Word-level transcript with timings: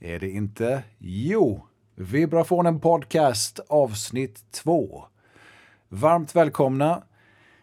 Är 0.00 0.18
det 0.18 0.30
inte? 0.30 0.82
Jo, 0.98 1.66
Vibrafonen 1.94 2.80
Podcast 2.80 3.60
avsnitt 3.68 4.44
2. 4.50 5.04
Varmt 5.88 6.36
välkomna. 6.36 7.02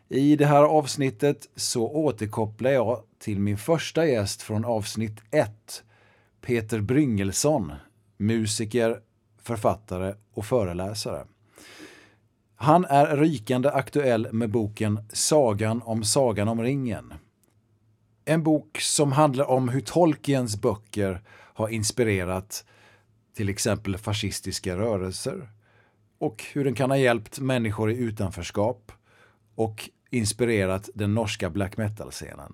I 0.09 0.35
det 0.35 0.45
här 0.45 0.63
avsnittet 0.63 1.49
så 1.55 1.89
återkopplar 1.89 2.71
jag 2.71 3.03
till 3.19 3.39
min 3.39 3.57
första 3.57 4.05
gäst 4.05 4.41
från 4.41 4.65
avsnitt 4.65 5.21
1. 5.31 5.83
Peter 6.41 6.81
Bryngelsson, 6.81 7.73
musiker, 8.17 8.99
författare 9.41 10.13
och 10.33 10.45
föreläsare. 10.45 11.25
Han 12.63 12.85
är 12.85 13.17
rykande 13.17 13.69
aktuell 13.69 14.27
med 14.31 14.49
boken 14.49 14.99
Sagan 15.13 15.81
om 15.81 16.03
Sagan 16.03 16.47
om 16.47 16.61
ringen. 16.61 17.13
En 18.25 18.43
bok 18.43 18.77
som 18.81 19.11
handlar 19.11 19.49
om 19.49 19.69
hur 19.69 19.81
Tolkiens 19.81 20.61
böcker 20.61 21.21
har 21.29 21.69
inspirerat 21.69 22.65
till 23.35 23.49
exempel 23.49 23.97
fascistiska 23.97 24.77
rörelser 24.77 25.49
och 26.19 26.43
hur 26.53 26.63
den 26.63 26.75
kan 26.75 26.89
ha 26.89 26.97
hjälpt 26.97 27.39
människor 27.39 27.91
i 27.91 27.97
utanförskap 27.97 28.91
och 29.55 29.89
inspirerat 30.09 30.89
den 30.93 31.13
norska 31.13 31.49
black 31.49 31.77
metal-scenen. 31.77 32.53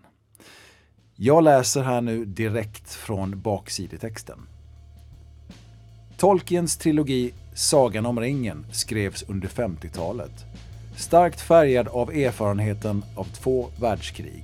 Jag 1.16 1.44
läser 1.44 1.84
här 1.84 2.02
nu 2.02 2.26
direkt 2.26 2.94
från 2.94 3.42
baksidetexten. 3.42 4.48
Tolkiens 6.18 6.78
trilogi 6.78 7.34
Sagan 7.54 8.06
om 8.06 8.20
ringen 8.20 8.66
skrevs 8.72 9.24
under 9.28 9.48
50-talet. 9.48 10.46
Starkt 10.96 11.42
färgad 11.42 11.88
av 11.88 12.12
erfarenheten 12.12 13.06
av 13.16 13.24
två 13.24 13.68
världskrig 13.80 14.44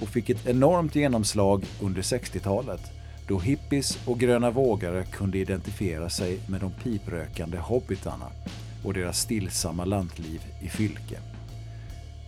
och 0.00 0.08
fick 0.08 0.30
ett 0.30 0.46
enormt 0.46 0.94
genomslag 0.94 1.64
under 1.82 2.02
60-talet 2.02 2.80
då 3.28 3.38
hippies 3.38 3.98
och 4.06 4.20
gröna 4.20 4.50
vågare 4.50 5.04
kunde 5.04 5.38
identifiera 5.38 6.10
sig 6.10 6.38
med 6.48 6.60
de 6.60 6.72
piprökande 6.82 7.58
hobbitarna 7.58 8.30
och 8.84 8.94
deras 8.94 9.20
stillsamma 9.20 9.84
lantliv 9.84 10.42
i 10.62 10.68
fylke. 10.68 11.18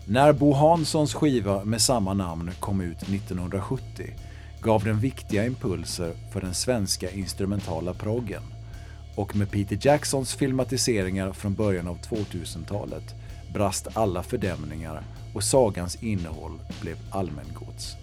När 0.07 0.33
Bo 0.33 0.53
Hanssons 0.53 1.15
skiva 1.15 1.65
med 1.65 1.81
samma 1.81 2.15
namn 2.15 2.51
kom 2.61 2.81
ut 2.81 3.03
1970 3.03 4.07
gav 4.63 4.85
den 4.85 5.01
viktiga 5.01 5.47
impulser 5.47 6.13
för 6.33 6.41
den 6.41 6.55
svenska 6.55 7.11
instrumentala 7.11 7.95
proggen 7.95 8.43
och 9.17 9.37
med 9.37 9.51
Peter 9.51 9.79
Jacksons 9.81 10.35
filmatiseringar 10.35 11.33
från 11.33 11.55
början 11.55 11.89
av 11.89 11.99
2000-talet 12.01 13.15
brast 13.55 13.89
alla 13.97 14.23
fördämningar 14.23 15.03
och 15.35 15.45
sagans 15.45 16.03
innehåll 16.03 16.61
blev 16.81 16.97
allmängods. 17.11 17.97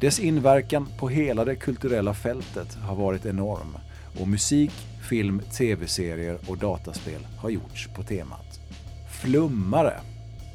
Dess 0.00 0.20
inverkan 0.20 0.88
på 0.98 1.08
hela 1.08 1.44
det 1.44 1.56
kulturella 1.56 2.14
fältet 2.14 2.74
har 2.74 2.96
varit 2.96 3.26
enorm 3.26 3.76
och 4.20 4.28
musik, 4.28 4.72
film, 5.08 5.42
tv-serier 5.58 6.38
och 6.46 6.58
dataspel 6.58 7.26
har 7.38 7.50
gjorts 7.50 7.88
på 7.94 8.02
temat. 8.02 8.60
Flummare 9.10 10.00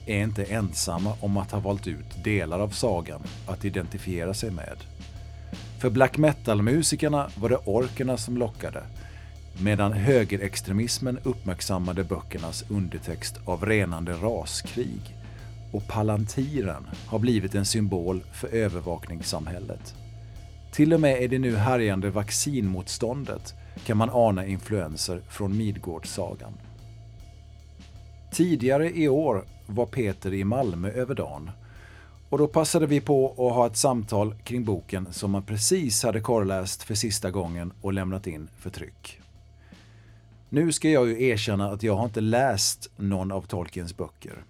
är 0.06 0.24
inte 0.24 0.44
ensamma 0.44 1.14
om 1.22 1.38
att 1.38 1.52
ha 1.52 1.60
valt 1.60 1.88
ut 1.88 2.24
delar 2.24 2.60
av 2.60 2.70
sagan 2.70 3.22
att 3.48 3.66
identifiera 3.66 4.34
sig 4.34 4.52
med. 4.52 4.78
För 5.80 5.90
black 5.90 6.18
metal-musikerna 6.18 7.30
var 7.38 7.50
det 7.50 7.58
orkerna 7.66 8.18
som 8.18 8.38
lockade 8.38 8.84
medan 9.64 9.94
högerextremismen 9.94 11.20
uppmärksammade 11.24 12.04
böckernas 12.04 12.66
undertext 12.70 13.40
av 13.46 13.66
renande 13.66 14.14
raskrig 14.14 15.16
och 15.72 15.88
palantiren 15.88 16.88
har 17.08 17.20
blivit 17.20 17.56
en 17.56 17.66
symbol 17.66 18.24
för 18.34 18.48
övervakningssamhället. 18.48 19.96
Till 20.72 20.94
och 20.94 21.00
med 21.00 21.24
i 21.24 21.28
det 21.28 21.40
nu 21.40 21.56
härjande 21.56 22.10
vaccinmotståndet 22.10 23.54
kan 23.86 23.98
man 23.98 24.10
ana 24.10 24.46
influenser 24.46 25.22
från 25.30 25.58
Midgårdssagan. 25.58 26.54
Tidigare 28.32 28.98
i 28.98 29.08
år 29.08 29.46
var 29.68 29.86
Peter 29.86 30.34
i 30.34 30.44
Malmö 30.44 30.90
över 30.90 31.16
dagen 31.16 31.52
och 32.30 32.38
då 32.38 32.48
passade 32.48 32.88
vi 32.88 33.02
på 33.02 33.32
att 33.32 33.56
ha 33.56 33.68
ett 33.68 33.78
samtal 33.78 34.36
kring 34.44 34.66
boken 34.66 35.08
som 35.12 35.32
man 35.32 35.44
precis 35.44 36.04
hade 36.04 36.20
korrläst 36.20 36.84
för 36.84 36.96
sista 36.96 37.32
gången 37.32 37.74
och 37.82 37.94
lämnat 37.94 38.28
in 38.28 38.48
för 38.58 38.70
tryck. 38.70 39.22
Nu 40.56 40.72
ska 40.72 40.90
jag 40.90 41.08
ju 41.08 41.24
erkänna 41.24 41.72
att 41.72 41.84
jag 41.84 41.96
har 41.96 42.06
inte 42.06 42.22
läst 42.22 42.92
någon 42.96 43.32
av 43.32 43.42
Tolkiens 43.42 43.98
böcker. 43.98 44.44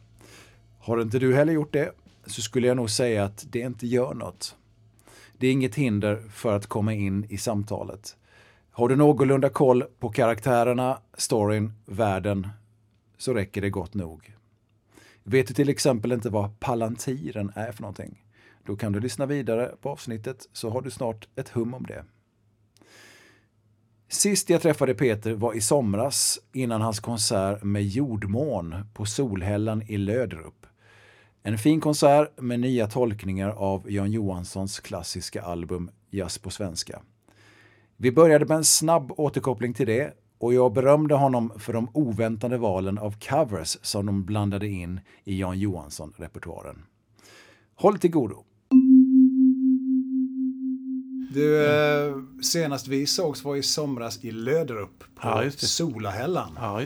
Har 0.79 1.01
inte 1.01 1.19
du 1.19 1.35
heller 1.35 1.53
gjort 1.53 1.73
det 1.73 1.91
så 2.25 2.41
skulle 2.41 2.67
jag 2.67 2.77
nog 2.77 2.89
säga 2.89 3.23
att 3.23 3.45
det 3.49 3.59
inte 3.59 3.87
gör 3.87 4.13
något. 4.13 4.55
Det 5.37 5.47
är 5.47 5.51
inget 5.51 5.75
hinder 5.75 6.23
för 6.31 6.55
att 6.55 6.67
komma 6.67 6.93
in 6.93 7.25
i 7.29 7.37
samtalet. 7.37 8.17
Har 8.71 8.89
du 8.89 8.95
någorlunda 8.95 9.49
koll 9.49 9.83
på 9.99 10.09
karaktärerna, 10.09 10.99
storyn, 11.17 11.73
världen 11.85 12.47
så 13.17 13.33
räcker 13.33 13.61
det 13.61 13.69
gott 13.69 13.93
nog. 13.93 14.35
Vet 15.23 15.47
du 15.47 15.53
till 15.53 15.69
exempel 15.69 16.11
inte 16.11 16.29
vad 16.29 16.59
palantiren 16.59 17.51
är 17.55 17.71
för 17.71 17.81
någonting? 17.81 18.23
Då 18.65 18.75
kan 18.75 18.91
du 18.91 18.99
lyssna 18.99 19.25
vidare 19.25 19.75
på 19.81 19.89
avsnittet 19.89 20.49
så 20.53 20.69
har 20.69 20.81
du 20.81 20.91
snart 20.91 21.27
ett 21.35 21.49
hum 21.49 21.73
om 21.73 21.83
det. 21.83 22.05
Sist 24.09 24.49
jag 24.49 24.61
träffade 24.61 24.93
Peter 24.93 25.33
var 25.33 25.53
i 25.53 25.61
somras 25.61 26.39
innan 26.53 26.81
hans 26.81 26.99
konsert 26.99 27.63
med 27.63 27.83
jordmån 27.87 28.75
på 28.93 29.05
Solhällan 29.05 29.81
i 29.81 29.97
Löderup. 29.97 30.65
En 31.43 31.57
fin 31.57 31.81
konsert 31.81 32.41
med 32.41 32.59
nya 32.59 32.87
tolkningar 32.87 33.49
av 33.49 33.91
Jan 33.91 34.11
Johanssons 34.11 34.79
klassiska 34.79 35.41
album 35.41 35.89
Jazz 36.09 36.37
på 36.37 36.49
svenska. 36.49 37.01
Vi 37.97 38.11
började 38.11 38.45
med 38.45 38.57
en 38.57 38.63
snabb 38.63 39.11
återkoppling 39.17 39.73
till 39.73 39.87
det 39.87 40.13
och 40.37 40.53
jag 40.53 40.73
berömde 40.73 41.15
honom 41.15 41.51
för 41.59 41.73
de 41.73 41.89
oväntade 41.93 42.57
valen 42.57 42.97
av 42.97 43.15
covers 43.19 43.77
som 43.81 44.05
de 44.05 44.25
blandade 44.25 44.67
in 44.67 44.99
i 45.23 45.39
Jan 45.39 45.59
Johansson-repertoaren. 45.59 46.85
Håll 47.75 47.99
till 47.99 48.11
godo! 48.11 48.43
Du, 51.35 51.65
eh, 51.65 52.15
senast 52.43 52.87
vi 52.87 53.07
sågs 53.07 53.43
var 53.43 53.55
i 53.55 53.63
somras 53.63 54.23
i 54.23 54.31
Löderup 54.31 55.03
på 55.15 55.27
Ja. 55.27 55.51
Solahällan. 55.57 56.57
Ja, 56.61 56.81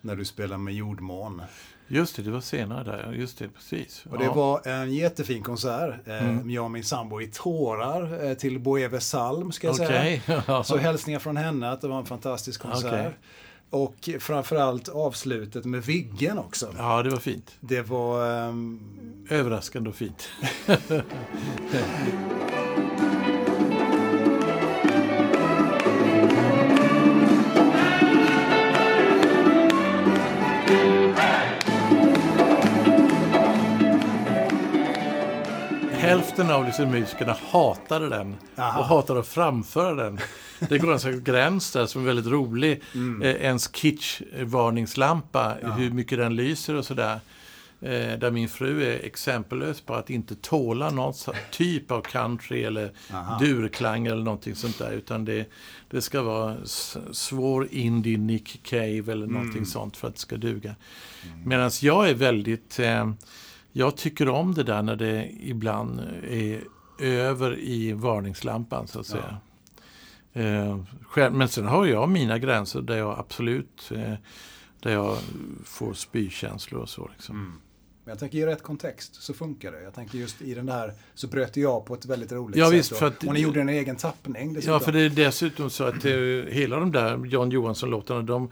När 0.00 0.16
du 0.16 0.24
spelade 0.24 0.58
med 0.62 0.74
jordmån. 0.74 1.42
just 1.88 2.16
det, 2.16 2.22
det 2.22 2.30
var 2.30 2.40
senare 2.40 2.84
där. 2.84 3.12
Just 3.12 3.38
det, 3.38 3.48
precis. 3.48 4.04
Och 4.10 4.18
det 4.18 4.24
ja. 4.24 4.34
var 4.34 4.68
en 4.68 4.92
jättefin 4.94 5.42
konsert. 5.42 5.94
Eh, 6.06 6.28
Mm. 6.28 6.50
Jag 6.50 6.64
och 6.64 6.70
min 6.70 6.84
sambo 6.84 7.20
i 7.20 7.26
tårar 7.26 8.24
eh, 8.24 8.34
till 8.34 8.58
Boeve 8.58 9.00
Salm 9.00 9.52
ska 9.52 9.66
jag 9.66 9.76
säga. 9.76 10.20
Okej. 10.28 10.62
Så 10.64 10.76
hälsningar 10.76 11.18
från 11.18 11.36
henne 11.36 11.70
att 11.70 11.80
det 11.80 11.88
var 11.88 11.98
en 11.98 12.06
fantastisk 12.06 12.60
konsert. 12.62 12.92
Okej. 12.92 13.10
Och 13.70 14.08
framförallt 14.20 14.88
avslutet 14.88 15.64
med 15.64 15.82
Viggen 15.82 16.38
också. 16.38 16.74
ja, 16.78 17.02
det 17.02 17.10
var 17.10 17.18
fint. 17.18 17.50
Det 17.60 17.82
var... 17.82 18.30
ehm, 18.48 18.80
Överraskande 19.30 19.90
och 19.90 19.96
fint. 19.96 20.28
Hälften 36.12 36.50
av 36.50 36.64
liksom 36.64 36.90
musikerna 36.90 37.36
hatade 37.50 38.08
den 38.08 38.36
Aha. 38.58 38.78
och 38.80 38.84
hatade 38.86 39.20
att 39.20 39.28
framföra 39.28 39.94
den. 39.94 40.18
Det 40.68 40.78
går 40.78 40.92
en 40.92 41.00
slags 41.00 41.18
gräns 41.20 41.72
där 41.72 41.86
som 41.86 42.02
är 42.02 42.06
väldigt 42.06 42.26
rolig. 42.26 42.82
Mm. 42.94 43.22
Eh, 43.22 43.30
ens 43.44 43.68
kitsch-varningslampa, 43.72 45.54
hur 45.76 45.90
mycket 45.90 46.18
den 46.18 46.36
lyser 46.36 46.74
och 46.74 46.84
sådär. 46.84 47.20
Eh, 47.80 48.18
där 48.18 48.30
min 48.30 48.48
fru 48.48 48.82
är 48.84 49.04
exempellös 49.04 49.80
på 49.80 49.94
att 49.94 50.10
inte 50.10 50.34
tåla 50.34 50.90
någon 50.90 51.14
typ 51.50 51.90
av 51.90 52.00
country 52.00 52.64
eller 52.64 52.92
Aha. 53.12 53.38
durklang 53.38 54.06
eller 54.06 54.22
någonting 54.22 54.54
sånt 54.54 54.78
där. 54.78 54.90
Utan 54.92 55.24
det, 55.24 55.50
det 55.90 56.02
ska 56.02 56.22
vara 56.22 56.56
svår 57.12 57.68
indie 57.70 58.18
Nick 58.18 58.60
Cave 58.62 59.12
eller 59.12 59.26
någonting 59.26 59.52
Mm. 59.52 59.66
sånt 59.66 59.96
för 59.96 60.08
att 60.08 60.14
det 60.14 60.20
ska 60.20 60.36
duga. 60.36 60.74
Medan 61.44 61.70
jag 61.82 62.08
är 62.08 62.14
väldigt... 62.14 62.78
Eh, 62.78 63.10
jag 63.72 63.96
tycker 63.96 64.28
om 64.28 64.54
det 64.54 64.62
där 64.62 64.82
när 64.82 64.96
det 64.96 65.30
ibland 65.40 66.00
är 66.30 66.60
över 66.98 67.58
i 67.58 67.92
varningslampan 67.92 68.86
så 68.88 69.00
att 69.00 69.06
säga. 69.06 69.36
Eh, 70.32 70.78
själv, 71.02 71.34
men 71.34 71.48
sen 71.48 71.66
har 71.66 71.86
jag 71.86 72.08
mina 72.08 72.38
gränser 72.38 72.80
där 72.82 72.96
jag 72.98 73.18
absolut 73.18 73.90
eh, 73.94 74.14
där 74.80 74.92
jag 74.92 75.16
får 75.64 75.94
spykänslor 75.94 76.80
och 76.80 76.88
så. 76.88 77.08
Liksom. 77.12 77.60
Men 78.04 78.12
jag 78.12 78.18
tänker 78.18 78.38
i 78.38 78.46
rätt 78.46 78.62
kontext 78.62 79.22
så 79.22 79.34
funkar 79.34 79.72
det. 79.72 79.82
Jag 79.82 79.94
tänker 79.94 80.18
just 80.18 80.42
i 80.42 80.54
den 80.54 80.66
där 80.66 80.92
så 81.14 81.26
bröt 81.28 81.56
jag 81.56 81.86
på 81.86 81.94
ett 81.94 82.06
väldigt 82.06 82.32
roligt 82.32 82.56
Ja, 82.56 82.66
sätt. 82.66 82.74
visst, 82.74 82.96
för 82.96 83.06
att- 83.06 83.24
och 83.24 83.32
ni 83.34 83.40
gjorde 83.40 83.60
en 83.60 83.68
egen 83.68 83.96
tappning 83.96 84.52
dessutom. 84.52 84.72
Ja, 84.72 84.80
för 84.80 84.92
det 84.92 85.00
är 85.00 85.10
dessutom 85.10 85.70
så 85.70 85.84
att 85.84 86.04
eh, 86.04 86.12
hela 86.48 86.76
de 86.80 86.92
där 86.92 87.26
Jan 87.26 87.50
Johansson-låtarna, 87.50 88.22
de, 88.22 88.50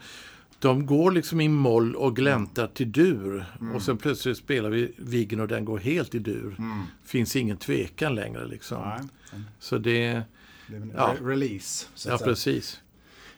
de 0.61 0.85
går 0.85 1.11
liksom 1.11 1.41
i 1.41 1.47
moll 1.47 1.95
och 1.95 2.15
gläntar 2.15 2.67
till 2.67 2.91
dur. 2.91 3.45
Mm. 3.61 3.75
Och 3.75 3.81
sen 3.81 3.97
plötsligt 3.97 4.37
spelar 4.37 4.69
vi 4.69 4.91
Viggen 4.97 5.39
och 5.39 5.47
den 5.47 5.65
går 5.65 5.79
helt 5.79 6.15
i 6.15 6.19
dur. 6.19 6.55
Mm. 6.57 6.81
Finns 7.05 7.35
ingen 7.35 7.57
tvekan 7.57 8.15
längre 8.15 8.47
liksom. 8.47 8.81
Nej. 8.81 8.99
Så 9.59 9.77
det... 9.77 10.21
Det 10.67 10.75
är 10.75 10.87
ja. 10.95 11.15
release. 11.21 11.87
ja, 12.07 12.17
precis. 12.17 12.81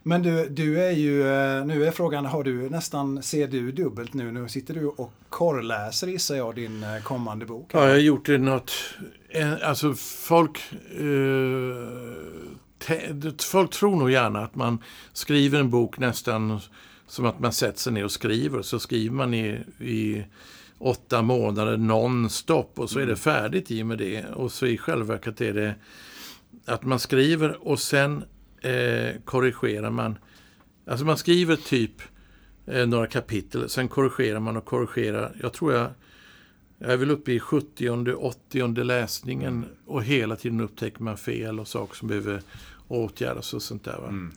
Men 0.04 0.24
du, 0.24 0.50
du 0.50 0.84
är 0.84 0.92
ju, 0.92 1.22
eh, 1.22 1.66
nu 1.66 1.86
är 1.86 1.92
frågan, 1.92 2.26
har 2.26 2.44
du 2.44 2.70
nästan, 2.70 3.24
ser 3.24 3.48
du 3.48 3.72
dubbelt 3.72 4.14
nu? 4.14 4.32
Nu 4.32 4.50
sitter 4.50 4.74
du 4.74 4.86
och 4.86 5.14
korrläser 5.30 6.08
gissar 6.08 6.36
jag 6.36 6.56
din 6.56 6.84
eh, 6.84 7.02
kommande 7.04 7.46
bok. 7.46 7.70
Ja, 7.74 7.84
jag 7.84 7.90
har 7.90 7.98
gjort 7.98 8.26
det 8.26 8.38
något, 8.38 8.72
alltså 9.62 9.94
folk, 10.28 10.74
eh, 10.92 11.06
folk 13.42 13.72
tror 13.72 13.96
nog 13.96 14.12
gärna 14.12 14.40
att 14.40 14.56
man 14.56 14.84
skriver 15.14 15.60
en 15.60 15.70
bok 15.70 15.98
nästan 15.98 16.60
som 17.08 17.26
att 17.26 17.40
man 17.40 17.54
sätter 17.54 17.80
sig 17.80 17.94
ner 17.94 18.04
och 18.04 18.12
skriver. 18.12 18.62
Så 18.62 18.80
skriver 18.80 19.16
man 19.16 19.34
i, 19.34 19.60
i 19.80 20.24
åtta 20.78 21.22
månader 21.22 21.78
nonstop 21.78 22.80
och 22.80 22.90
så 22.90 23.00
är 23.00 23.06
det 23.06 23.06
mm. 23.06 23.16
färdigt 23.16 23.72
i 23.72 23.82
och 23.82 23.88
med 23.88 23.98
det. 23.98 24.26
Och 24.26 24.52
så 24.52 24.66
i 24.66 24.78
själva 24.78 25.06
verket 25.06 25.42
är 25.42 25.54
det 25.54 25.76
att 26.66 26.84
man 26.84 27.00
skriver 27.00 27.68
och 27.68 27.80
sen 27.80 28.24
eh, 28.62 29.22
korrigerar 29.26 29.90
man. 29.90 30.18
Alltså 30.88 31.06
man 31.06 31.18
skriver 31.18 31.56
typ 31.56 32.02
eh, 32.66 32.88
några 32.88 33.08
kapitel, 33.08 33.70
sen 33.70 33.88
korrigerar 33.88 34.40
man 34.40 34.58
och 34.58 34.66
korrigerar. 34.66 35.36
Jag 35.42 35.54
tror 35.54 35.74
jag, 35.74 35.90
jag 36.78 36.92
är 36.92 36.98
väl 36.98 37.12
uppe 37.12 37.32
i 37.32 37.40
70 37.40 38.14
80 38.14 38.84
läsningen 38.84 39.66
och 39.86 40.04
hela 40.04 40.36
tiden 40.36 40.62
upptäcker 40.62 41.04
man 41.04 41.18
fel 41.18 41.60
och 41.60 41.68
saker 41.68 41.96
som 41.96 42.08
behöver 42.08 42.42
åtgärdas 42.88 43.54
och 43.54 43.62
sånt 43.62 43.84
där. 43.84 43.98
Mm. 43.98 44.32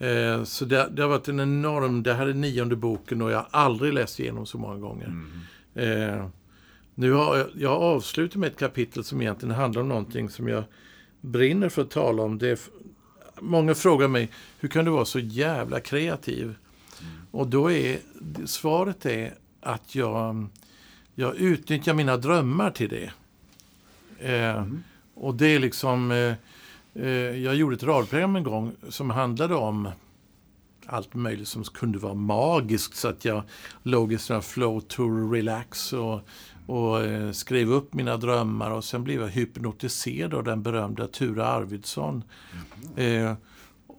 Eh, 0.00 0.44
så 0.44 0.64
det, 0.64 0.88
det, 0.92 1.02
har 1.02 1.08
varit 1.08 1.28
en 1.28 1.40
enorm, 1.40 2.02
det 2.02 2.14
här 2.14 2.26
är 2.26 2.34
nionde 2.34 2.76
boken 2.76 3.22
och 3.22 3.30
jag 3.30 3.36
har 3.36 3.48
aldrig 3.50 3.92
läst 3.92 4.20
igenom 4.20 4.46
så 4.46 4.58
många 4.58 4.76
gånger. 4.78 5.06
Mm. 5.06 6.18
Eh, 6.18 6.26
nu 6.94 7.12
har 7.12 7.36
jag, 7.36 7.46
jag 7.54 7.72
avslutat 7.72 8.36
med 8.36 8.46
ett 8.46 8.58
kapitel 8.58 9.04
som 9.04 9.20
egentligen 9.20 9.54
handlar 9.54 9.82
om 9.82 9.88
någonting 9.88 10.30
som 10.30 10.48
jag 10.48 10.64
brinner 11.20 11.68
för 11.68 11.82
att 11.82 11.90
tala 11.90 12.22
om. 12.22 12.38
Det 12.38 12.48
är, 12.48 12.58
många 13.40 13.74
frågar 13.74 14.08
mig, 14.08 14.30
hur 14.58 14.68
kan 14.68 14.84
du 14.84 14.90
vara 14.90 15.04
så 15.04 15.18
jävla 15.18 15.80
kreativ? 15.80 16.44
Mm. 16.44 16.56
Och 17.30 17.46
då 17.46 17.70
är 17.70 17.98
svaret 18.44 19.06
är 19.06 19.34
att 19.60 19.94
jag, 19.94 20.46
jag 21.14 21.36
utnyttjar 21.36 21.94
mina 21.94 22.16
drömmar 22.16 22.70
till 22.70 22.88
det. 22.88 23.10
Eh, 24.18 24.56
mm. 24.56 24.82
Och 25.14 25.34
det 25.34 25.46
är 25.46 25.58
liksom, 25.58 26.10
eh, 26.10 26.34
jag 27.42 27.54
gjorde 27.54 27.76
ett 27.76 27.82
radioprogram 27.82 28.36
en 28.36 28.42
gång 28.42 28.72
som 28.88 29.10
handlade 29.10 29.54
om 29.54 29.88
allt 30.86 31.14
möjligt 31.14 31.48
som 31.48 31.64
kunde 31.64 31.98
vara 31.98 32.14
magiskt. 32.14 32.96
Så 32.96 33.08
att 33.08 33.24
jag 33.24 33.42
låg 33.82 34.12
i 34.12 34.18
sådana 34.18 34.42
flow 34.42 34.80
to 34.80 35.30
relax 35.32 35.92
och 35.92 36.20
och 36.70 37.04
eh, 37.04 37.32
skrev 37.32 37.72
upp 37.72 37.94
mina 37.94 38.16
drömmar 38.16 38.70
och 38.70 38.84
sen 38.84 39.04
blev 39.04 39.20
jag 39.20 39.28
hypnotiserad 39.28 40.34
av 40.34 40.44
den 40.44 40.62
berömda 40.62 41.06
Ture 41.06 41.44
Arvidsson. 41.44 42.24
Mm. 42.96 43.26
Eh, 43.26 43.34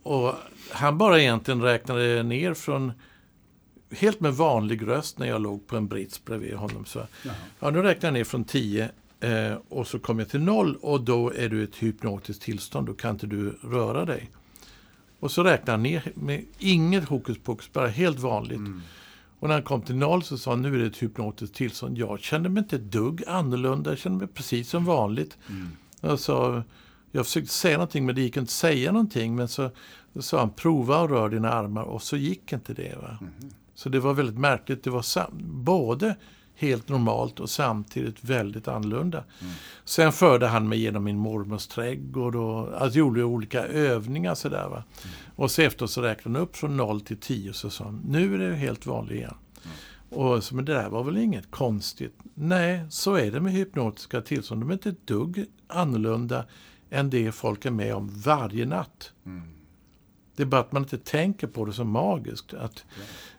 och 0.04 0.36
han 0.72 0.98
bara 0.98 1.22
egentligen 1.22 1.62
räknade 1.62 2.24
ner 2.24 2.54
från 2.54 2.92
helt 3.92 4.20
med 4.20 4.34
vanlig 4.34 4.88
röst 4.88 5.20
när 5.20 5.28
jag 5.28 5.42
låg 5.42 5.68
på 5.68 5.78
en 5.78 5.88
brits 5.88 6.26
bredvid 6.26 6.54
honom. 6.54 6.86
Så, 6.86 7.08
ja, 7.60 7.70
nu 7.70 7.82
räknar 7.82 8.08
jag 8.08 8.14
ner 8.14 8.24
från 8.24 8.44
10 8.44 8.92
eh, 9.22 9.58
och 9.70 9.88
så 9.88 10.00
kommer 10.00 10.22
jag 10.22 10.30
till 10.30 10.42
noll 10.42 10.76
och 10.82 11.02
då 11.02 11.34
är 11.34 11.50
du 11.50 11.62
i 11.62 11.64
ett 11.64 11.76
hypnotiskt 11.76 12.42
tillstånd. 12.42 12.88
Då 12.88 12.94
kan 12.94 13.12
inte 13.12 13.28
du 13.28 13.50
röra 13.50 14.06
dig. 14.06 14.30
Och 15.20 15.32
så 15.32 15.44
räknar 15.44 15.74
han 15.74 15.84
ner 15.84 16.12
med 16.16 16.46
inget 16.60 17.10
hokus 17.10 17.38
pokus, 17.44 17.74
bara 17.74 17.88
helt 17.88 18.20
vanligt. 18.20 18.58
Mm. 18.58 18.82
Och 19.40 19.48
när 19.48 19.56
han 19.56 19.64
kom 19.64 19.82
till 19.82 19.96
noll 19.96 20.24
så 20.24 20.38
sa 20.38 20.52
han, 20.52 20.62
nu 20.62 20.76
är 20.76 20.80
det 20.80 20.86
ett 20.86 21.04
hypnotiskt 21.04 21.56
tillstånd. 21.56 21.98
Jag 21.98 22.20
kände 22.20 22.50
mig 22.50 22.64
inte 22.64 22.76
ett 22.76 22.92
dugg 22.92 23.24
annorlunda, 23.28 23.92
jag 23.92 24.00
kände 24.00 24.18
mig 24.18 24.28
precis 24.28 24.70
som 24.70 24.86
vanligt. 24.86 25.38
Mm. 25.50 25.70
Jag, 26.02 26.20
sa, 26.20 26.64
jag 27.12 27.26
försökte 27.26 27.54
säga 27.54 27.78
någonting 27.78 28.06
men 28.06 28.16
det 28.16 28.22
gick 28.22 28.38
inte 28.38 28.42
att 28.42 28.50
säga 28.50 28.92
någonting. 28.92 29.36
Men 29.36 29.48
så, 29.48 29.70
så 30.14 30.22
sa 30.22 30.40
han, 30.40 30.50
prova 30.50 31.02
och 31.02 31.10
rör 31.10 31.30
dina 31.30 31.52
armar 31.52 31.84
och 31.84 32.02
så 32.02 32.18
gick 32.18 32.54
inte 32.54 32.74
det. 32.74 32.96
Va? 33.02 33.18
Mm. 33.22 33.34
Så 33.76 33.90
det 33.90 34.00
var 34.00 34.14
väldigt 34.14 34.38
märkligt. 34.38 34.84
Det 34.84 34.90
var 34.90 35.06
både 35.64 36.16
helt 36.62 36.90
normalt 36.90 37.40
och 37.40 37.50
samtidigt 37.50 38.24
väldigt 38.24 38.68
annorlunda. 38.68 39.24
Mm. 39.42 39.54
Sen 39.86 40.12
förde 40.12 40.48
han 40.48 40.70
mig 40.70 40.80
genom 40.80 41.04
min 41.04 41.18
mormors 41.18 41.68
trädgård 41.68 42.36
och 42.36 42.82
alltså, 42.82 43.00
gjorde 43.00 43.24
olika 43.24 43.64
övningar. 43.64 44.36
Sådär, 44.36 44.68
va? 44.70 44.84
Mm. 45.04 45.16
Och 45.36 45.52
så 45.52 45.62
efteråt 45.62 45.92
så 45.92 46.02
räknade 46.02 46.40
han 46.40 46.48
upp 46.48 46.56
från 46.56 46.78
0 46.78 47.02
till 47.02 47.18
10 47.18 47.50
och 47.50 47.56
så 47.56 47.70
sa 47.70 47.84
han, 47.84 48.02
nu 48.08 48.34
är 48.34 48.50
det 48.50 48.56
helt 48.56 48.86
vanligt 48.86 49.16
igen. 49.16 49.36
Mm. 49.64 50.20
Och 50.22 50.44
så, 50.44 50.56
men 50.56 50.66
det 50.66 50.74
där 50.74 50.90
var 50.90 51.04
väl 51.04 51.18
inget 51.18 51.52
konstigt? 51.52 52.16
Nej, 52.34 52.86
så 52.90 53.16
är 53.16 53.32
det 53.32 53.40
med 53.40 53.54
hypnotiska 53.54 54.22
tillstånd. 54.22 54.62
De 54.62 54.70
är 54.70 54.74
inte 54.74 54.90
ett 54.90 55.08
dugg 55.08 55.46
annorlunda 55.68 56.46
än 56.90 57.10
det 57.10 57.32
folk 57.32 57.66
är 57.66 57.72
med 57.72 57.96
om 57.96 58.10
varje 58.26 58.66
natt. 58.66 59.12
Mm. 59.26 59.44
Det 60.36 60.44
är 60.44 60.48
bara 60.48 60.62
att 60.62 60.72
man 60.72 60.84
inte 60.84 60.98
tänker 60.98 61.48
på 61.48 61.66
det 61.66 61.74
som 61.74 61.90
magiskt. 61.90 62.54
Att, 62.54 62.86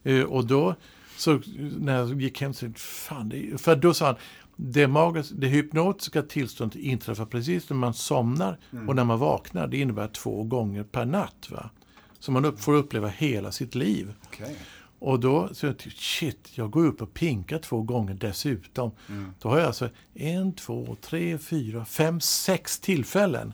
mm. 0.02 0.28
och 0.28 0.46
då 0.46 0.74
så 1.22 1.40
när 1.78 1.98
jag 1.98 2.22
gick 2.22 2.40
hem 2.40 2.54
så 2.54 2.72
fan, 2.76 3.28
det, 3.28 3.60
för 3.60 3.76
då 3.76 3.94
sa 3.94 4.06
han, 4.06 4.16
det, 4.56 4.86
magiska, 4.86 5.34
det 5.38 5.46
hypnotiska 5.46 6.22
tillståndet 6.22 6.76
inträffar 6.76 7.26
precis 7.26 7.70
när 7.70 7.76
man 7.76 7.94
somnar 7.94 8.58
mm. 8.72 8.88
och 8.88 8.96
när 8.96 9.04
man 9.04 9.18
vaknar. 9.18 9.66
Det 9.66 9.76
innebär 9.76 10.08
två 10.08 10.44
gånger 10.44 10.84
per 10.84 11.04
natt. 11.04 11.48
Va? 11.50 11.70
Så 12.18 12.32
man 12.32 12.44
upp, 12.44 12.60
får 12.60 12.74
uppleva 12.74 13.08
hela 13.08 13.52
sitt 13.52 13.74
liv. 13.74 14.14
Okay. 14.28 14.54
Och 14.98 15.20
då 15.20 15.48
så 15.52 15.66
jag 15.66 15.80
shit, 15.96 16.48
jag 16.54 16.70
går 16.70 16.86
upp 16.86 17.02
och 17.02 17.14
pinkar 17.14 17.58
två 17.58 17.82
gånger 17.82 18.14
dessutom. 18.14 18.90
Mm. 19.08 19.34
Då 19.40 19.48
har 19.48 19.58
jag 19.58 19.66
alltså 19.66 19.88
en, 20.14 20.52
två, 20.52 20.96
tre, 21.00 21.38
fyra, 21.38 21.84
fem, 21.84 22.20
sex 22.20 22.80
tillfällen. 22.80 23.52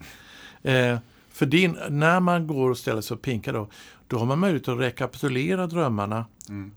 Eh, 0.62 0.98
för 1.28 1.46
din, 1.46 1.78
när 1.90 2.20
man 2.20 2.46
går 2.46 2.70
och 2.70 2.78
ställer 2.78 3.00
sig 3.00 3.14
och 3.14 3.22
pinkar 3.22 3.52
då, 3.52 3.68
då 4.06 4.18
har 4.18 4.26
man 4.26 4.38
möjlighet 4.38 4.68
att 4.68 4.78
rekapitulera 4.78 5.66
drömmarna. 5.66 6.26
Mm. 6.48 6.72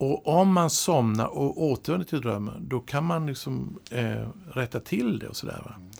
Och 0.00 0.28
om 0.28 0.52
man 0.52 0.70
somnar 0.70 1.26
och 1.26 1.62
återvänder 1.62 2.06
till 2.06 2.20
drömmen, 2.20 2.68
då 2.68 2.80
kan 2.80 3.04
man 3.04 3.26
liksom 3.26 3.78
eh, 3.90 4.28
rätta 4.52 4.80
till 4.80 5.18
det 5.18 5.28
och 5.28 5.36
sådär. 5.36 5.62
Va? 5.64 5.74
Mm. 5.76 5.90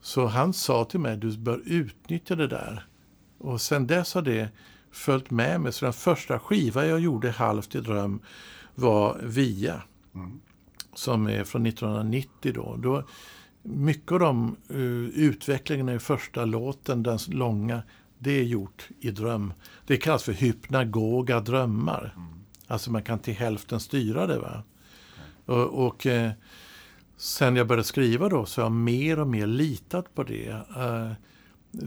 Så 0.00 0.26
han 0.26 0.52
sa 0.52 0.84
till 0.84 1.00
mig, 1.00 1.16
du 1.16 1.38
bör 1.38 1.62
utnyttja 1.64 2.36
det 2.36 2.46
där. 2.46 2.86
Och 3.38 3.60
sen 3.60 3.86
dess 3.86 4.14
har 4.14 4.22
det 4.22 4.48
följt 4.92 5.30
med 5.30 5.60
mig. 5.60 5.72
Så 5.72 5.84
den 5.84 5.92
första 5.92 6.38
skiva 6.38 6.86
jag 6.86 7.00
gjorde 7.00 7.30
halvt 7.30 7.74
i 7.74 7.80
dröm 7.80 8.20
var 8.74 9.20
Via. 9.22 9.82
Mm. 10.14 10.40
Som 10.94 11.26
är 11.26 11.44
från 11.44 11.66
1990 11.66 12.52
då. 12.54 12.76
då 12.76 13.04
mycket 13.62 14.12
av 14.12 14.18
de 14.18 14.56
uh, 14.70 15.08
utvecklingarna 15.08 15.94
i 15.94 15.98
första 15.98 16.44
låten, 16.44 17.02
den 17.02 17.18
långa, 17.28 17.82
det 18.18 18.38
är 18.38 18.44
gjort 18.44 18.88
i 19.00 19.10
dröm. 19.10 19.52
Det 19.86 19.96
kallas 19.96 20.22
för 20.22 20.32
hypnagoga 20.32 21.40
drömmar. 21.40 22.14
Mm. 22.16 22.39
Alltså 22.70 22.90
man 22.90 23.02
kan 23.02 23.18
till 23.18 23.34
hälften 23.34 23.80
styra 23.80 24.26
det. 24.26 24.38
Va? 24.38 24.62
Och, 25.46 25.86
och 25.86 26.06
eh, 26.06 26.30
sen 27.16 27.56
jag 27.56 27.66
började 27.66 27.84
skriva 27.84 28.28
då 28.28 28.46
så 28.46 28.60
har 28.60 28.64
jag 28.64 28.72
mer 28.72 29.18
och 29.18 29.28
mer 29.28 29.46
litat 29.46 30.14
på 30.14 30.22
det. 30.22 30.48
Eh, 30.76 31.12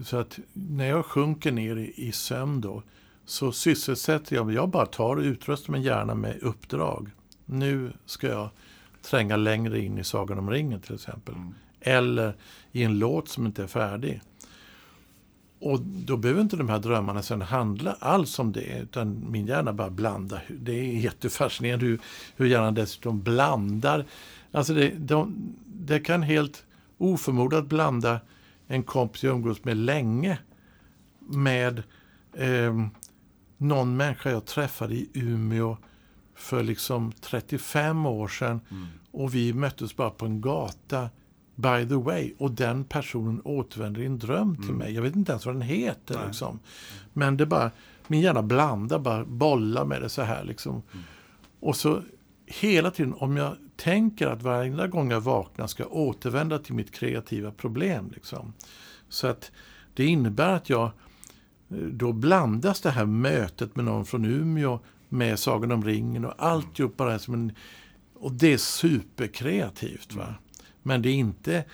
så 0.04 0.16
att 0.16 0.38
när 0.52 0.88
jag 0.88 1.06
sjunker 1.06 1.52
ner 1.52 1.76
i, 1.76 1.92
i 1.96 2.12
sömn 2.12 2.60
då 2.60 2.82
så 3.24 3.52
sysselsätter 3.52 4.36
jag 4.36 4.46
mig. 4.46 4.54
Jag 4.54 4.68
bara 4.68 4.86
tar 4.86 5.16
och 5.16 5.22
utrustar 5.22 5.72
min 5.72 5.82
hjärna 5.82 6.14
med 6.14 6.42
uppdrag. 6.42 7.10
Nu 7.44 7.92
ska 8.06 8.28
jag 8.28 8.48
tränga 9.02 9.36
längre 9.36 9.80
in 9.80 9.98
i 9.98 10.04
Sagan 10.04 10.38
om 10.38 10.50
ringen 10.50 10.80
till 10.80 10.94
exempel. 10.94 11.34
Mm. 11.34 11.54
Eller 11.80 12.34
i 12.72 12.82
en 12.82 12.98
låt 12.98 13.28
som 13.28 13.46
inte 13.46 13.62
är 13.62 13.66
färdig. 13.66 14.20
Och 15.58 15.80
då 15.80 16.16
behöver 16.16 16.40
inte 16.40 16.56
de 16.56 16.68
här 16.68 16.78
drömmarna 16.78 17.22
sen 17.22 17.42
handla 17.42 17.96
alls 18.00 18.38
om 18.38 18.52
det, 18.52 18.78
utan 18.82 19.30
min 19.30 19.46
hjärna 19.46 19.72
bara 19.72 19.90
blandar. 19.90 20.44
Det 20.48 20.72
är 20.72 20.84
jättefascinerande 20.84 21.86
hur, 21.86 22.00
hur 22.36 22.46
hjärnan 22.46 22.74
dessutom 22.74 23.22
blandar. 23.22 24.04
Alltså 24.52 24.74
det, 24.74 24.88
de, 24.88 25.34
det 25.66 26.00
kan 26.00 26.22
helt 26.22 26.64
oförmodat 26.98 27.66
blanda 27.66 28.20
en 28.66 28.82
kompis 28.82 29.22
jag 29.22 29.34
umgås 29.34 29.64
med 29.64 29.76
länge 29.76 30.38
med 31.18 31.82
eh, 32.32 32.86
någon 33.56 33.96
människa 33.96 34.30
jag 34.30 34.44
träffade 34.44 34.94
i 34.94 35.10
Umeå 35.14 35.76
för 36.34 36.62
liksom 36.62 37.12
35 37.20 38.06
år 38.06 38.28
sedan. 38.28 38.60
Mm. 38.70 38.86
Och 39.10 39.34
vi 39.34 39.52
möttes 39.52 39.96
bara 39.96 40.10
på 40.10 40.26
en 40.26 40.40
gata 40.40 41.10
by 41.54 41.88
the 41.88 41.94
way. 41.94 42.34
Och 42.38 42.50
den 42.50 42.84
personen 42.84 43.40
återvänder 43.44 44.00
i 44.00 44.06
en 44.06 44.18
dröm 44.18 44.56
till 44.56 44.64
mm. 44.64 44.76
mig. 44.76 44.94
Jag 44.94 45.02
vet 45.02 45.16
inte 45.16 45.32
ens 45.32 45.46
vad 45.46 45.54
den 45.54 45.62
heter. 45.62 46.26
Liksom. 46.26 46.58
Men 47.12 47.36
det 47.36 47.46
bara, 47.46 47.70
min 48.06 48.20
hjärna 48.20 48.42
blandar, 48.42 48.98
bara 48.98 49.24
bollar 49.24 49.84
med 49.84 50.02
det 50.02 50.08
så 50.08 50.22
här. 50.22 50.44
Liksom. 50.44 50.72
Mm. 50.72 51.04
Och 51.60 51.76
så 51.76 52.02
hela 52.46 52.90
tiden, 52.90 53.14
om 53.14 53.36
jag 53.36 53.56
tänker 53.76 54.26
att 54.26 54.42
varje 54.42 54.88
gång 54.88 55.10
jag 55.10 55.20
vaknar 55.20 55.66
ska 55.66 55.82
jag 55.82 55.92
återvända 55.92 56.58
till 56.58 56.74
mitt 56.74 56.90
kreativa 56.90 57.50
problem. 57.50 58.10
Liksom. 58.14 58.52
Så 59.08 59.26
att 59.26 59.52
det 59.94 60.04
innebär 60.04 60.52
att 60.52 60.70
jag, 60.70 60.90
då 61.92 62.12
blandas 62.12 62.80
det 62.80 62.90
här 62.90 63.06
mötet 63.06 63.76
med 63.76 63.84
någon 63.84 64.06
från 64.06 64.24
Umeå 64.24 64.80
med 65.08 65.38
Sagan 65.38 65.72
om 65.72 65.84
ringen 65.84 66.24
och 66.24 66.34
alltihop 66.38 66.96
bara 66.96 67.18
som 67.18 67.34
en... 67.34 67.52
Och 68.14 68.32
det 68.32 68.52
är 68.52 68.58
superkreativt. 68.58 70.14
Va? 70.14 70.34
Men 70.86 71.02
det 71.02 71.08
är 71.08 71.14
inte 71.14 71.64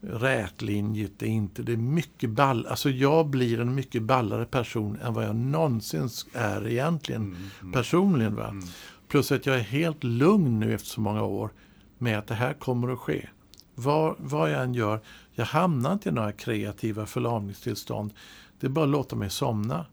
rätlinjigt, 0.00 1.18
det 1.18 1.26
är 1.26 1.30
inte... 1.30 1.62
Det 1.62 1.72
är 1.72 1.76
mycket 1.76 2.30
ball... 2.30 2.66
Alltså 2.66 2.90
jag 2.90 3.26
blir 3.26 3.60
en 3.60 3.74
mycket 3.74 4.02
ballare 4.02 4.44
person 4.44 4.98
än 5.02 5.14
vad 5.14 5.24
jag 5.24 5.36
någonsin 5.36 6.08
är 6.32 6.68
egentligen 6.68 7.22
Mm, 7.22 7.36
mm. 7.60 7.72
personligen. 7.72 8.34
Va? 8.34 8.48
Mm. 8.48 8.64
Plus 9.08 9.32
att 9.32 9.46
jag 9.46 9.56
är 9.56 9.60
helt 9.60 10.04
lugn 10.04 10.60
nu 10.60 10.74
efter 10.74 10.88
så 10.88 11.00
många 11.00 11.22
år 11.22 11.50
med 11.98 12.18
att 12.18 12.26
det 12.26 12.34
här 12.34 12.52
kommer 12.52 12.92
att 12.92 12.98
ske. 12.98 13.28
Vad, 13.74 14.14
vad 14.18 14.50
jag 14.50 14.62
än 14.62 14.74
gör, 14.74 15.00
jag 15.32 15.44
hamnar 15.44 15.92
inte 15.92 16.08
i 16.08 16.12
några 16.12 16.32
kreativa 16.32 17.06
förlamningstillstånd. 17.06 18.12
Det 18.60 18.66
är 18.66 18.70
bara 18.70 18.84
att 18.84 18.90
låta 18.90 19.16
mig 19.16 19.30
somna 19.30 19.86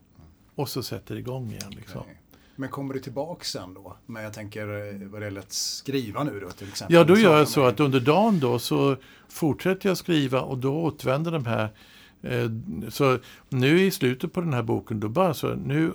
och 0.55 0.69
så 0.69 0.83
sätter 0.83 1.15
det 1.15 1.19
igång 1.21 1.51
igen. 1.51 1.71
Liksom. 1.71 2.01
Okej. 2.01 2.20
Men 2.61 2.69
kommer 2.69 2.93
du 2.93 2.99
tillbaka 2.99 3.43
sen 3.43 3.73
då? 3.73 3.97
Men 4.05 4.23
jag 4.23 4.33
tänker 4.33 4.61
eh, 4.61 5.09
vad 5.09 5.21
det 5.21 5.25
gäller 5.25 5.41
att 5.41 5.51
skriva 5.51 6.23
nu 6.23 6.39
då 6.39 6.49
till 6.49 6.67
exempel. 6.67 6.95
Ja, 6.95 7.03
då 7.03 7.17
gör 7.17 7.37
jag 7.37 7.47
så 7.47 7.63
att 7.63 7.79
under 7.79 7.99
dagen 7.99 8.39
då 8.39 8.59
så 8.59 8.97
fortsätter 9.29 9.89
jag 9.89 9.97
skriva 9.97 10.41
och 10.41 10.57
då 10.57 10.83
återvänder 10.83 11.31
de 11.31 11.45
här. 11.45 11.69
Eh, 12.21 12.49
så 12.89 13.19
nu 13.49 13.81
i 13.81 13.91
slutet 13.91 14.33
på 14.33 14.41
den 14.41 14.53
här 14.53 14.63
boken, 14.63 14.99
då 14.99 15.09
bara 15.09 15.33
så 15.33 15.55
nu 15.55 15.93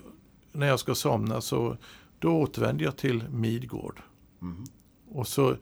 när 0.52 0.66
jag 0.66 0.80
ska 0.80 0.94
somna 0.94 1.40
så 1.40 1.76
då 2.18 2.28
återvänder 2.28 2.84
jag 2.84 2.96
till 2.96 3.24
Midgård. 3.30 4.00
Mhm. 4.38 4.64
Och 5.10 5.28
så, 5.28 5.56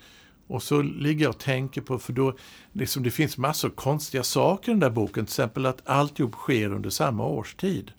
och 0.46 0.62
så 0.62 0.82
ligger 0.82 1.25
jag 1.25 1.30
och 1.30 1.40
tänker 1.40 1.80
på, 1.80 1.99
för 1.99 2.12
då, 2.12 2.37
liksom 2.73 3.02
det 3.02 3.11
finns 3.11 3.38
massor 3.38 3.68
av 3.68 3.73
konstiga 3.75 4.23
saker 4.23 4.70
i 4.70 4.73
den 4.73 4.80
där 4.80 4.90
boken. 4.90 5.26
Till 5.26 5.32
exempel 5.32 5.66
att 5.66 5.88
alltihop 5.88 6.34
sker 6.34 6.73
under 6.73 6.90
samma 6.90 7.26
årstid. 7.26 7.92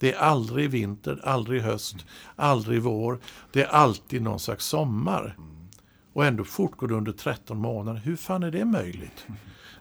Det 0.00 0.12
är 0.12 0.18
aldrig 0.18 0.70
vinter, 0.70 1.20
aldrig 1.24 1.62
höst, 1.62 1.96
aldrig 2.36 2.82
vår. 2.82 3.18
Det 3.52 3.62
är 3.62 3.68
alltid 3.68 4.22
någon 4.22 4.40
slags 4.40 4.64
sommar. 4.66 5.36
Och 6.12 6.24
ändå 6.24 6.44
fortgår 6.44 6.88
det 6.88 6.94
under 6.94 7.12
13 7.12 7.58
månader. 7.58 8.00
Hur 8.04 8.16
fan 8.16 8.42
är 8.42 8.50
det 8.50 8.64
möjligt? 8.64 9.26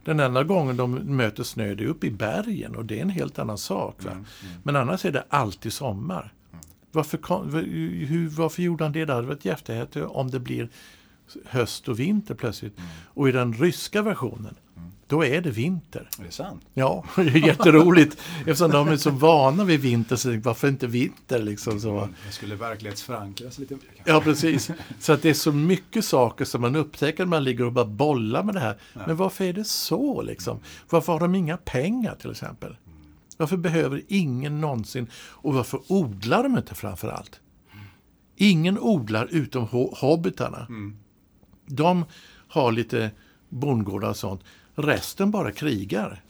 Den 0.05 0.19
enda 0.19 0.43
gången 0.43 0.77
de 0.77 0.91
möter 0.91 1.43
snö 1.43 1.75
det 1.75 1.83
är 1.83 1.88
uppe 1.88 2.07
i 2.07 2.11
bergen 2.11 2.75
och 2.75 2.85
det 2.85 2.97
är 2.97 3.01
en 3.01 3.09
helt 3.09 3.39
annan 3.39 3.57
sak. 3.57 4.03
Va? 4.03 4.11
Men 4.63 4.75
annars 4.75 5.05
är 5.05 5.11
det 5.11 5.23
alltid 5.29 5.73
sommar. 5.73 6.33
Varför, 6.91 7.17
kom- 7.17 7.53
hur, 8.07 8.29
varför 8.29 8.61
gjorde 8.63 8.83
han 8.83 8.91
det? 8.93 9.05
Det 9.05 9.13
hade 9.13 9.27
varit 9.27 9.45
jättehäftigt 9.45 10.05
om 10.09 10.31
det 10.31 10.39
blir 10.39 10.69
höst 11.45 11.89
och 11.89 11.99
vinter 11.99 12.35
plötsligt. 12.35 12.77
Och 13.13 13.29
i 13.29 13.31
den 13.31 13.53
ryska 13.53 14.01
versionen, 14.01 14.55
då 15.09 15.25
är 15.25 15.41
det 15.41 15.49
vinter. 15.51 16.09
Är 16.19 16.23
det 16.23 16.31
sant? 16.31 16.61
Ja, 16.73 17.03
det 17.15 17.21
är 17.21 17.47
jätteroligt. 17.47 18.17
Eftersom 18.39 18.71
de 18.71 18.87
är 18.87 18.97
så 18.97 19.09
vana 19.11 19.63
vid 19.63 19.79
vinter, 19.79 20.15
så 20.15 20.39
varför 20.39 20.67
inte 20.67 20.87
vinter? 20.87 21.39
Liksom 21.39 21.79
så. 21.79 22.09
Det 22.27 22.31
skulle 22.31 22.55
verklighetsförankras 22.55 23.59
lite 23.59 23.73
mer. 23.73 23.81
kanske. 23.95 24.11
Ja, 24.11 24.21
precis. 24.21 24.71
Så 24.99 25.13
att 25.13 25.21
det 25.21 25.29
är 25.29 25.33
så 25.33 25.51
mycket 25.51 26.05
saker 26.05 26.45
som 26.45 26.61
man 26.61 26.75
upptäcker 26.75 27.23
när 27.25 27.29
man 27.29 27.43
ligger 27.43 27.65
och 27.65 27.71
bara 27.73 27.85
bollar 27.85 28.43
med 28.43 28.55
det 28.55 28.59
här. 28.59 28.77
Men 29.07 29.15
varför 29.17 29.45
är 29.45 29.53
det 29.53 29.63
så 29.67 30.21
liksom? 30.21 30.59
Varför 30.89 31.13
har 31.13 31.19
de 31.19 31.35
inga 31.35 31.57
pengar 31.57 32.15
till 32.15 32.31
exempel? 32.31 32.75
Varför 33.37 33.57
behöver 33.57 34.01
ingen 34.07 34.61
någonsin, 34.61 35.07
och 35.15 35.53
varför 35.53 35.79
odlar 35.87 36.43
de 36.43 36.57
inte 36.57 36.75
framför 36.75 37.09
allt? 37.09 37.39
Ingen 38.35 38.79
odlar 38.79 39.27
utom 39.31 39.67
ho- 39.67 39.95
hobbitarna. 39.95 40.67
De 41.65 42.05
har 42.47 42.71
lite 42.71 43.11
bondgårdar 43.49 44.09
och 44.09 44.15
sånt. 44.17 44.41
Resten 44.81 45.31
bara 45.31 45.51
krigar. 45.51 46.21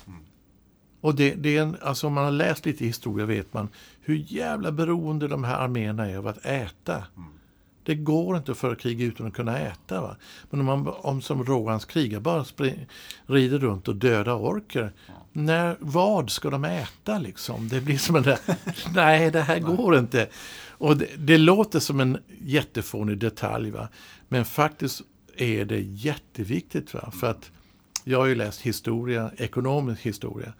Och 1.02 1.16
det, 1.16 1.34
det 1.34 1.58
är 1.58 1.62
en, 1.62 1.78
alltså 1.82 2.08
om 2.08 2.14
man 2.14 2.24
har 2.24 2.32
läst 2.32 2.66
lite 2.66 2.86
historia 2.86 3.26
vet 3.26 3.54
man 3.54 3.70
hur 4.02 4.26
jävla 4.28 4.72
beroende 4.72 5.28
de 5.28 5.44
här 5.44 5.60
arméerna 5.60 6.10
är 6.10 6.18
av 6.18 6.28
att 6.28 6.46
äta. 6.46 7.04
Det 7.84 7.96
går 7.96 8.38
inte 8.38 8.52
att 8.52 8.58
föra 8.58 8.76
krig 8.76 9.02
utan 9.02 9.28
att 9.28 9.34
kunna 9.34 9.60
äta. 9.60 10.02
Va? 10.02 10.16
Men 10.50 10.60
om 10.60 10.66
man 10.66 10.88
om 10.88 11.22
som 11.22 11.46
Rohans 11.46 11.86
krigar 11.86 12.20
bara 12.20 12.44
spring, 12.44 12.88
rider 13.26 13.60
runt 13.60 13.88
och 13.88 13.96
dödar 13.96 14.36
orker. 14.36 14.94
När, 15.32 15.78
vad 15.80 16.30
ska 16.30 16.50
de 16.50 16.66
äta 16.66 17.20
liksom? 17.20 17.68
Det 17.68 17.82
blir 17.82 17.98
som 17.98 18.16
en 18.16 18.24
där, 18.24 18.40
nej 18.94 19.32
det 19.32 19.42
här 19.42 19.60
går 19.60 19.98
inte. 19.98 20.28
Och 20.68 20.98
det, 20.98 21.08
det 21.18 21.38
låter 21.38 21.80
som 21.80 22.00
en 22.00 22.18
jättefånig 22.42 23.18
detalj. 23.18 23.72
Va? 23.72 23.88
Men 24.28 24.46
faktiskt 24.46 25.02
är 25.38 25.66
det 25.66 25.80
jätteviktigt. 25.80 26.94
Va? 26.94 27.12
För 27.20 27.30
att 27.30 27.52
jag 28.10 28.20
har 28.20 28.26
ju 28.26 28.36
läst 28.36 28.62
historia, 28.62 29.32
ekonomisk 29.38 30.02
historia 30.02 30.54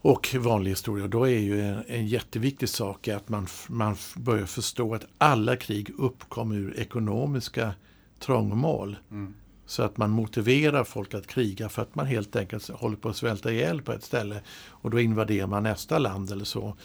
och 0.00 0.34
vanlig 0.38 0.70
historia. 0.70 1.08
Då 1.08 1.24
är 1.24 1.38
ju 1.38 1.60
en, 1.60 1.84
en 1.86 2.06
jätteviktig 2.06 2.68
sak 2.68 3.08
att 3.08 3.28
man, 3.28 3.46
man 3.68 3.96
börjar 4.16 4.46
förstå 4.46 4.94
att 4.94 5.06
alla 5.18 5.56
krig 5.56 5.90
uppkommer 5.98 6.56
ur 6.56 6.78
ekonomiska 6.78 7.74
trångmål. 8.18 8.96
Mm. 9.10 9.34
Så 9.66 9.82
att 9.82 9.96
man 9.96 10.10
motiverar 10.10 10.84
folk 10.84 11.14
att 11.14 11.26
kriga 11.26 11.68
för 11.68 11.82
att 11.82 11.94
man 11.94 12.06
helt 12.06 12.36
enkelt 12.36 12.68
håller 12.68 12.96
på 12.96 13.08
att 13.08 13.16
svälta 13.16 13.52
ihjäl 13.52 13.82
på 13.82 13.92
ett 13.92 14.04
ställe. 14.04 14.40
Och 14.68 14.90
då 14.90 15.00
invaderar 15.00 15.46
man 15.46 15.62
nästa 15.62 15.98
land 15.98 16.30
eller 16.30 16.44
så. 16.44 16.76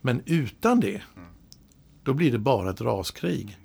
Men 0.00 0.22
utan 0.26 0.80
det, 0.80 1.02
då 2.02 2.14
blir 2.14 2.32
det 2.32 2.38
bara 2.38 2.70
ett 2.70 2.80
raskrig. 2.80 3.58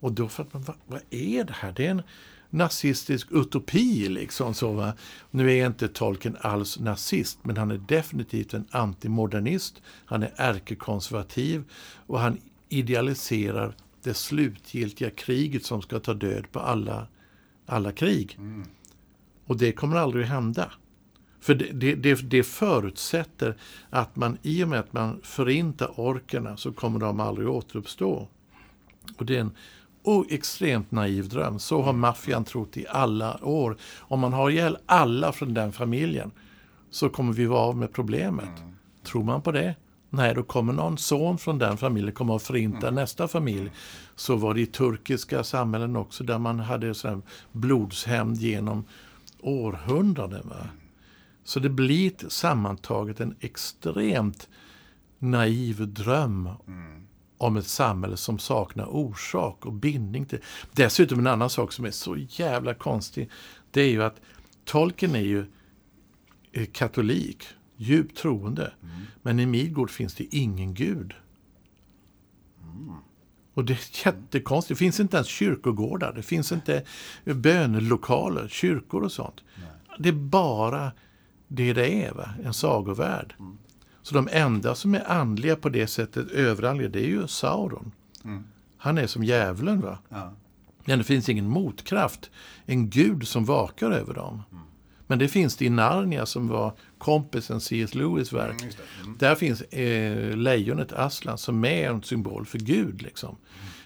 Och 0.00 0.12
då 0.12 0.28
fattar 0.28 0.58
man, 0.58 0.62
vad, 0.62 0.76
vad 0.86 1.00
är 1.10 1.44
det 1.44 1.54
här? 1.56 1.72
Det 1.72 1.86
är 1.86 1.90
en 1.90 2.02
nazistisk 2.50 3.28
utopi 3.30 4.08
liksom. 4.08 4.54
Så, 4.54 4.72
va? 4.72 4.92
Nu 5.30 5.52
är 5.52 5.66
inte 5.66 5.88
Tolkien 5.88 6.36
alls 6.40 6.78
nazist, 6.78 7.38
men 7.42 7.56
han 7.56 7.70
är 7.70 7.78
definitivt 7.78 8.54
en 8.54 8.66
antimodernist. 8.70 9.82
Han 10.04 10.22
är 10.22 10.32
ärkekonservativ 10.36 11.64
och 12.06 12.20
han 12.20 12.38
idealiserar 12.68 13.74
det 14.02 14.14
slutgiltiga 14.14 15.10
kriget 15.10 15.64
som 15.64 15.82
ska 15.82 16.00
ta 16.00 16.14
död 16.14 16.52
på 16.52 16.60
alla, 16.60 17.06
alla 17.66 17.92
krig. 17.92 18.36
Mm. 18.38 18.64
Och 19.46 19.56
det 19.56 19.72
kommer 19.72 19.96
aldrig 19.96 20.24
att 20.24 20.30
hända. 20.30 20.72
För 21.40 21.54
det, 21.54 21.72
det, 21.72 21.94
det, 21.94 22.14
det 22.14 22.42
förutsätter 22.42 23.56
att 23.90 24.16
man 24.16 24.38
i 24.42 24.64
och 24.64 24.68
med 24.68 24.80
att 24.80 24.92
man 24.92 25.20
förintar 25.22 26.00
orkerna 26.00 26.56
så 26.56 26.72
kommer 26.72 27.00
de 27.00 27.20
aldrig 27.20 27.48
att 27.48 27.54
återuppstå. 27.54 28.28
Och 29.16 29.26
det 29.26 29.36
är 29.36 29.40
en 29.40 29.56
oh, 30.02 30.24
extremt 30.30 30.90
naiv 30.90 31.28
dröm. 31.28 31.58
Så 31.58 31.82
har 31.82 31.92
maffian 31.92 32.44
trott 32.44 32.76
i 32.76 32.86
alla 32.88 33.44
år. 33.44 33.76
Om 33.98 34.20
man 34.20 34.32
har 34.32 34.50
ihjäl 34.50 34.78
alla 34.86 35.32
från 35.32 35.54
den 35.54 35.72
familjen 35.72 36.30
så 36.90 37.08
kommer 37.08 37.32
vi 37.32 37.46
vara 37.46 37.60
av 37.60 37.76
med 37.76 37.92
problemet. 37.92 38.62
Tror 39.04 39.24
man 39.24 39.42
på 39.42 39.52
det? 39.52 39.74
Nej, 40.10 40.34
då 40.34 40.42
kommer 40.42 40.72
någon 40.72 40.98
son 40.98 41.38
från 41.38 41.58
den 41.58 41.76
familjen 41.76 42.14
komma 42.14 42.34
och 42.34 42.42
förinta 42.42 42.90
nästa 42.90 43.28
familj. 43.28 43.70
Så 44.16 44.36
var 44.36 44.54
det 44.54 44.60
i 44.60 44.66
turkiska 44.66 45.44
samhällen 45.44 45.96
också 45.96 46.24
där 46.24 46.38
man 46.38 46.60
hade 46.60 46.94
sån 46.94 47.22
blodshämnd 47.52 48.36
genom 48.36 48.84
århundraden. 49.40 50.48
Va? 50.48 50.66
Så 51.44 51.60
det 51.60 51.68
blir 51.68 52.28
sammantaget 52.28 53.20
en 53.20 53.34
extremt 53.40 54.48
naiv 55.18 55.88
dröm 55.88 56.48
om 57.40 57.56
ett 57.56 57.66
samhälle 57.66 58.16
som 58.16 58.38
saknar 58.38 58.86
orsak 58.86 59.66
och 59.66 59.72
bindning 59.72 60.26
till. 60.26 60.38
Dessutom 60.72 61.18
en 61.18 61.26
annan 61.26 61.50
sak 61.50 61.72
som 61.72 61.84
är 61.84 61.90
så 61.90 62.16
jävla 62.16 62.74
konstig. 62.74 63.30
Det 63.70 63.80
är 63.80 63.90
ju 63.90 64.02
att 64.02 64.20
Tolkien 64.64 65.14
är 65.14 65.20
ju 65.20 65.46
eh, 66.52 66.66
katolik, 66.72 67.44
djupt 67.76 68.16
troende. 68.18 68.72
Men 69.22 69.40
i 69.40 69.46
Midgård 69.46 69.90
finns 69.90 70.14
det 70.14 70.36
ingen 70.36 70.74
gud. 70.74 71.14
Och 73.54 73.64
det 73.64 73.72
är 73.72 74.06
jättekonstigt. 74.06 74.78
Det 74.78 74.84
finns 74.84 75.00
inte 75.00 75.16
ens 75.16 75.28
kyrkogårdar. 75.28 76.12
Det 76.12 76.22
finns 76.22 76.52
inte 76.52 76.84
bönelokaler, 77.24 78.48
kyrkor 78.48 79.02
och 79.02 79.12
sånt. 79.12 79.40
Det 79.98 80.08
är 80.08 80.12
bara 80.12 80.92
det 81.48 81.72
det 81.72 82.04
är, 82.04 82.12
va? 82.12 82.28
en 82.44 82.54
sagovärld. 82.54 83.34
Så 84.02 84.14
de 84.14 84.28
enda 84.32 84.74
som 84.74 84.94
är 84.94 85.10
andliga 85.10 85.56
på 85.56 85.68
det 85.68 85.86
sättet, 85.86 86.30
överandliga, 86.30 86.88
det 86.88 87.00
är 87.00 87.08
ju 87.08 87.26
Sauron. 87.26 87.92
Mm. 88.24 88.44
Han 88.78 88.98
är 88.98 89.06
som 89.06 89.24
djävulen. 89.24 89.80
va? 89.80 89.98
Ja. 90.08 90.32
Men 90.84 90.98
det 90.98 91.04
finns 91.04 91.28
ingen 91.28 91.48
motkraft, 91.48 92.30
en 92.66 92.90
gud 92.90 93.28
som 93.28 93.44
vakar 93.44 93.90
över 93.90 94.14
dem. 94.14 94.42
Men 95.06 95.18
det 95.18 95.28
finns 95.28 95.56
det 95.56 95.64
i 95.64 95.70
Narnia 95.70 96.26
som 96.26 96.48
var 96.48 96.72
kompisen 96.98 97.60
C.S. 97.60 97.94
Lewis 97.94 98.32
verk. 98.32 98.50
Mm, 98.50 98.66
just 98.66 98.78
det. 98.78 99.02
Mm. 99.04 99.16
Där 99.18 99.34
finns 99.34 99.60
eh, 99.60 100.36
lejonet 100.36 100.92
Aslan 100.92 101.38
som 101.38 101.64
är 101.64 101.90
en 101.90 102.02
symbol 102.02 102.46
för 102.46 102.58
Gud. 102.58 103.02
Liksom. 103.02 103.36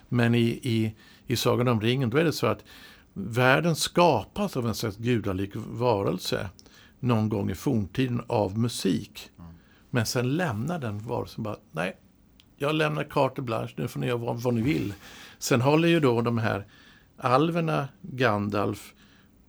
Men 0.09 0.35
i, 0.35 0.44
i, 0.62 0.94
i 1.26 1.37
Sagan 1.37 1.68
om 1.68 1.80
ringen 1.80 2.11
då 2.11 2.18
är 2.18 2.25
det 2.25 2.33
så 2.33 2.47
att 2.47 2.64
världen 3.12 3.76
skapas 3.76 4.56
av 4.56 4.68
en 4.68 4.75
slags 4.75 4.97
gudalik 4.97 5.50
varelse 5.54 6.49
någon 7.00 7.28
gång 7.28 7.50
i 7.50 7.54
forntiden 7.54 8.23
av 8.26 8.59
musik. 8.59 9.30
Men 9.95 10.07
sen 10.07 10.37
lämnar 10.37 10.79
den 10.79 10.99
varelsen 10.99 11.45
bara, 11.45 11.57
nej, 11.73 11.97
jag 12.57 12.75
lämnar 12.75 13.05
carte 13.05 13.43
blanche, 13.43 13.75
nu 13.77 13.89
får 13.89 14.01
ni 14.01 14.07
göra 14.07 14.17
vad, 14.17 14.43
vad 14.43 14.55
ni 14.55 14.63
vill. 14.63 14.95
Sen 15.39 15.61
håller 15.61 15.89
ju 15.89 16.01
då 16.01 16.21
de 16.21 16.39
här 16.39 16.67
alverna, 17.17 17.89
Gandalf 18.01 18.95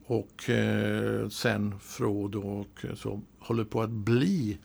och 0.06 0.50
eh, 0.50 1.30
sen 1.30 1.80
Frodo 1.80 2.40
och 2.40 2.86
så 2.96 3.22
håller 3.40 3.64
på 3.64 3.82
att 3.82 3.90
bli 3.90 4.58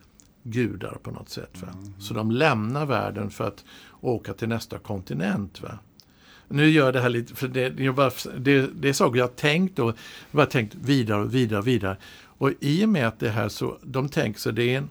gudar 0.43 0.97
på 1.03 1.11
något 1.11 1.29
sätt. 1.29 1.61
Va? 1.61 1.67
Så 1.99 2.13
de 2.13 2.31
lämnar 2.31 2.85
världen 2.85 3.29
för 3.29 3.47
att 3.47 3.65
åka 4.01 4.33
till 4.33 4.47
nästa 4.47 4.79
kontinent. 4.79 5.61
Va? 5.61 5.79
Nu 6.47 6.69
gör 6.69 6.85
jag 6.85 6.93
det 6.93 7.01
här 7.01 7.09
lite, 7.09 7.35
för 7.35 7.47
det, 7.47 7.65
är 7.65 7.91
bara, 7.91 8.11
det, 8.37 8.69
det 8.81 8.89
är 8.89 8.93
saker 8.93 9.17
jag 9.17 9.27
har 9.27 9.33
tänkt 9.33 9.79
och 9.79 9.95
bara 10.31 10.45
tänkt 10.45 10.75
vidare 10.75 11.21
och 11.21 11.35
vidare 11.35 11.59
och 11.59 11.67
vidare. 11.67 11.97
Och 12.23 12.51
i 12.59 12.85
och 12.85 12.89
med 12.89 13.07
att 13.07 13.19
det 13.19 13.29
här 13.29 13.49
så, 13.49 13.77
de 13.83 14.09
tänker 14.09 14.39
sig 14.39 14.53
det 14.53 14.63
är 14.63 14.77
en, 14.77 14.89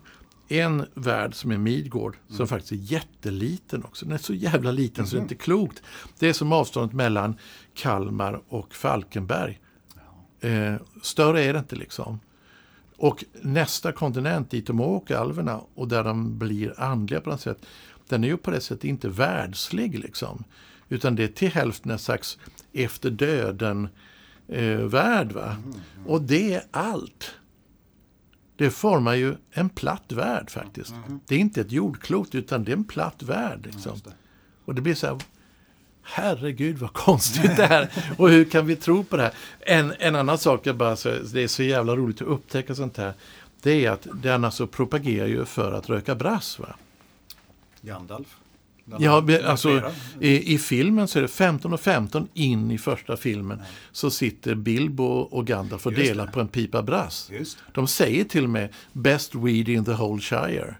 en 0.50 0.86
värld 0.94 1.34
som 1.34 1.50
är 1.50 1.58
Midgård, 1.58 2.16
som 2.28 2.48
faktiskt 2.48 2.72
är 2.72 2.76
jätteliten 2.76 3.84
också. 3.84 4.04
Den 4.04 4.14
är 4.14 4.18
så 4.18 4.34
jävla 4.34 4.72
liten 4.72 5.06
så 5.06 5.16
det 5.16 5.20
är 5.20 5.22
inte 5.22 5.34
klokt. 5.34 5.82
Det 6.18 6.28
är 6.28 6.32
som 6.32 6.52
avståndet 6.52 6.92
mellan 6.92 7.36
Kalmar 7.74 8.42
och 8.48 8.74
Falkenberg. 8.74 9.60
Eh, 10.40 10.74
större 11.02 11.42
är 11.42 11.52
det 11.52 11.58
inte 11.58 11.76
liksom. 11.76 12.20
Och 12.96 13.24
nästa 13.42 13.92
kontinent 13.92 14.50
dit 14.50 14.66
de 14.66 14.80
åker, 14.80 15.16
alverna, 15.16 15.60
och 15.74 15.88
där 15.88 16.04
de 16.04 16.38
blir 16.38 16.80
andliga 16.80 17.20
på 17.20 17.30
något 17.30 17.40
sätt, 17.40 17.66
den 18.08 18.24
är 18.24 18.28
ju 18.28 18.36
på 18.36 18.50
det 18.50 18.60
sättet 18.60 18.84
inte 18.84 19.08
världslig 19.08 19.98
liksom. 19.98 20.44
Utan 20.88 21.16
det 21.16 21.24
är 21.24 21.28
till 21.28 21.50
hälften 21.50 21.90
en 21.90 21.98
slags 21.98 22.38
efter 22.72 23.10
döden-värld. 23.10 25.32
va? 25.32 25.56
Och 26.06 26.22
det 26.22 26.54
är 26.54 26.62
allt. 26.70 27.34
Det 28.60 28.70
formar 28.70 29.14
ju 29.14 29.36
en 29.50 29.68
platt 29.68 30.12
värld 30.12 30.50
faktiskt. 30.50 30.94
Det 31.26 31.34
är 31.34 31.38
inte 31.38 31.60
ett 31.60 31.72
jordklot 31.72 32.34
utan 32.34 32.64
det 32.64 32.72
är 32.72 32.76
en 32.76 32.84
platt 32.84 33.22
värld. 33.22 33.60
Liksom. 33.64 33.92
Just 33.92 34.04
det. 34.04 34.12
Och 34.64 34.74
det 34.74 34.80
blir 34.80 34.94
så 34.94 35.06
här, 35.06 35.18
herregud 36.02 36.78
vad 36.78 36.92
konstigt 36.92 37.56
det 37.56 37.66
här 37.66 37.88
Och 38.18 38.30
hur 38.30 38.44
kan 38.44 38.66
vi 38.66 38.76
tro 38.76 39.04
på 39.04 39.16
det 39.16 39.22
här? 39.22 39.32
En, 39.60 39.94
en 39.98 40.16
annan 40.16 40.38
sak, 40.38 40.66
jag 40.66 40.76
bara, 40.76 40.96
så, 40.96 41.08
det 41.32 41.42
är 41.42 41.48
så 41.48 41.62
jävla 41.62 41.96
roligt 41.96 42.22
att 42.22 42.28
upptäcka 42.28 42.74
sånt 42.74 42.96
här. 42.96 43.12
Det 43.62 43.86
är 43.86 43.90
att 43.90 44.06
den 44.12 44.44
alltså 44.44 44.66
propagerar 44.66 45.26
ju 45.26 45.44
för 45.44 45.72
att 45.72 45.88
röka 45.88 46.14
brass. 46.14 46.58
Va? 46.58 46.74
Gandalf. 47.80 48.39
Ja, 48.98 49.20
men 49.20 49.44
alltså, 49.44 49.82
i, 50.20 50.54
I 50.54 50.58
filmen 50.58 51.08
så 51.08 51.18
är 51.18 51.22
det 51.22 51.28
15 51.28 51.72
och 51.72 51.80
15 51.80 52.28
in 52.34 52.70
i 52.70 52.78
första 52.78 53.16
filmen. 53.16 53.62
Så 53.92 54.10
sitter 54.10 54.54
Bilbo 54.54 55.04
och 55.04 55.46
Gandalf 55.46 55.86
och 55.86 55.92
Just 55.92 56.04
delar 56.04 56.26
det. 56.26 56.32
på 56.32 56.40
en 56.40 56.48
pipa 56.48 56.82
brass. 56.82 57.30
Det. 57.30 57.56
De 57.74 57.86
säger 57.86 58.24
till 58.24 58.44
och 58.44 58.50
med 58.50 58.68
Best 58.92 59.34
weed 59.34 59.68
in 59.68 59.84
the 59.84 59.92
whole 59.92 60.20
Shire. 60.22 60.74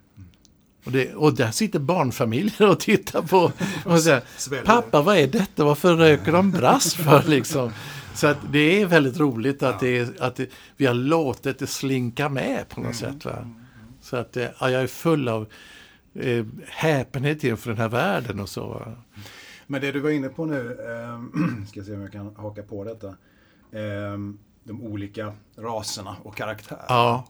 Och, 0.85 0.93
det, 0.93 1.15
och 1.15 1.35
där 1.35 1.51
sitter 1.51 1.79
barnfamiljer 1.79 2.69
och 2.69 2.81
tittar 2.81 3.23
på 3.23 3.53
och 3.85 4.01
säger. 4.01 4.23
Pappa, 4.65 5.03
vad 5.03 5.17
är 5.17 5.27
detta? 5.27 5.65
Varför 5.65 5.95
röker 5.97 6.33
de 6.33 6.51
brass 6.51 6.95
för? 6.95 7.23
Liksom? 7.29 7.73
Så 8.15 8.27
att 8.27 8.39
det 8.53 8.81
är 8.83 8.87
väldigt 8.87 9.19
roligt 9.19 9.63
att, 9.63 9.81
det, 9.81 9.99
är- 9.99 10.09
att 10.23 10.37
det, 10.37 10.51
vi 10.77 10.87
har 10.87 10.95
låtit 10.95 11.59
det 11.59 11.67
slinka 11.67 12.29
med 12.29 12.69
på 12.69 12.81
något 12.81 12.97
sätt. 12.97 13.25
Va? 13.25 13.51
Så 14.03 14.17
att 14.17 14.37
eh, 14.37 14.47
ja, 14.61 14.71
jag 14.71 14.83
är 14.83 14.87
full 14.87 15.29
av 15.29 15.47
eh, 16.15 16.45
häpenhet 16.69 17.45
inför 17.45 17.71
den 17.71 17.79
här 17.79 17.89
världen 17.89 18.41
och 18.41 18.49
så. 18.49 18.83
Men 19.67 19.81
det 19.81 19.93
du 19.93 20.01
var 20.01 20.11
inne 20.11 20.29
på 20.29 20.45
nu, 20.47 20.71
eh, 20.71 21.65
ska 21.69 21.83
se 21.83 21.95
om 21.95 22.01
jag 22.01 22.13
kan 22.13 22.37
haka 22.37 22.63
på 22.63 22.85
detta. 22.85 23.09
Eh, 23.73 24.19
de 24.65 24.83
olika 24.83 25.33
raserna 25.57 26.17
och 26.23 26.37
karaktär. 26.37 26.79
Ja, 26.89 27.25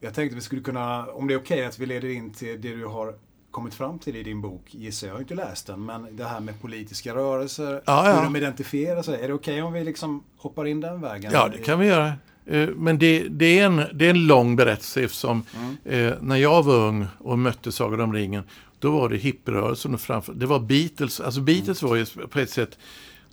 Jag 0.00 0.14
tänkte 0.14 0.34
vi 0.34 0.40
skulle 0.40 0.62
kunna, 0.62 1.06
om 1.06 1.26
det 1.26 1.34
är 1.34 1.38
okej 1.38 1.64
att 1.66 1.78
vi 1.78 1.86
leder 1.86 2.08
in 2.08 2.32
till 2.32 2.60
det 2.60 2.74
du 2.74 2.84
har 2.86 3.14
kommit 3.50 3.74
fram 3.74 3.98
till 3.98 4.16
i 4.16 4.22
din 4.22 4.40
bok, 4.40 4.62
gissar 4.74 5.06
jag. 5.06 5.12
Jag 5.12 5.16
har 5.16 5.20
inte 5.20 5.34
läst 5.34 5.66
den, 5.66 5.84
men 5.84 6.16
det 6.16 6.24
här 6.24 6.40
med 6.40 6.60
politiska 6.60 7.14
rörelser, 7.14 7.82
Ja, 7.86 8.08
ja. 8.10 8.16
hur 8.16 8.22
de 8.24 8.36
identifierar 8.36 9.02
sig. 9.02 9.22
Är 9.24 9.28
det 9.28 9.34
okej 9.34 9.62
om 9.62 9.72
vi 9.72 9.84
liksom 9.84 10.24
hoppar 10.36 10.66
in 10.66 10.80
den 10.80 11.00
vägen? 11.00 11.32
ja, 11.32 11.48
det 11.48 11.58
kan 11.58 11.78
vi 11.78 11.86
göra. 11.86 12.12
Eh, 12.48 12.68
Men 12.68 12.98
det, 12.98 13.28
det, 13.28 13.58
är 13.58 13.66
en, 13.66 13.82
det 13.94 14.06
är 14.06 14.10
en 14.10 14.26
lång 14.26 14.56
berättelse 14.56 15.02
eftersom 15.02 15.42
eh, 15.84 16.12
när 16.20 16.36
jag 16.36 16.62
var 16.62 16.74
ung 16.74 17.06
och 17.18 17.38
mötte 17.38 17.72
Sagan 17.72 18.00
om 18.00 18.12
ringen, 18.12 18.44
då 18.78 18.90
var 18.90 19.08
det 19.08 19.16
hippierörelsen 19.16 19.94
och 19.94 20.00
framför, 20.00 20.34
det 20.34 20.46
var 20.46 20.60
Beatles. 20.60 21.20
Alltså 21.20 21.40
Beatles 21.40 21.82
var 21.82 21.96
ju 21.96 22.06
på 22.06 22.38
ett 22.38 22.50
sätt, 22.50 22.78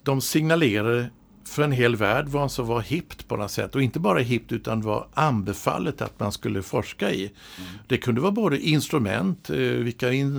de 0.03 0.21
signalerade 0.21 1.09
för 1.47 1.63
en 1.63 1.71
hel 1.71 1.95
värld 1.95 2.27
vad 2.27 2.51
som 2.51 2.67
var 2.67 2.81
hippt 2.81 3.27
på 3.27 3.37
något 3.37 3.51
sätt. 3.51 3.75
Och 3.75 3.81
inte 3.81 3.99
bara 3.99 4.19
hippt 4.19 4.51
utan 4.51 4.81
var 4.81 5.07
anbefallet 5.13 6.01
att 6.01 6.19
man 6.19 6.31
skulle 6.31 6.61
forska 6.61 7.11
i. 7.11 7.31
Det 7.87 7.97
kunde 7.97 8.21
vara 8.21 8.31
både 8.31 8.59
instrument, 8.59 9.49
eh, 9.49 9.57
vilka 9.57 10.11
in, 10.13 10.33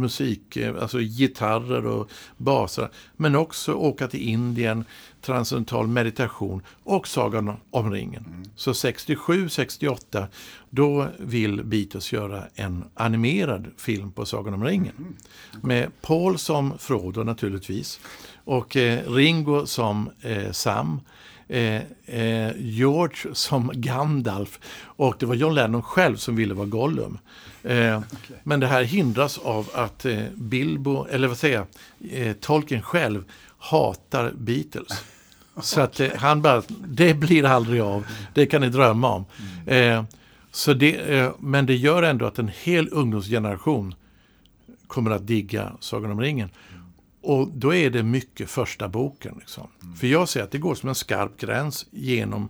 musik, 0.00 0.56
alltså 0.80 1.00
gitarrer 1.00 1.86
och 1.86 2.10
basar. 2.36 2.90
Men 3.16 3.36
också 3.36 3.74
åka 3.74 4.08
till 4.08 4.20
Indien, 4.20 4.84
transcendental 5.22 5.86
meditation 5.86 6.62
och 6.84 7.08
Sagan 7.08 7.56
om 7.70 7.90
ringen. 7.92 8.50
Så 8.56 8.72
67-68 8.72 10.26
då 10.70 11.08
vill 11.18 11.64
Beatles 11.64 12.12
göra 12.12 12.44
en 12.54 12.84
animerad 12.94 13.66
film 13.76 14.12
på 14.12 14.26
Sagan 14.26 14.54
om 14.54 14.64
ringen. 14.64 15.16
Med 15.62 15.90
Paul 16.00 16.38
som 16.38 16.78
Frodo 16.78 17.22
naturligtvis. 17.22 18.00
Och 18.44 18.76
eh, 18.76 19.12
Ringo 19.12 19.66
som 19.66 20.10
eh, 20.22 20.50
Sam. 20.52 21.00
Eh, 21.48 21.82
eh, 22.06 22.52
George 22.58 23.34
som 23.34 23.70
Gandalf. 23.74 24.58
Och 24.82 25.14
det 25.18 25.26
var 25.26 25.34
John 25.34 25.54
Lennon 25.54 25.82
själv 25.82 26.16
som 26.16 26.36
ville 26.36 26.54
vara 26.54 26.66
Gollum. 26.66 27.18
Eh, 27.62 28.00
Men 28.42 28.60
det 28.60 28.66
här 28.66 28.82
hindras 28.82 29.38
av 29.38 29.70
att 29.74 30.04
eh, 30.04 30.22
Bilbo, 30.34 31.06
eller 31.10 31.28
vad 31.28 31.38
säger 31.38 31.56
jag, 31.56 31.66
eh, 32.26 32.32
Tolkien 32.32 32.82
själv 32.82 33.24
hatar 33.60 34.32
Beatles. 34.36 35.04
Så 35.62 35.80
att 35.80 36.00
eh, 36.00 36.10
han 36.16 36.42
bara, 36.42 36.62
det 36.86 37.14
blir 37.14 37.44
aldrig 37.44 37.80
av, 37.80 38.06
det 38.34 38.46
kan 38.46 38.60
ni 38.60 38.68
drömma 38.68 39.14
om. 39.14 39.24
Eh, 39.66 40.04
så 40.50 40.74
det, 40.74 41.18
eh, 41.18 41.32
men 41.38 41.66
det 41.66 41.74
gör 41.74 42.02
ändå 42.02 42.26
att 42.26 42.38
en 42.38 42.50
hel 42.62 42.88
ungdomsgeneration 42.92 43.94
kommer 44.86 45.10
att 45.10 45.26
digga 45.26 45.72
Sagan 45.80 46.10
om 46.10 46.20
ringen. 46.20 46.50
Och 47.22 47.48
då 47.48 47.74
är 47.74 47.90
det 47.90 48.02
mycket 48.02 48.50
första 48.50 48.88
boken. 48.88 49.36
Liksom. 49.38 49.68
För 50.00 50.06
jag 50.06 50.28
ser 50.28 50.42
att 50.42 50.50
det 50.50 50.58
går 50.58 50.74
som 50.74 50.88
en 50.88 50.94
skarp 50.94 51.40
gräns 51.40 51.86
genom 51.90 52.48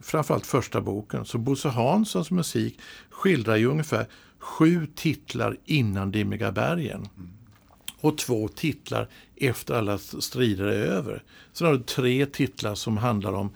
framförallt 0.00 0.46
första 0.46 0.80
boken. 0.80 1.24
Så 1.24 1.38
Bosse 1.38 1.68
Hanssons 1.68 2.30
musik 2.30 2.80
skildrar 3.10 3.56
ju 3.56 3.66
ungefär 3.66 4.06
sju 4.38 4.86
titlar 4.94 5.56
innan 5.64 6.10
Dimmiga 6.10 6.52
bergen. 6.52 7.08
Och 8.02 8.18
två 8.18 8.48
titlar 8.48 9.08
efter 9.36 9.74
alla 9.74 9.98
strider 9.98 10.64
är 10.64 10.86
över. 10.86 11.22
Sen 11.52 11.66
har 11.66 11.74
du 11.74 11.82
tre 11.82 12.26
titlar 12.26 12.74
som 12.74 12.96
handlar 12.96 13.32
om 13.32 13.50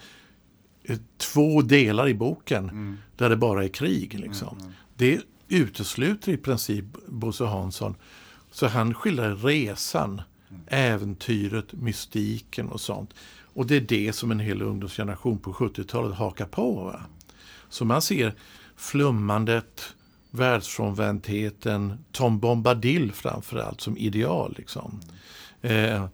eh, 0.85 0.99
två 1.17 1.63
delar 1.63 2.09
i 2.09 2.15
boken 2.15 2.99
där 3.17 3.31
det 3.31 3.37
bara 3.37 3.65
är 3.65 3.69
krig. 3.69 4.19
Liksom. 4.21 4.73
Det 4.97 5.21
utesluter 5.49 6.33
i 6.33 6.37
princip 6.37 6.85
Bosse 7.07 7.45
Hansson. 7.45 7.95
Så 8.51 8.67
han 8.67 8.95
skildrar 8.95 9.37
resan, 9.37 10.23
äventyret, 10.67 11.73
mystiken 11.73 12.69
och 12.69 12.81
sånt. 12.81 13.15
Och 13.57 13.67
det 13.67 13.77
är 13.77 13.81
det 13.81 14.13
som 14.13 14.31
en 14.31 14.41
hel 14.41 14.63
ungdomsgeneration 14.63 15.39
på 15.39 15.53
70-talet 15.53 16.17
hakar 16.17 16.47
på. 16.47 16.73
Va? 16.73 17.01
Så 17.69 17.85
man 17.85 18.03
ser 18.03 18.35
flummandet, 18.77 19.95
världsfrånvändheten, 20.37 22.05
Tom 22.13 22.39
Bombadil 22.39 23.13
framförallt 23.13 23.81
som 23.81 23.97
ideal. 23.97 24.55
Liksom. 24.59 25.01
Eh, 25.63 26.07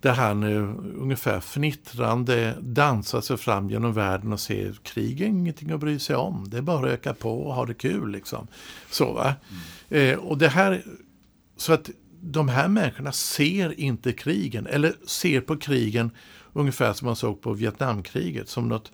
där 0.00 0.12
han 0.12 0.42
eh, 0.42 0.62
ungefär 1.02 1.40
fnittrande 1.40 2.54
dansar 2.60 3.20
sig 3.20 3.36
fram 3.36 3.70
genom 3.70 3.92
världen 3.92 4.32
och 4.32 4.40
ser 4.40 4.72
krig 4.82 5.20
är 5.20 5.26
ingenting 5.26 5.70
att 5.70 5.80
bry 5.80 5.98
sig 5.98 6.16
om. 6.16 6.44
Det 6.48 6.58
är 6.58 6.62
bara 6.62 6.86
att 6.86 6.92
öka 6.92 7.14
på 7.14 7.42
och 7.42 7.54
ha 7.54 7.66
det 7.66 7.74
kul. 7.74 8.10
Liksom. 8.10 8.46
Så, 8.90 9.12
va? 9.12 9.34
Eh, 9.88 10.18
och 10.18 10.38
det 10.38 10.48
här, 10.48 10.82
så 11.56 11.72
att 11.72 11.90
de 12.20 12.48
här 12.48 12.68
människorna 12.68 13.12
ser 13.12 13.80
inte 13.80 14.12
krigen, 14.12 14.66
eller 14.66 14.94
ser 15.06 15.40
på 15.40 15.56
krigen 15.56 16.10
ungefär 16.52 16.92
som 16.92 17.06
man 17.06 17.16
såg 17.16 17.40
på 17.40 17.52
Vietnamkriget, 17.52 18.48
som 18.48 18.68
något 18.68 18.92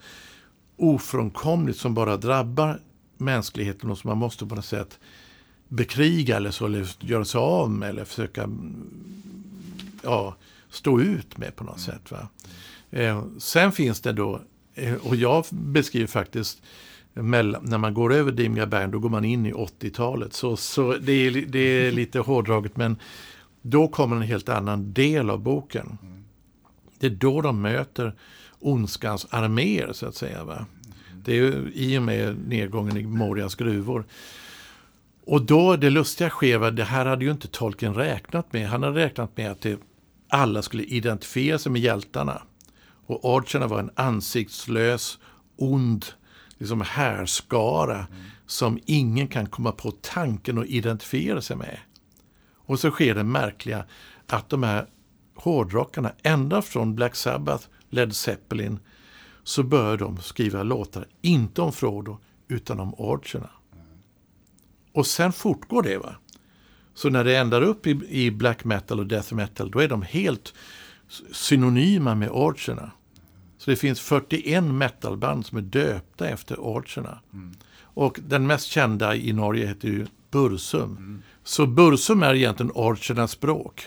ofrånkomligt 0.77 1.79
som 1.79 1.93
bara 1.93 2.17
drabbar 2.17 2.79
mänskligheten 3.23 3.91
och 3.91 3.97
som 3.97 4.07
man 4.07 4.17
måste 4.17 4.45
på 4.45 4.55
något 4.55 4.65
sätt 4.65 4.99
bekriga 5.67 6.37
eller 6.37 6.51
så, 6.51 6.65
eller 6.65 6.87
göra 6.99 7.25
sig 7.25 7.39
av 7.39 7.71
med 7.71 7.89
eller 7.89 8.05
försöka 8.05 8.43
mm, 8.43 8.89
ja, 10.03 10.35
stå 10.69 10.99
ut 11.01 11.37
med 11.37 11.55
på 11.55 11.63
något 11.63 11.79
sätt. 11.79 12.11
Va? 12.11 12.27
Eh, 12.91 13.23
sen 13.37 13.71
finns 13.71 14.01
det 14.01 14.13
då, 14.13 14.41
eh, 14.75 14.95
och 14.95 15.15
jag 15.15 15.45
beskriver 15.49 16.07
faktiskt 16.07 16.61
mellan, 17.13 17.65
när 17.65 17.77
man 17.77 17.93
går 17.93 18.13
över 18.13 18.31
Dimmiga 18.31 18.65
bergen, 18.65 18.91
då 18.91 18.99
går 18.99 19.09
man 19.09 19.25
in 19.25 19.45
i 19.45 19.53
80-talet. 19.53 20.33
Så, 20.33 20.57
så 20.57 20.97
det, 20.97 21.11
är, 21.11 21.31
det 21.31 21.59
är 21.59 21.91
lite 22.01 22.19
hårdraget, 22.19 22.77
men 22.77 22.97
då 23.61 23.87
kommer 23.87 24.15
en 24.15 24.21
helt 24.21 24.49
annan 24.49 24.93
del 24.93 25.29
av 25.29 25.39
boken. 25.39 25.97
Det 26.99 27.07
är 27.07 27.11
då 27.11 27.41
de 27.41 27.61
möter 27.61 28.15
ondskans 28.59 29.27
arméer, 29.29 29.93
så 29.93 30.05
att 30.05 30.15
säga. 30.15 30.43
Va? 30.43 30.65
Det 31.23 31.31
är 31.31 31.35
ju 31.35 31.71
i 31.73 31.97
och 31.97 32.03
med 32.03 32.47
nedgången 32.47 32.97
i 32.97 33.03
Morias 33.03 33.55
gruvor. 33.55 34.05
Och 35.25 35.41
då, 35.41 35.75
det 35.75 35.89
lustiga 35.89 36.29
sker, 36.29 36.71
det 36.71 36.83
här 36.83 37.05
hade 37.05 37.25
ju 37.25 37.31
inte 37.31 37.47
Tolkien 37.47 37.93
räknat 37.93 38.53
med. 38.53 38.69
Han 38.69 38.83
hade 38.83 38.99
räknat 38.99 39.37
med 39.37 39.51
att 39.51 39.61
det, 39.61 39.79
alla 40.27 40.61
skulle 40.61 40.83
identifiera 40.83 41.59
sig 41.59 41.71
med 41.71 41.81
hjältarna. 41.81 42.41
Och 43.05 43.37
Archerna 43.37 43.67
var 43.67 43.79
en 43.79 43.91
ansiktslös, 43.95 45.19
ond 45.57 46.05
liksom 46.57 46.81
härskara 46.81 47.95
mm. 47.95 48.07
som 48.45 48.79
ingen 48.85 49.27
kan 49.27 49.45
komma 49.45 49.71
på 49.71 49.91
tanken 49.91 50.57
att 50.57 50.65
identifiera 50.65 51.41
sig 51.41 51.55
med. 51.55 51.77
Och 52.65 52.79
så 52.79 52.91
sker 52.91 53.15
det 53.15 53.23
märkliga 53.23 53.85
att 54.27 54.49
de 54.49 54.63
här 54.63 54.87
hårdrockarna, 55.35 56.11
ända 56.23 56.61
från 56.61 56.95
Black 56.95 57.15
Sabbath, 57.15 57.67
Led 57.89 58.15
Zeppelin, 58.15 58.79
så 59.43 59.63
börjar 59.63 59.97
de 59.97 60.17
skriva 60.17 60.63
låtar, 60.63 61.07
inte 61.21 61.61
om 61.61 61.73
Frodo, 61.73 62.17
utan 62.47 62.79
om 62.79 62.93
orcherna. 62.97 63.49
Och 64.91 65.07
sen 65.07 65.33
fortgår 65.33 65.83
det. 65.83 65.97
va. 65.97 66.15
Så 66.93 67.09
när 67.09 67.23
det 67.23 67.37
ändar 67.37 67.61
upp 67.61 67.87
i, 67.87 68.01
i 68.09 68.31
black 68.31 68.63
metal 68.63 68.99
och 68.99 69.07
death 69.07 69.33
metal, 69.33 69.71
då 69.71 69.79
är 69.79 69.87
de 69.87 70.01
helt 70.01 70.53
synonyma 71.31 72.15
med 72.15 72.29
orcherna. 72.29 72.91
Så 73.57 73.69
det 73.69 73.75
finns 73.75 73.99
41 73.99 74.63
metalband 74.63 75.45
som 75.45 75.57
är 75.57 75.61
döpta 75.61 76.27
efter 76.27 76.55
orcherna. 76.59 77.19
Mm. 77.33 77.51
Och 77.75 78.19
den 78.27 78.47
mest 78.47 78.65
kända 78.67 79.15
i 79.15 79.33
Norge 79.33 79.67
heter 79.67 79.87
ju 79.87 80.07
Bursum. 80.31 80.97
Mm. 80.97 81.21
Så 81.43 81.65
Bursum 81.65 82.23
är 82.23 82.33
egentligen 82.33 82.71
orchernas 82.75 83.31
språk. 83.31 83.83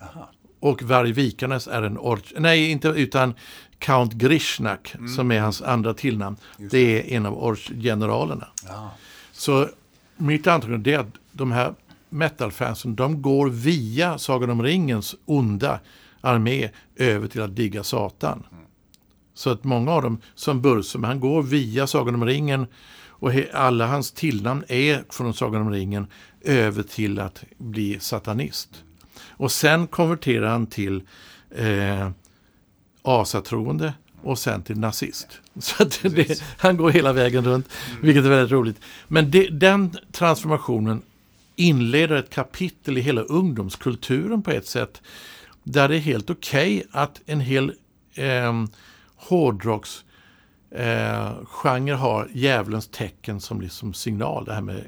Aha. 0.00 0.30
Och 0.60 0.82
Vargvikarnes 0.82 1.68
är 1.68 1.82
en 1.82 1.98
orch... 1.98 2.32
Nej, 2.38 2.70
inte 2.70 2.88
utan 2.88 3.34
Count 3.80 4.12
Grishnak, 4.12 4.94
mm. 4.94 5.08
som 5.08 5.32
är 5.32 5.40
hans 5.40 5.62
andra 5.62 5.94
tillnamn. 5.94 6.36
Det. 6.56 6.68
det. 6.68 7.12
är 7.12 7.16
en 7.16 7.26
av 7.26 7.34
orch-generalerna. 7.34 8.46
Ja. 8.68 8.90
Så 9.32 9.68
mitt 10.16 10.46
antagande 10.46 10.94
är 10.94 10.98
att 10.98 11.14
de 11.32 11.52
här 11.52 11.74
metalfansen, 12.08 12.94
de 12.94 13.22
går 13.22 13.48
via 13.48 14.18
Sagan 14.18 14.50
om 14.50 14.62
ringens 14.62 15.14
onda 15.24 15.80
armé 16.20 16.70
över 16.96 17.28
till 17.28 17.42
att 17.42 17.56
digga 17.56 17.82
Satan. 17.82 18.42
Mm. 18.52 18.64
Så 19.34 19.50
att 19.50 19.64
många 19.64 19.92
av 19.92 20.02
dem, 20.02 20.20
som 20.34 20.62
Bursum, 20.62 21.04
han 21.04 21.20
går 21.20 21.42
via 21.42 21.86
Sagan 21.86 22.14
om 22.14 22.24
ringen 22.24 22.66
och 23.20 23.32
alla 23.52 23.86
hans 23.86 24.12
tillnamn 24.12 24.64
är 24.68 25.04
från 25.10 25.34
Sagan 25.34 25.62
om 25.62 25.70
ringen 25.70 26.06
över 26.40 26.82
till 26.82 27.20
att 27.20 27.44
bli 27.58 28.00
satanist. 28.00 28.84
Och 29.28 29.52
sen 29.52 29.86
konverterar 29.86 30.48
han 30.48 30.66
till 30.66 31.02
eh, 31.50 32.10
asatroende 33.02 33.94
och 34.22 34.38
sen 34.38 34.62
till 34.62 34.78
nazist. 34.78 35.40
Så 35.58 35.84
det, 35.84 36.42
han 36.58 36.76
går 36.76 36.90
hela 36.90 37.12
vägen 37.12 37.44
runt, 37.44 37.68
vilket 38.02 38.24
är 38.24 38.28
väldigt 38.28 38.52
roligt. 38.52 38.80
Men 39.08 39.30
det, 39.30 39.48
den 39.48 39.96
transformationen 40.12 41.02
inleder 41.56 42.16
ett 42.16 42.30
kapitel 42.30 42.98
i 42.98 43.00
hela 43.00 43.20
ungdomskulturen 43.20 44.42
på 44.42 44.50
ett 44.50 44.66
sätt 44.66 45.02
där 45.62 45.88
det 45.88 45.96
är 45.96 46.00
helt 46.00 46.30
okej 46.30 46.76
okay 46.76 46.88
att 47.02 47.20
en 47.26 47.40
hel 47.40 47.72
eh, 48.14 48.64
hårdrocks 49.16 50.04
eh, 50.70 51.32
genre 51.44 51.94
har 51.94 52.28
djävulens 52.32 52.88
tecken 52.88 53.40
som 53.40 53.60
liksom 53.60 53.94
signal. 53.94 54.44
Det 54.44 54.54
här 54.54 54.60
med 54.60 54.84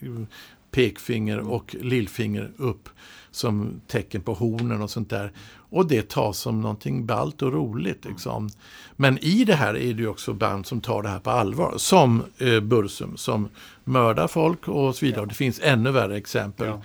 eh, 0.00 0.22
pekfinger 0.70 1.38
och 1.38 1.76
lillfinger 1.80 2.50
upp 2.56 2.88
som 3.30 3.80
tecken 3.86 4.22
på 4.22 4.34
hornen 4.34 4.82
och 4.82 4.90
sånt 4.90 5.10
där. 5.10 5.32
Och 5.70 5.86
det 5.86 6.08
tas 6.08 6.38
som 6.38 6.60
någonting 6.60 7.06
ballt 7.06 7.42
och 7.42 7.52
roligt. 7.52 8.04
Liksom. 8.04 8.50
Men 8.96 9.18
i 9.18 9.44
det 9.44 9.54
här 9.54 9.76
är 9.76 9.94
det 9.94 10.02
ju 10.02 10.08
också 10.08 10.32
band 10.32 10.66
som 10.66 10.80
tar 10.80 11.02
det 11.02 11.08
här 11.08 11.18
på 11.18 11.30
allvar. 11.30 11.74
Som 11.76 12.24
eh, 12.38 12.60
Bursum 12.60 13.16
som 13.16 13.48
mördar 13.84 14.28
folk 14.28 14.68
och 14.68 14.96
så 14.96 15.04
vidare. 15.04 15.22
Ja. 15.22 15.26
Det 15.26 15.34
finns 15.34 15.60
ännu 15.62 15.90
värre 15.90 16.16
exempel. 16.16 16.66
Ja, 16.66 16.82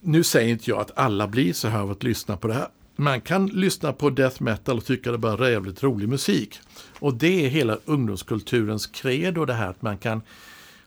nu 0.00 0.22
säger 0.22 0.52
inte 0.52 0.70
jag 0.70 0.80
att 0.80 0.98
alla 0.98 1.28
blir 1.28 1.52
så 1.52 1.68
här 1.68 1.80
av 1.80 1.90
att 1.90 2.02
lyssna 2.02 2.36
på 2.36 2.48
det 2.48 2.54
här. 2.54 2.68
Man 2.96 3.20
kan 3.20 3.46
lyssna 3.46 3.92
på 3.92 4.10
death 4.10 4.42
metal 4.42 4.76
och 4.76 4.84
tycka 4.84 5.12
det 5.12 5.18
bara 5.18 5.46
är 5.46 5.50
jävligt 5.50 5.82
rolig 5.82 6.08
musik. 6.08 6.58
Och 6.98 7.14
det 7.14 7.46
är 7.46 7.48
hela 7.48 7.78
ungdomskulturens 7.84 8.86
credo 8.86 9.44
det 9.44 9.54
här 9.54 9.68
att 9.68 9.82
man 9.82 9.98
kan 9.98 10.22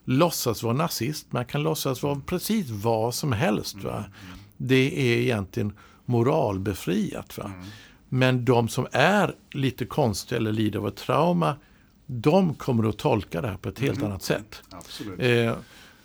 låtsas 0.05 0.63
vara 0.63 0.73
nazist, 0.73 1.27
man 1.29 1.45
kan 1.45 1.63
låtsas 1.63 2.03
vara 2.03 2.21
precis 2.25 2.69
vad 2.69 3.15
som 3.15 3.31
helst. 3.31 3.83
Va? 3.83 4.03
Det 4.57 5.13
är 5.13 5.17
egentligen 5.17 5.73
moralbefriat. 6.05 7.37
Va? 7.37 7.45
Mm. 7.45 7.65
Men 8.09 8.45
de 8.45 8.67
som 8.67 8.87
är 8.91 9.35
lite 9.51 9.85
konstiga 9.85 10.37
eller 10.37 10.51
lider 10.51 10.79
av 10.79 10.87
ett 10.87 10.95
trauma, 10.95 11.55
de 12.05 12.53
kommer 12.53 12.89
att 12.89 12.97
tolka 12.97 13.41
det 13.41 13.47
här 13.47 13.57
på 13.57 13.69
ett 13.69 13.79
helt 13.79 13.97
mm. 13.97 14.09
annat 14.09 14.23
sätt. 14.23 14.61
Eh, 15.19 15.55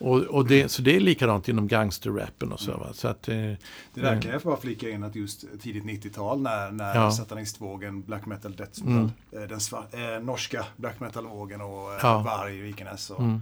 och, 0.01 0.19
och 0.19 0.47
det, 0.47 0.69
så 0.69 0.83
det 0.83 0.97
är 0.97 1.01
likadant 1.01 1.49
inom 1.49 1.69
gangsterrappen 1.69 2.53
och 2.53 2.61
så. 2.61 2.77
Va? 2.77 2.89
så 2.93 3.09
att, 3.09 3.29
eh, 3.29 3.35
det 3.35 3.61
där 3.95 4.15
eh, 4.15 4.21
kan 4.21 4.33
jag 4.33 4.43
bara 4.43 4.57
flika 4.57 4.91
in 4.91 5.05
att 5.05 5.15
just 5.15 5.45
tidigt 5.61 5.85
90-tal 5.85 6.41
när, 6.43 6.71
när 6.71 6.95
ja. 6.95 7.11
satanistvågen, 7.11 8.03
black 8.03 8.27
metal, 8.27 8.57
death 8.57 8.85
metal, 8.85 9.11
mm. 9.33 9.43
Eh, 9.43 9.49
den 9.49 9.61
sva, 9.61 9.85
eh, 9.93 10.23
norska 10.23 10.67
black 10.77 11.01
metal-vågen 11.01 11.61
och 11.61 11.93
eh, 11.93 11.99
ja. 12.03 12.23
Varg, 12.23 12.61
Vikenäs. 12.61 13.11
Och, 13.11 13.21
mm. 13.21 13.41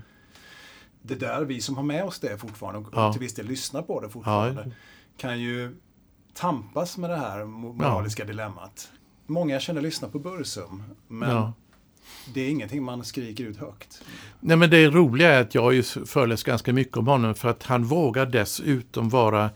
Det 1.02 1.14
där, 1.14 1.44
vi 1.44 1.60
som 1.60 1.76
har 1.76 1.82
med 1.82 2.04
oss 2.04 2.20
det 2.20 2.38
fortfarande 2.38 2.78
och 2.78 2.88
ja. 2.92 3.12
till 3.12 3.20
viss 3.20 3.34
del 3.34 3.46
lyssnar 3.46 3.82
på 3.82 4.00
det 4.00 4.08
fortfarande, 4.08 4.62
ja. 4.64 4.72
kan 5.16 5.40
ju 5.40 5.76
tampas 6.38 6.98
med 6.98 7.11
det 7.11 7.16
här 7.16 7.44
moraliska 7.44 8.24
dilemmat. 8.24 8.88
Många 9.27 9.61
känner 9.61 9.81
lyssna 9.81 10.09
på 10.09 10.18
Bursum, 10.18 10.83
men 11.09 11.53
det 12.35 12.40
är 12.40 12.51
ingenting 12.51 12.83
man 12.83 13.05
skriker 13.05 13.44
ut 13.44 13.57
högt. 13.57 14.03
Nej 14.40 14.57
men 14.57 14.70
det 14.70 14.88
roliga 14.88 15.35
är 15.35 15.40
att 15.40 15.55
jag 15.55 15.62
har 15.62 15.72
ju 15.72 15.83
föreläst 15.83 16.44
ganska 16.44 16.72
mycket 16.72 16.96
om 16.96 17.07
honom 17.07 17.35
för 17.35 17.48
att 17.48 17.62
han 17.62 17.85
vågar 17.85 18.27
dessutom 18.27 19.09
vara 19.09 19.51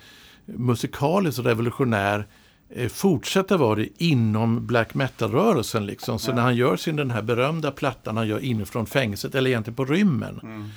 musikaliskt 0.45 1.39
revolutionär 1.39 2.27
eh, 2.71 2.89
fortsätta 2.89 3.57
vara 3.57 3.75
det 3.75 3.89
inom 4.05 4.67
black 4.67 4.95
metal-rörelsen. 4.95 5.87
Liksom. 5.87 6.19
Så 6.19 6.31
ja. 6.31 6.35
när 6.35 6.43
han 6.43 6.57
gör 6.57 6.77
sin 6.77 6.97
den 6.97 7.11
här 7.11 7.23
berömda 7.23 7.71
plattan 7.71 8.17
han 8.17 8.29
gör 8.29 8.39
inifrån 8.39 8.87
fängelset, 8.87 9.35
eller 9.35 9.51
egentligen 9.51 9.77
på 9.77 9.85
rymmen, 9.85 10.41
mm, 10.43 10.55
mm. 10.55 10.71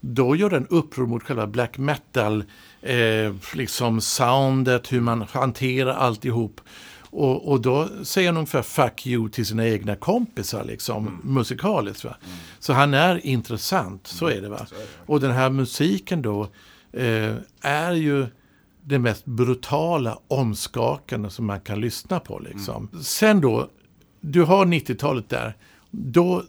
då 0.00 0.36
gör 0.36 0.50
den 0.50 0.66
uppror 0.66 1.06
mot 1.06 1.22
själva 1.22 1.46
black 1.46 1.78
metal, 1.78 2.44
eh, 2.84 3.34
liksom 3.54 4.00
soundet, 4.00 4.92
hur 4.92 5.00
man 5.00 5.22
hanterar 5.22 5.92
alltihop. 5.92 6.60
Och, 7.00 7.48
och 7.48 7.60
då 7.60 7.88
säger 8.02 8.28
han 8.28 8.36
ungefär 8.36 8.62
fuck 8.62 9.06
you 9.06 9.28
till 9.28 9.46
sina 9.46 9.68
egna 9.68 9.96
kompisar 9.96 10.64
liksom, 10.64 11.06
mm. 11.06 11.20
musikaliskt. 11.34 12.04
Va? 12.04 12.16
Mm. 12.24 12.36
Så 12.58 12.72
han 12.72 12.94
är 12.94 13.26
intressant, 13.26 14.06
så 14.06 14.26
är 14.26 14.40
det. 14.40 14.48
va. 14.48 14.56
Är 14.56 14.60
det. 14.60 14.86
Och 15.06 15.20
den 15.20 15.30
här 15.30 15.50
musiken 15.50 16.22
då 16.22 16.42
eh, 16.92 17.34
är 17.60 17.92
ju 17.92 18.26
det 18.82 18.98
mest 18.98 19.24
brutala, 19.24 20.18
omskakande 20.28 21.30
som 21.30 21.46
man 21.46 21.60
kan 21.60 21.80
lyssna 21.80 22.20
på. 22.20 22.38
Liksom. 22.38 22.88
Mm. 22.92 23.04
Sen 23.04 23.40
då, 23.40 23.68
du 24.20 24.42
har 24.42 24.66
90-talet 24.66 25.28
där. 25.28 25.56
Då, 25.90 26.42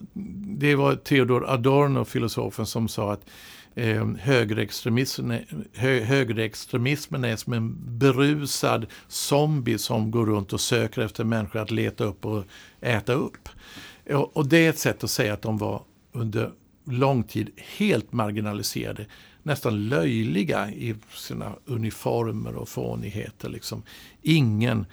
det 0.57 0.75
var 0.75 0.95
Theodor 0.95 1.49
Adorno, 1.49 2.05
filosofen, 2.05 2.65
som 2.65 2.87
sa 2.87 3.13
att 3.13 3.25
eh, 3.75 4.07
högerextremismen, 4.19 5.45
hö, 5.73 5.99
högerextremismen 5.99 7.23
är 7.23 7.35
som 7.35 7.53
en 7.53 7.97
berusad 7.97 8.85
zombie 9.07 9.77
som 9.77 10.11
går 10.11 10.25
runt 10.25 10.53
och 10.53 10.61
söker 10.61 11.01
efter 11.01 11.23
människor 11.23 11.59
att 11.59 11.71
leta 11.71 12.03
upp 12.03 12.25
och 12.25 12.43
äta 12.81 13.13
upp. 13.13 13.49
Och, 14.09 14.37
och 14.37 14.47
det 14.47 14.65
är 14.65 14.69
ett 14.69 14.79
sätt 14.79 15.03
att 15.03 15.11
säga 15.11 15.33
att 15.33 15.41
de 15.41 15.57
var 15.57 15.83
under 16.11 16.51
lång 16.85 17.23
tid 17.23 17.51
helt 17.77 18.13
marginaliserade, 18.13 19.05
nästan 19.43 19.89
löjliga 19.89 20.71
i 20.71 20.95
sina 21.13 21.55
uniformer 21.65 22.55
och 22.55 22.69
fånigheter. 22.69 23.49
Liksom. 23.49 23.83
Ingen 24.21 24.85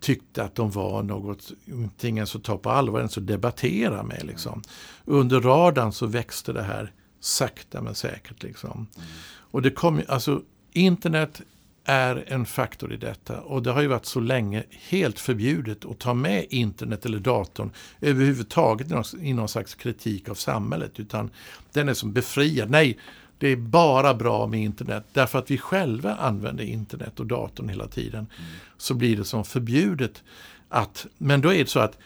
tyckte 0.00 0.44
att 0.44 0.54
de 0.54 0.70
var 0.70 1.02
något, 1.02 1.52
inte 1.66 2.08
ens 2.08 2.36
att 2.36 2.44
ta 2.44 2.58
på 2.58 2.70
allvar, 2.70 2.98
ens 2.98 3.18
att 3.18 3.26
debattera 3.26 4.02
med. 4.02 4.24
Liksom. 4.26 4.62
Under 5.04 5.40
radarn 5.40 5.92
så 5.92 6.06
växte 6.06 6.52
det 6.52 6.62
här 6.62 6.92
sakta 7.20 7.82
men 7.82 7.94
säkert. 7.94 8.42
Liksom. 8.42 8.70
Mm. 8.70 9.08
Och 9.26 9.62
det 9.62 9.70
kom, 9.70 10.02
alltså, 10.08 10.42
internet 10.72 11.42
är 11.84 12.24
en 12.26 12.46
faktor 12.46 12.92
i 12.92 12.96
detta 12.96 13.40
och 13.40 13.62
det 13.62 13.70
har 13.70 13.82
ju 13.82 13.88
varit 13.88 14.06
så 14.06 14.20
länge 14.20 14.64
helt 14.88 15.20
förbjudet 15.20 15.84
att 15.84 15.98
ta 15.98 16.14
med 16.14 16.46
internet 16.50 17.06
eller 17.06 17.18
datorn 17.18 17.70
överhuvudtaget 18.00 18.86
i 19.20 19.32
någon 19.32 19.48
slags 19.48 19.74
kritik 19.74 20.28
av 20.28 20.34
samhället. 20.34 21.00
Utan 21.00 21.30
den 21.72 21.88
är 21.88 21.94
som 21.94 22.12
befriad. 22.12 22.70
Nej, 22.70 22.98
det 23.38 23.48
är 23.48 23.56
bara 23.56 24.14
bra 24.14 24.46
med 24.46 24.60
internet. 24.60 25.04
Därför 25.12 25.38
att 25.38 25.50
vi 25.50 25.58
själva 25.58 26.14
använder 26.14 26.64
internet 26.64 27.20
och 27.20 27.26
datorn 27.26 27.68
hela 27.68 27.88
tiden. 27.88 28.26
Mm. 28.38 28.50
Så 28.76 28.94
blir 28.94 29.16
det 29.16 29.24
som 29.24 29.44
förbjudet 29.44 30.22
att, 30.68 31.06
men 31.18 31.40
då 31.40 31.52
är 31.52 31.58
det 31.58 31.70
så 31.70 31.80
att 31.80 31.98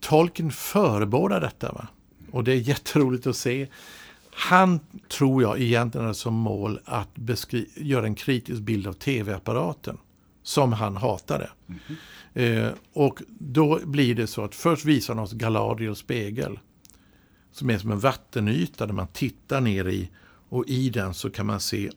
tolken 0.00 0.50
förebådar 0.50 1.40
detta. 1.40 1.72
Va? 1.72 1.86
Och 2.30 2.44
det 2.44 2.52
är 2.52 2.56
jätteroligt 2.56 3.26
att 3.26 3.36
se 3.36 3.68
han 4.34 4.80
tror 5.08 5.42
jag 5.42 5.60
egentligen 5.60 6.06
har 6.06 6.14
som 6.14 6.34
mål 6.34 6.80
att 6.84 7.10
göra 7.76 8.06
en 8.06 8.14
kritisk 8.14 8.60
bild 8.62 8.86
av 8.86 8.92
tv-apparaten. 8.92 9.98
Som 10.42 10.72
han 10.72 10.96
hatade. 10.96 11.50
Mm 11.68 11.80
-hmm. 11.86 12.66
eh, 12.66 12.72
och 12.92 13.22
då 13.28 13.80
blir 13.84 14.14
det 14.14 14.26
så 14.26 14.44
att 14.44 14.54
först 14.54 14.84
visar 14.84 15.14
han 15.14 15.24
oss 15.24 15.32
Galadriels 15.32 15.98
spegel. 15.98 16.58
Som 17.52 17.70
är 17.70 17.78
som 17.78 17.90
en 17.90 17.98
vattenyta 18.00 18.86
där 18.86 18.94
man 18.94 19.06
tittar 19.06 19.60
ner 19.60 19.88
i. 19.88 20.10
Och 20.48 20.64
i 20.68 20.90
den 20.90 21.14
så 21.14 21.30
kan 21.30 21.46
man 21.46 21.60
se. 21.60 21.90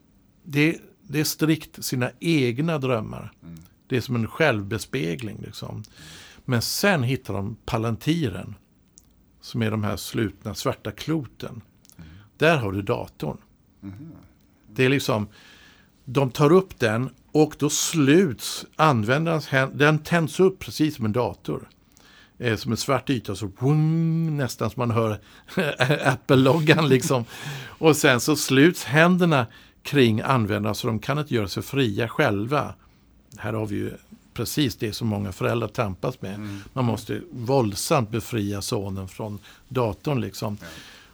Det, 0.44 0.78
det 1.02 1.20
är 1.20 1.24
strikt 1.24 1.84
sina 1.84 2.10
egna 2.20 2.78
drömmar. 2.78 3.32
Mm. 3.42 3.58
Det 3.86 3.96
är 3.96 4.00
som 4.00 4.16
en 4.16 4.26
självbespegling. 4.26 5.38
Liksom. 5.42 5.82
Men 6.44 6.62
sen 6.62 7.02
hittar 7.02 7.34
de 7.34 7.56
Palantiren 7.64 8.54
som 9.40 9.62
är 9.62 9.70
de 9.70 9.84
här 9.84 9.96
slutna 9.96 10.54
svarta 10.54 10.90
kloten. 10.90 11.62
Mm. 12.40 12.56
Där 12.56 12.62
har 12.62 12.72
du 12.72 12.82
datorn. 12.82 13.36
Mm. 13.82 14.12
Det 14.72 14.84
är 14.84 14.88
liksom, 14.88 15.28
de 16.04 16.30
tar 16.30 16.52
upp 16.52 16.78
den 16.78 17.10
och 17.32 17.54
då 17.58 17.70
sluts 17.70 18.66
användarens 18.76 19.46
händ, 19.46 19.72
den 19.74 19.98
tänds 19.98 20.40
upp 20.40 20.58
precis 20.58 20.96
som 20.96 21.04
en 21.04 21.12
dator. 21.12 21.68
Eh, 22.38 22.56
som 22.56 22.72
en 22.72 22.76
svart 22.76 23.10
yta, 23.10 23.34
så 23.34 23.50
wung, 23.58 24.36
nästan 24.36 24.70
som 24.70 24.80
man 24.80 24.90
hör 24.90 25.18
Apple-loggan 26.04 26.88
liksom. 26.88 27.24
Och 27.66 27.96
sen 27.96 28.20
så 28.20 28.36
sluts 28.36 28.84
händerna 28.84 29.46
kring 29.82 30.20
användarna 30.20 30.74
så 30.74 30.86
de 30.86 30.98
kan 30.98 31.18
inte 31.18 31.34
göra 31.34 31.48
sig 31.48 31.62
fria 31.62 32.08
själva. 32.08 32.74
Här 33.36 33.52
har 33.52 33.66
vi 33.66 33.76
ju 33.76 33.92
precis 34.34 34.76
det 34.76 34.92
som 34.92 35.08
många 35.08 35.32
föräldrar 35.32 35.68
tampas 35.68 36.22
med. 36.22 36.34
Mm. 36.34 36.60
Man 36.72 36.84
måste 36.84 37.20
våldsamt 37.30 38.10
befria 38.10 38.62
sonen 38.62 39.08
från 39.08 39.38
datorn. 39.68 40.20
Liksom. 40.20 40.58
Ja. 40.60 40.66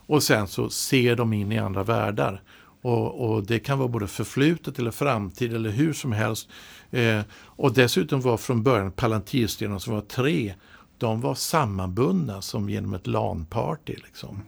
Och 0.07 0.23
sen 0.23 0.49
så 0.49 0.71
ser 0.71 1.17
de 1.17 1.33
in 1.33 1.53
i 1.53 1.59
andra 1.59 1.83
världar. 1.83 2.43
Och, 2.83 3.31
och, 3.31 3.47
det 3.47 3.59
kan 3.59 3.79
vara 3.79 3.89
både 3.89 4.07
förflutet 4.07 4.79
eller 4.79 4.91
framtid 4.91 5.55
eller 5.55 5.71
hur 5.71 5.93
som 5.93 6.13
helst. 6.13 6.49
Eh, 6.91 7.21
och 7.35 7.73
dessutom 7.75 8.21
var 8.21 8.37
från 8.37 8.63
början 8.63 8.93
Palantirstenen 8.93 9.81
som 9.81 9.95
var 9.95 10.01
tre, 10.01 10.55
de 10.99 11.21
var 11.21 11.35
sammanbundna 11.35 12.43
som 12.43 12.71
genom 12.71 12.95
ett 12.95 13.07
LAN-party. 13.07 13.95
Liksom. 14.05 14.43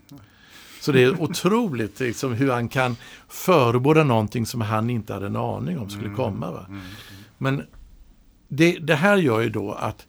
Så 0.81 0.91
det 0.91 1.03
är 1.03 1.21
otroligt 1.21 1.99
liksom, 1.99 2.33
hur 2.33 2.51
han 2.51 2.69
kan 2.69 2.95
förebåda 3.27 4.03
någonting 4.03 4.45
som 4.45 4.61
han 4.61 4.89
inte 4.89 5.13
hade 5.13 5.25
en 5.25 5.35
aning 5.35 5.79
om 5.79 5.89
skulle 5.89 6.05
mm. 6.05 6.17
komma. 6.17 6.51
Va? 6.51 6.65
Mm. 6.69 6.81
Men 7.37 7.63
det, 8.47 8.77
det 8.79 8.95
här 8.95 9.17
gör 9.17 9.39
ju 9.39 9.49
då 9.49 9.71
att 9.71 10.07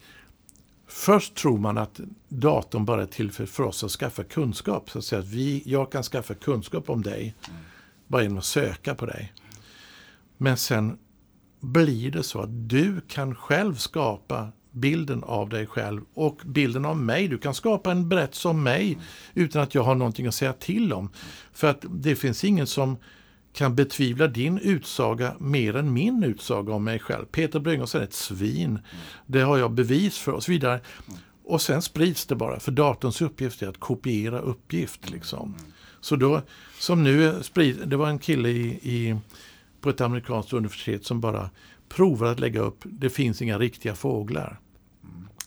Först 0.99 1.35
tror 1.35 1.57
man 1.57 1.77
att 1.77 1.99
datorn 2.29 2.85
bara 2.85 3.01
är 3.01 3.05
till 3.05 3.31
för, 3.31 3.45
för 3.45 3.63
oss 3.63 3.83
att 3.83 3.91
skaffa 3.91 4.23
kunskap. 4.23 4.89
Så 4.89 4.99
att, 4.99 5.05
säga, 5.05 5.19
att 5.19 5.27
vi, 5.27 5.63
jag 5.65 5.91
kan 5.91 6.03
skaffa 6.03 6.33
kunskap 6.33 6.89
om 6.89 7.01
dig 7.01 7.35
mm. 7.49 7.61
bara 8.07 8.23
genom 8.23 8.37
att 8.37 8.45
söka 8.45 8.95
på 8.95 9.05
dig. 9.05 9.33
Men 10.37 10.57
sen 10.57 10.97
blir 11.59 12.11
det 12.11 12.23
så 12.23 12.41
att 12.41 12.69
du 12.69 13.01
kan 13.07 13.35
själv 13.35 13.75
skapa 13.75 14.51
bilden 14.71 15.23
av 15.23 15.49
dig 15.49 15.67
själv 15.67 16.01
och 16.13 16.41
bilden 16.45 16.85
av 16.85 16.97
mig. 16.97 17.27
Du 17.27 17.37
kan 17.37 17.53
skapa 17.53 17.91
en 17.91 18.09
berättelse 18.09 18.47
om 18.47 18.63
mig 18.63 18.97
utan 19.33 19.61
att 19.61 19.75
jag 19.75 19.83
har 19.83 19.95
någonting 19.95 20.27
att 20.27 20.35
säga 20.35 20.53
till 20.53 20.93
om. 20.93 21.09
För 21.53 21.67
att 21.67 21.85
det 21.89 22.15
finns 22.15 22.43
ingen 22.43 22.67
som 22.67 22.97
kan 23.53 23.75
betvivla 23.75 24.27
din 24.27 24.59
utsaga 24.59 25.35
mer 25.39 25.75
än 25.75 25.93
min 25.93 26.23
utsaga 26.23 26.73
om 26.73 26.83
mig 26.83 26.99
själv. 26.99 27.25
Peter 27.25 27.59
Bryngås 27.59 27.95
är 27.95 28.01
ett 28.01 28.13
svin. 28.13 28.79
Det 29.25 29.41
har 29.41 29.57
jag 29.57 29.71
bevis 29.71 30.17
för 30.17 30.31
och 30.31 30.43
så 30.43 30.51
vidare. 30.51 30.79
Och 31.43 31.61
sen 31.61 31.81
sprids 31.81 32.25
det 32.25 32.35
bara, 32.35 32.59
för 32.59 32.71
datorns 32.71 33.21
uppgift 33.21 33.61
är 33.61 33.67
att 33.67 33.79
kopiera 33.79 34.39
uppgift. 34.39 35.09
Liksom. 35.09 35.55
Så 36.01 36.15
då, 36.15 36.41
som 36.79 37.03
nu 37.03 37.41
det 37.85 37.95
var 37.95 38.07
en 38.07 38.19
kille 38.19 38.49
i, 38.49 38.67
i, 38.67 39.19
på 39.81 39.89
ett 39.89 40.01
amerikanskt 40.01 40.53
universitet 40.53 41.05
som 41.05 41.21
bara 41.21 41.49
provar 41.89 42.27
att 42.27 42.39
lägga 42.39 42.61
upp, 42.61 42.83
det 42.83 43.09
finns 43.09 43.41
inga 43.41 43.59
riktiga 43.59 43.95
fåglar. 43.95 44.59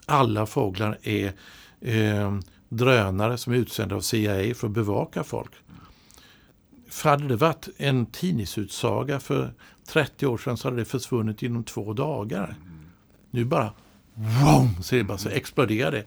Alla 0.06 0.46
fåglar 0.46 0.98
är 1.02 1.32
eh, 1.80 2.38
drönare 2.68 3.38
som 3.38 3.52
är 3.52 3.56
utsända 3.56 3.96
av 3.96 4.00
CIA 4.00 4.54
för 4.54 4.66
att 4.66 4.72
bevaka 4.72 5.24
folk. 5.24 5.52
För 6.92 7.10
hade 7.10 7.28
det 7.28 7.36
varit 7.36 7.68
en 7.76 8.06
tidningsutsaga 8.06 9.20
för 9.20 9.52
30 9.86 10.26
år 10.26 10.38
sedan 10.38 10.56
så 10.56 10.68
hade 10.68 10.76
det 10.76 10.84
försvunnit 10.84 11.42
inom 11.42 11.64
två 11.64 11.92
dagar. 11.92 12.56
Nu 13.30 13.44
bara, 13.44 13.72
vroom, 14.14 14.82
så, 14.82 14.94
det 14.94 15.04
bara 15.04 15.18
så 15.18 15.28
exploderar 15.28 15.90
det. 15.90 16.04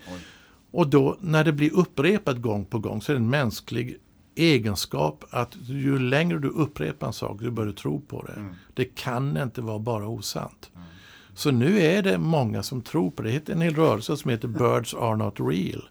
Och 0.71 0.88
då 0.88 1.17
när 1.19 1.43
det 1.43 1.52
blir 1.52 1.74
upprepat 1.74 2.38
gång 2.38 2.65
på 2.65 2.80
gång 2.80 3.02
så 3.02 3.12
är 3.12 3.15
det 3.15 3.21
en 3.21 3.30
mänsklig 3.30 3.98
egenskap 4.36 5.24
att 5.30 5.56
ju 5.62 6.00
längre 6.00 6.39
du 6.39 6.48
upprepar 6.48 7.08
en 7.08 7.13
sak, 7.13 7.39
du 7.39 7.52
börjar 7.52 7.74
tro 7.74 8.02
på 8.02 8.21
det. 8.21 8.39
Mm. 8.39 8.56
Det 8.74 8.86
kan 8.86 9.38
inte 9.38 9.62
vara 9.62 9.80
bara 9.80 10.08
osant. 10.08 10.71
Mm. 10.76 10.88
Så 11.34 11.52
nu 11.52 11.80
är 11.80 12.04
det 12.04 12.17
många 12.17 12.63
som 12.63 12.82
tror 12.82 13.12
på 13.12 13.24
det. 13.24 13.45
Det 13.45 13.50
är 13.50 13.56
en 13.56 13.62
hel 13.62 13.76
rörelse 13.76 14.17
som 14.17 14.32
heter 14.32 14.48
Birds 14.48 14.93
are 14.93 15.15
not 15.15 15.39
real. 15.39 15.89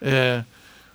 Eh, 0.00 0.42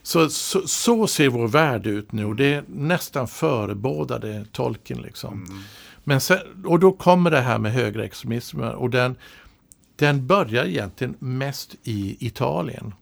så, 0.03 0.29
så, 0.29 0.67
så, 0.67 1.07
ser 1.07 1.29
vår 1.29 1.47
värld 1.47 1.87
ut 1.87 2.11
nu 2.11 2.25
och 2.25 2.35
det 2.35 2.53
är 2.53 2.63
nästan 2.67 3.27
förebådade 3.27 4.45
tolken. 4.51 5.01
Liksom. 5.01 5.33
Mm. 5.33 5.59
Men 6.03 6.21
sen, 6.21 6.65
och 6.65 6.79
då 6.79 6.91
kommer 6.91 7.31
det 7.31 7.41
här 7.41 7.59
med 7.59 7.73
högerextremismen 7.73 8.75
och 8.75 8.89
den, 8.89 9.15
den 9.95 10.27
börjar 10.27 10.65
egentligen 10.65 11.15
mest 11.19 11.75
i 11.83 12.27
Italien. 12.27 12.93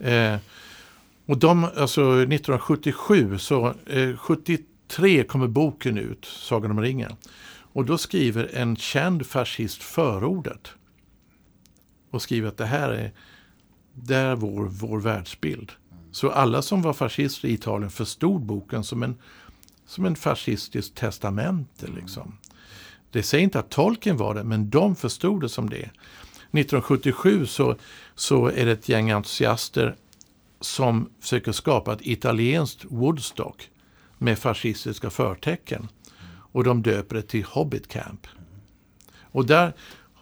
Mm. 0.00 0.34
Eh, 0.34 0.40
och 1.26 1.38
de, 1.38 1.64
alltså 1.64 2.00
1977, 2.00 3.38
så 3.38 3.74
eh, 3.86 4.16
73 4.16 5.24
kommer 5.24 5.46
boken 5.46 5.98
ut, 5.98 6.24
Sagan 6.24 6.70
om 6.70 6.80
ringen. 6.80 7.12
Och 7.72 7.84
då 7.84 7.98
skriver 7.98 8.50
en 8.54 8.76
känd 8.76 9.26
fascist 9.26 9.82
förordet. 9.82 10.72
Och 12.10 12.22
skriver 12.22 12.48
att 12.48 12.56
det 12.56 12.66
här 12.66 12.90
är, 12.90 13.12
det 13.94 14.16
är 14.16 14.34
vår, 14.34 14.64
vår 14.64 15.00
världsbild. 15.00 15.72
Så 16.12 16.30
alla 16.30 16.62
som 16.62 16.82
var 16.82 16.92
fascister 16.92 17.48
i 17.48 17.52
Italien 17.52 17.90
förstod 17.90 18.40
boken 18.40 18.84
som 18.84 19.02
en, 19.02 19.18
som 19.86 20.04
en 20.04 20.16
fascistisk 20.16 20.94
testamente. 20.94 21.86
Liksom. 21.86 22.38
Det 23.10 23.22
säger 23.22 23.44
inte 23.44 23.58
att 23.58 23.70
tolken 23.70 24.16
var 24.16 24.34
det, 24.34 24.44
men 24.44 24.70
de 24.70 24.96
förstod 24.96 25.40
det 25.40 25.48
som 25.48 25.70
det. 25.70 25.90
1977 26.54 27.46
så, 27.46 27.76
så 28.14 28.46
är 28.46 28.66
det 28.66 28.72
ett 28.72 28.88
gäng 28.88 29.10
entusiaster 29.10 29.96
som 30.60 31.10
försöker 31.20 31.52
skapa 31.52 31.92
ett 31.92 32.06
italienskt 32.06 32.84
Woodstock 32.84 33.70
med 34.18 34.38
fascistiska 34.38 35.10
förtecken. 35.10 35.88
Och 36.52 36.64
de 36.64 36.82
döper 36.82 37.16
det 37.16 37.22
till 37.22 37.44
Hobbit 37.44 37.88
Camp. 37.88 38.26
Och 39.20 39.46
där 39.46 39.72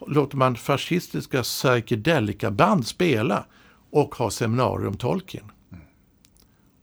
låter 0.07 0.37
man 0.37 0.55
fascistiska 0.55 1.43
psykedelika-band 1.43 2.87
spela 2.87 3.45
och 3.89 4.15
ha 4.15 4.31
seminarium 4.31 4.87
om 4.87 4.97
Tolkien. 4.97 5.51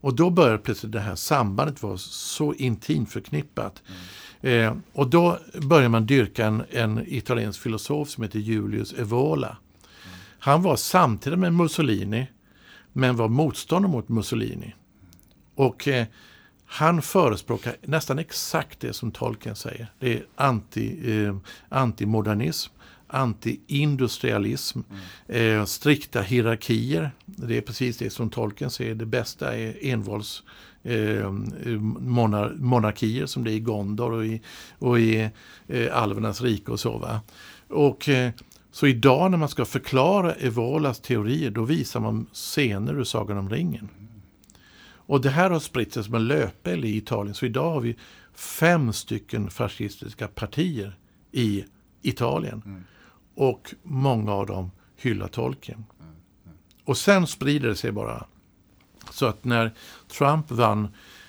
Och 0.00 0.14
då 0.14 0.30
börjar 0.30 0.58
plötsligt 0.58 0.92
det 0.92 1.00
här 1.00 1.14
sambandet 1.14 1.82
vara 1.82 1.98
så 1.98 2.54
intimt 2.54 3.12
förknippat. 3.12 3.82
Mm. 3.87 4.66
Eh, 4.66 4.76
och 4.92 5.11
då 5.11 5.38
börjar 5.62 5.88
man 5.88 6.06
dyrka 6.06 6.46
en, 6.46 6.64
en, 6.70 7.04
italiensk 7.06 7.61
filosof 7.61 8.08
som 8.08 8.22
heter 8.22 8.38
Julius 8.38 8.92
Evola. 8.92 9.48
Mm. 9.48 10.18
Han 10.38 10.62
var 10.62 10.76
samtidigt 10.76 11.38
med 11.38 11.54
Mussolini, 11.54 12.26
men 12.92 13.16
var 13.16 13.28
motståndare 13.28 13.92
mot 13.92 14.08
Mussolini. 14.08 14.74
Och 15.54 15.88
eh, 15.88 16.06
han 16.66 17.02
förespråkar 17.02 17.76
nästan 17.82 18.18
exakt 18.18 18.80
det 18.80 18.92
som 18.92 19.11
Tolkien 19.11 19.56
säger. 19.56 19.92
Det 19.98 20.16
är 20.16 20.26
anti, 20.37 21.24
eh, 21.24 21.37
antimodernism, 21.68 22.72
anti-industrialism, 23.08 24.78
mm. 25.28 25.58
eh, 25.58 25.64
strikta 25.64 26.20
hierarkier. 26.22 27.10
Det 27.26 27.56
är 27.56 27.60
precis 27.60 27.98
det 27.98 28.10
som 28.10 28.30
tolken 28.30 28.70
säger, 28.70 28.94
det 28.94 29.06
bästa 29.06 29.56
är 29.56 29.76
envålds 29.80 30.42
eh, 30.82 31.32
monar 32.00 32.54
monarkier 32.58 33.26
som 33.26 33.44
det 33.44 33.52
är 33.52 33.54
i 33.54 33.60
Gondor 33.60 34.12
och 34.12 34.26
i, 34.26 34.40
och 34.78 35.00
i 35.00 35.30
eh, 35.66 35.96
alvernas 35.96 36.40
rike 36.40 36.72
och 36.72 36.80
så. 36.80 36.98
Va? 36.98 37.20
Och, 37.68 38.08
eh, 38.08 38.32
så 38.70 38.86
idag 38.86 39.30
när 39.30 39.38
man 39.38 39.48
ska 39.48 39.64
förklara 39.64 40.32
Evolas 40.32 41.00
teorier 41.00 41.50
då 41.50 41.64
visar 41.64 42.00
man 42.00 42.26
scener 42.32 43.00
ur 43.00 43.04
Sagan 43.04 43.38
om 43.38 43.50
ringen. 43.50 43.88
Och 45.08 45.20
det 45.20 45.30
här 45.30 45.50
har 45.50 45.60
spritt 45.60 45.92
sig 45.92 46.04
som 46.04 46.14
en 46.14 46.26
löpeld 46.26 46.84
i 46.84 46.96
Italien. 46.96 47.34
Så 47.34 47.46
idag 47.46 47.70
har 47.70 47.80
vi 47.80 47.96
fem 48.34 48.92
stycken 48.92 49.50
fascistiska 49.50 50.28
partier 50.28 50.96
i 51.32 51.64
Italien. 52.02 52.62
Mm. 52.66 52.84
Och 53.40 53.74
många 53.83 54.33
av 54.33 54.46
dem 54.46 54.70
hyllar 54.96 55.29
Tolkien. 55.29 55.85
Och 56.85 56.96
sen 56.96 57.27
sprider 57.27 57.68
det 57.68 57.77
sig 57.77 57.92
bara. 57.92 58.27
Så 59.11 59.27
att 59.27 59.44
när 59.44 59.74
Trump 60.09 60.51
vann 60.51 60.88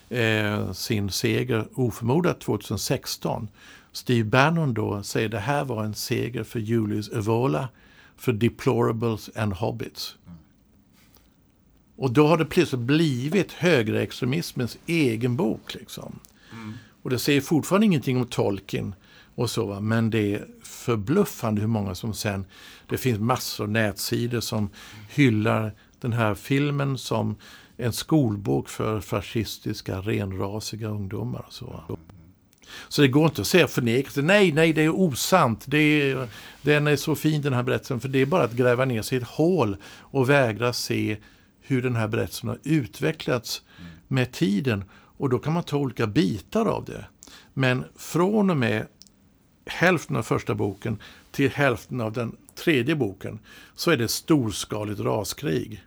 eh, 0.10 0.72
sin 0.72 1.10
seger 1.10 1.67
oförmodat 1.74 2.39
2016. 2.39 3.48
Steve 3.91 4.30
Bannon 4.30 4.74
då 4.74 5.04
säger 5.04 5.30
det 5.30 5.39
här 5.39 5.65
var 5.65 5.84
en 5.84 5.93
seger 5.93 6.43
för 6.43 6.60
Julius 6.60 7.10
Evola, 7.10 7.69
för 8.17 8.34
Deplorables 8.34 9.30
and 9.36 9.54
Hobbits. 9.54 10.17
Och 11.95 12.12
då 12.12 12.28
har 12.28 12.38
det 12.38 12.45
plötsligt 12.45 12.82
blivit 12.82 13.52
högerextremismens 13.52 14.78
egen 14.86 15.36
bok. 15.36 15.74
Liksom. 15.74 16.19
Mm. 16.52 16.74
Och 17.02 17.10
det 17.10 17.19
säger 17.19 17.41
fortfarande 17.41 17.86
ingenting 17.86 18.17
om 18.17 18.28
Tolkien 18.28 18.95
och 19.39 19.49
så, 19.49 19.80
men 19.80 20.10
det 20.10 20.34
är 20.34 20.47
förbluffande 20.63 21.62
hur 21.62 21.67
många 21.67 21.95
som 21.95 22.13
sen... 22.13 22.45
Det 22.89 22.97
finns 22.97 23.19
massor 23.19 23.63
av 23.63 23.69
nätsidor 23.69 24.39
som 24.39 24.69
hyllar 25.10 25.73
den 26.02 26.13
här 26.13 26.36
filmen 26.36 26.97
som 26.97 27.36
en 27.78 27.93
skolbok 27.93 28.69
för 28.69 29.02
fascistiska, 29.02 30.02
renrasiga 30.02 30.88
ungdomar. 30.88 31.45
Och 31.47 31.54
så. 31.54 31.97
Så 32.89 33.02
det 33.02 33.08
går 33.08 33.25
inte 33.25 33.41
att 33.41 33.47
säga 33.47 33.67
förnekelse. 33.67 34.21
Nej, 34.21 34.52
nej, 34.52 34.73
det 34.73 34.82
är 34.82 34.89
osant. 34.89 35.63
Det 35.67 35.78
är, 35.78 36.28
den 36.62 36.88
är 36.88 36.95
så 36.95 37.15
fin 37.15 37.41
den 37.41 37.54
här 37.54 37.63
berättelsen. 37.63 37.99
För 37.99 38.10
det 38.10 38.19
är 38.19 38.25
bara 38.25 38.43
att 38.43 38.54
gräva 38.54 38.86
ner 38.86 39.02
sig 39.02 39.17
i 39.17 39.21
ett 39.21 39.28
hål 39.28 39.78
och 39.86 40.30
vägra 40.30 40.73
se 40.73 41.17
hur 41.62 41.82
den 41.82 41.95
här 41.95 42.08
berättelsen 42.08 42.49
har 42.49 42.60
utvecklats 42.63 43.62
med 44.08 44.32
tiden. 44.32 44.84
Och 44.91 45.30
då 45.30 45.39
kan 45.39 45.54
man 45.54 45.63
ta 45.63 45.78
olika 45.78 46.08
bitar 46.08 46.65
av 46.65 46.86
det. 46.86 47.06
Men 47.54 47.84
från 47.95 48.49
och 48.49 48.58
med 48.58 48.88
hälften 49.69 50.15
av 50.15 50.23
första 50.23 50.55
boken 50.55 50.97
till 51.32 51.49
hälften 51.49 52.01
av 52.01 52.13
den 52.13 52.36
tredje 52.55 52.95
boken 52.95 53.39
så 53.75 53.91
är 53.91 53.97
det 53.97 54.08
storskaligt 54.08 54.99
raskrig. 54.99 55.84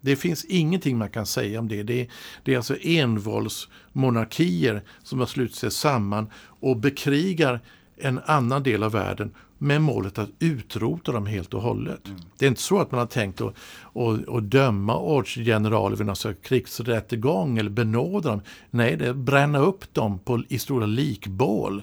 Det 0.00 0.16
finns 0.16 0.44
ingenting 0.44 0.98
man 0.98 1.10
kan 1.10 1.26
säga 1.26 1.58
om 1.58 1.68
det. 1.68 1.82
Det 1.82 2.00
är, 2.00 2.08
det 2.42 2.52
är 2.52 2.56
alltså 2.56 2.76
envåldsmonarkier 2.82 4.82
som 5.02 5.18
har 5.18 5.26
slutit 5.26 5.56
sig 5.56 5.70
samman 5.70 6.30
och 6.60 6.76
bekrigar 6.76 7.60
en 7.96 8.20
annan 8.26 8.62
del 8.62 8.82
av 8.82 8.92
världen 8.92 9.34
med 9.58 9.82
målet 9.82 10.18
att 10.18 10.30
utrota 10.38 11.12
dem 11.12 11.26
helt 11.26 11.54
och 11.54 11.62
hållet. 11.62 12.06
Mm. 12.06 12.20
Det 12.38 12.44
är 12.44 12.48
inte 12.48 12.62
så 12.62 12.80
att 12.80 12.90
man 12.90 13.00
har 13.00 13.06
tänkt 13.06 13.40
att, 13.40 13.54
att, 13.94 14.28
att 14.28 14.50
döma 14.50 14.98
ortsgeneraler 14.98 15.96
vid 15.96 16.06
någon 16.06 16.34
krigsrättegång 16.42 17.58
eller 17.58 17.70
benåda 17.70 18.30
dem. 18.30 18.40
Nej, 18.70 18.96
det 18.96 19.06
är 19.06 19.10
att 19.10 19.16
bränna 19.16 19.58
upp 19.58 19.94
dem 19.94 20.18
på, 20.18 20.42
i 20.48 20.58
stora 20.58 20.86
likbål 20.86 21.82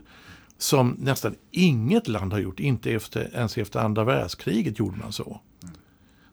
som 0.61 0.95
nästan 0.99 1.35
inget 1.51 2.07
land 2.07 2.33
har 2.33 2.39
gjort, 2.39 2.59
inte 2.59 2.91
efter, 2.91 3.29
ens 3.33 3.57
efter 3.57 3.79
andra 3.79 4.03
världskriget 4.03 4.79
gjorde 4.79 4.97
man 4.97 5.13
så. 5.13 5.39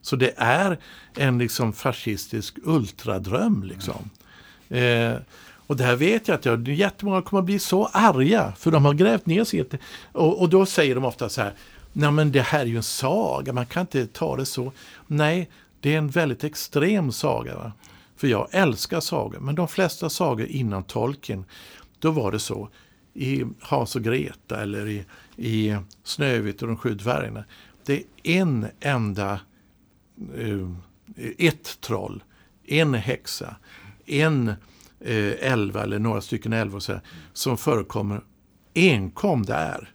Så 0.01 0.15
det 0.15 0.33
är 0.37 0.79
en 1.15 1.37
liksom 1.37 1.73
fascistisk 1.73 2.57
ultradröm. 2.63 3.63
Liksom. 3.63 4.09
Eh, 4.69 5.13
och 5.67 5.77
det 5.77 5.83
här 5.83 5.95
vet 5.95 6.27
jag 6.27 6.35
att 6.35 6.45
jag, 6.45 6.67
jättemånga 6.67 7.21
kommer 7.21 7.39
att 7.39 7.45
bli 7.45 7.59
så 7.59 7.85
arga 7.85 8.53
för 8.57 8.71
de 8.71 8.85
har 8.85 8.93
grävt 8.93 9.25
ner 9.25 9.43
sig. 9.43 9.65
Och, 10.11 10.41
och 10.41 10.49
då 10.49 10.65
säger 10.65 10.95
de 10.95 11.05
ofta 11.05 11.29
så 11.29 11.41
här, 11.41 11.53
nej 11.93 12.11
men 12.11 12.31
det 12.31 12.41
här 12.41 12.59
är 12.59 12.65
ju 12.65 12.77
en 12.77 12.83
saga, 12.83 13.53
man 13.53 13.65
kan 13.65 13.81
inte 13.81 14.07
ta 14.07 14.37
det 14.37 14.45
så. 14.45 14.71
Nej, 15.07 15.49
det 15.79 15.93
är 15.93 15.97
en 15.97 16.09
väldigt 16.09 16.43
extrem 16.43 17.11
saga. 17.11 17.55
Va? 17.55 17.71
För 18.15 18.27
jag 18.27 18.47
älskar 18.51 18.99
sagor, 18.99 19.39
men 19.39 19.55
de 19.55 19.67
flesta 19.67 20.09
sagor 20.09 20.45
innan 20.45 20.83
Tolkien, 20.83 21.45
då 21.99 22.11
var 22.11 22.31
det 22.31 22.39
så. 22.39 22.69
I 23.19 23.45
Hans 23.59 23.95
och 23.95 24.03
Greta 24.03 24.61
eller 24.61 24.87
i, 24.87 25.05
i 25.35 25.77
Snövit 26.03 26.61
och 26.61 26.67
de 26.67 26.77
sju 26.77 26.93
dvärgarna. 26.93 27.43
Det 27.85 27.93
är 27.97 28.03
en 28.23 28.67
enda, 28.79 29.39
eh, 30.35 30.69
ett 31.37 31.81
troll, 31.81 32.23
en 32.67 32.93
häxa, 32.93 33.55
en 34.05 34.47
eh, 34.99 35.51
elva 35.51 35.83
eller 35.83 35.99
några 35.99 36.21
stycken 36.21 36.53
älvor 36.53 36.79
så 36.79 36.91
här, 36.91 37.01
som 37.33 37.57
förekommer 37.57 38.21
enkom 38.73 39.45
där. 39.45 39.93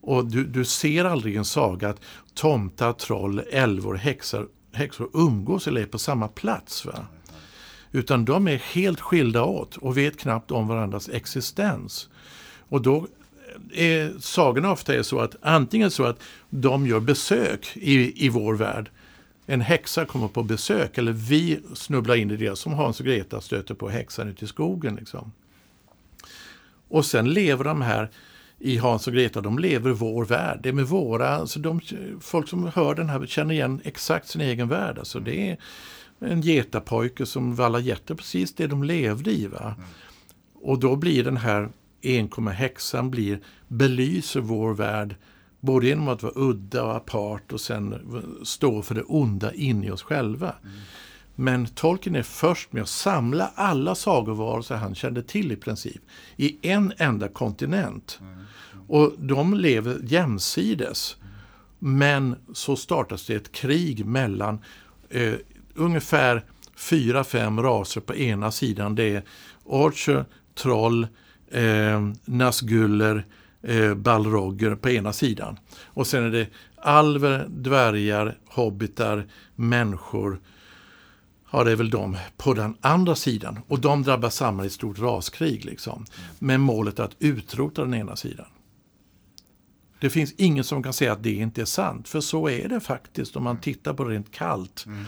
Och 0.00 0.26
du, 0.26 0.44
du 0.44 0.64
ser 0.64 1.04
aldrig 1.04 1.36
en 1.36 1.44
saga 1.44 1.88
att 1.88 2.00
tomtar, 2.34 2.92
troll, 2.92 3.42
älvor, 3.50 3.94
häxor, 3.94 4.48
häxor 4.72 5.10
umgås 5.14 5.68
eller 5.68 5.80
är 5.80 5.86
på 5.86 5.98
samma 5.98 6.28
plats. 6.28 6.84
Va? 6.84 7.06
Utan 7.92 8.24
de 8.24 8.48
är 8.48 8.56
helt 8.56 9.00
skilda 9.00 9.44
åt 9.44 9.76
och 9.76 9.96
vet 9.96 10.18
knappt 10.18 10.50
om 10.50 10.68
varandras 10.68 11.08
existens. 11.08 12.08
Och 12.72 12.82
då 12.82 13.06
är 13.72 14.12
sagorna 14.20 14.72
ofta 14.72 14.94
är 14.94 15.02
så 15.02 15.20
att 15.20 15.36
antingen 15.42 15.90
så 15.90 16.04
att 16.04 16.22
de 16.50 16.86
gör 16.86 17.00
besök 17.00 17.72
i, 17.74 18.26
i 18.26 18.28
vår 18.28 18.54
värld 18.54 18.90
en 19.46 19.60
häxa 19.60 20.04
kommer 20.04 20.28
på 20.28 20.42
besök 20.42 20.98
eller 20.98 21.12
vi 21.12 21.60
snubblar 21.74 22.14
in 22.14 22.30
i 22.30 22.36
det 22.36 22.58
som 22.58 22.72
Hans 22.72 23.00
och 23.00 23.06
Greta 23.06 23.40
stöter 23.40 23.74
på 23.74 23.88
häxan 23.88 24.28
ute 24.28 24.44
i 24.44 24.48
skogen. 24.48 24.96
Liksom. 24.96 25.32
Och 26.88 27.06
sen 27.06 27.30
lever 27.30 27.64
de 27.64 27.82
här 27.82 28.10
i 28.58 28.76
Hans 28.76 29.06
och 29.06 29.12
Greta, 29.12 29.40
de 29.40 29.58
lever 29.58 29.90
vår 29.90 30.24
värld. 30.24 30.60
Det 30.62 30.68
är 30.68 30.72
med 30.72 30.86
våra, 30.86 31.28
alltså 31.28 31.58
de, 31.58 31.80
folk 32.20 32.48
som 32.48 32.70
hör 32.74 32.94
den 32.94 33.08
här 33.08 33.26
känner 33.26 33.54
igen 33.54 33.80
exakt 33.84 34.28
sin 34.28 34.40
egen 34.40 34.68
värld. 34.68 34.98
Alltså 34.98 35.20
det 35.20 35.50
är 35.50 35.56
en 36.18 36.40
getapojke 36.40 37.26
som 37.26 37.54
vallar 37.54 37.78
getter, 37.78 38.14
precis 38.14 38.54
det 38.54 38.66
de 38.66 38.84
levde 38.84 39.30
i. 39.30 39.46
Va? 39.46 39.74
Mm. 39.76 39.88
Och 40.54 40.78
då 40.78 40.96
blir 40.96 41.24
den 41.24 41.36
här 41.36 41.68
enkomma 42.02 42.50
häxan 42.50 43.10
blir, 43.10 43.40
belyser 43.68 44.40
vår 44.40 44.74
värld 44.74 45.16
Både 45.62 45.86
genom 45.86 46.08
att 46.08 46.22
vara 46.22 46.32
udda 46.36 46.84
och 46.84 46.96
apart 46.96 47.52
och 47.52 47.60
sen 47.60 47.94
stå 48.44 48.82
för 48.82 48.94
det 48.94 49.02
onda 49.02 49.54
in 49.54 49.84
i 49.84 49.90
oss 49.90 50.02
själva. 50.02 50.54
Mm. 50.62 50.76
Men 51.34 51.66
Tolkien 51.66 52.16
är 52.16 52.22
först 52.22 52.72
med 52.72 52.82
att 52.82 52.88
samla 52.88 53.52
alla 53.54 53.94
sagovarelser 53.94 54.76
han 54.76 54.94
kände 54.94 55.22
till 55.22 55.52
i 55.52 55.56
princip 55.56 56.02
i 56.36 56.68
en 56.68 56.92
enda 56.96 57.28
kontinent. 57.28 58.18
Mm. 58.20 58.32
Mm. 58.32 58.44
Och 58.88 59.12
de 59.18 59.54
lever 59.54 60.00
jämsides. 60.02 61.16
Men 61.78 62.36
så 62.52 62.76
startas 62.76 63.26
det 63.26 63.34
ett 63.34 63.52
krig 63.52 64.06
mellan 64.06 64.58
eh, 65.10 65.34
ungefär 65.74 66.44
fyra, 66.76 67.24
fem 67.24 67.62
raser 67.62 68.00
på 68.00 68.14
ena 68.14 68.50
sidan. 68.50 68.94
Det 68.94 69.14
är 69.14 69.22
Archer, 69.70 70.24
Troll, 70.54 71.06
eh, 71.52 72.08
Nazguller, 72.24 73.26
eh, 73.62 73.94
balrogger 73.94 74.74
på 74.74 74.90
ena 74.90 75.12
sidan. 75.12 75.58
Och 75.84 76.06
sen 76.06 76.24
är 76.24 76.30
det 76.30 76.46
alver, 76.76 77.46
dvärgar, 77.48 78.38
hobbitar, 78.46 79.26
människor. 79.54 80.40
Ja, 81.50 81.64
det 81.64 81.72
är 81.72 81.76
väl 81.76 81.90
de 81.90 82.16
på 82.36 82.54
den 82.54 82.76
andra 82.80 83.14
sidan. 83.14 83.58
Och 83.68 83.80
de 83.80 84.02
drabbas 84.02 84.36
samman 84.36 84.64
i 84.64 84.66
ett 84.66 84.72
stort 84.72 84.98
raskrig. 84.98 85.64
Liksom, 85.64 86.04
med 86.38 86.60
målet 86.60 87.00
att 87.00 87.16
utrota 87.18 87.82
den 87.82 87.94
ena 87.94 88.16
sidan. 88.16 88.46
Det 90.00 90.10
finns 90.10 90.32
ingen 90.36 90.64
som 90.64 90.82
kan 90.82 90.92
säga 90.92 91.12
att 91.12 91.22
det 91.22 91.34
inte 91.34 91.60
är 91.60 91.64
sant. 91.64 92.08
För 92.08 92.20
så 92.20 92.48
är 92.48 92.68
det 92.68 92.80
faktiskt 92.80 93.36
om 93.36 93.44
man 93.44 93.60
tittar 93.60 93.94
på 93.94 94.04
det 94.04 94.14
rent 94.14 94.32
kallt. 94.32 94.84
Mm. 94.86 95.04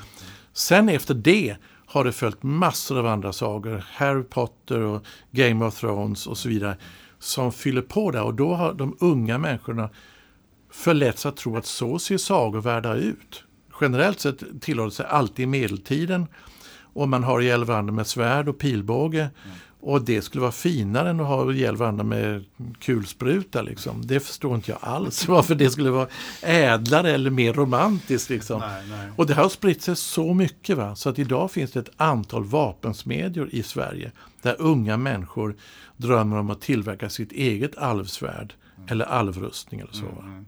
Sen 0.53 0.89
efter 0.89 1.15
det 1.15 1.57
har 1.95 2.05
det 2.05 2.13
följt 2.13 2.43
massor 2.43 2.99
av 2.99 3.07
andra 3.07 3.33
sagor. 3.33 3.85
Harry 3.93 4.23
Potter 4.23 4.81
och 4.81 5.07
Game 5.31 5.65
of 5.65 5.81
Thrones 5.81 6.27
och 6.27 6.39
så 6.39 6.49
vidare 6.49 6.77
som 7.19 7.53
fyller 7.53 7.83
på 7.83 8.11
det. 8.11 8.21
Och 8.21 8.35
då 8.35 8.55
har 8.55 8.75
de 8.75 8.97
unga 9.01 9.39
människorna 9.39 9.91
förletts 10.71 11.27
att 11.27 11.37
tro 11.37 11.57
att 11.57 11.67
så 11.67 11.99
ser 11.99 12.19
sagovärldar 12.19 12.97
ut. 12.97 13.45
Generellt 13.81 14.21
sett 14.21 14.61
tillhör 14.61 14.91
sig 14.91 15.07
alltid 15.07 15.49
medeltiden 15.49 16.27
och 16.95 17.09
man 17.09 17.25
har 17.25 17.41
ihjäl 17.41 17.65
varandra 17.65 17.93
med 17.93 18.07
svärd 18.07 18.49
och 18.49 18.59
pilbåge. 18.59 19.21
Mm. 19.21 19.57
Och 19.87 20.03
det 20.03 20.23
skulle 20.23 20.41
vara 20.41 20.53
finare 20.53 21.11
än 21.11 21.21
att 21.21 21.27
ha 21.27 21.53
ihjäl 21.53 21.77
varandra 21.77 22.05
med 22.05 22.45
kulspruta. 22.79 23.63
Liksom. 23.63 24.07
Det 24.07 24.21
förstår 24.21 24.55
inte 24.55 24.71
jag 24.71 24.79
alls 24.83 25.29
varför 25.29 25.55
det 25.55 25.71
skulle 25.71 25.91
vara 25.91 26.09
ädlare 26.43 27.11
eller 27.11 27.31
mer 27.31 27.53
romantiskt. 27.53 28.31
Liksom. 28.31 28.61
Nej, 28.61 28.85
nej. 28.91 29.11
Och 29.17 29.27
det 29.27 29.35
har 29.35 29.49
spritt 29.49 29.83
sig 29.83 29.97
så 29.97 30.35
mycket. 30.35 30.77
Va? 30.77 30.97
Så 30.97 31.09
att 31.09 31.19
idag 31.19 31.51
finns 31.51 31.73
det 31.73 31.81
ett 31.81 31.91
antal 31.97 32.45
vapensmedjor 32.45 33.49
i 33.53 33.63
Sverige 33.63 34.13
där 34.43 34.57
unga 34.59 34.97
människor 34.97 35.57
drömmer 35.97 36.39
om 36.39 36.51
att 36.51 36.61
tillverka 36.61 37.11
sitt 37.11 37.33
eget 37.33 37.77
alvsvärd 37.77 38.55
mm. 38.77 38.89
eller 38.89 39.05
alvrustning 39.05 39.81
eller 39.81 39.93
så. 39.93 40.07
Mm, 40.07 40.33
mm. 40.33 40.47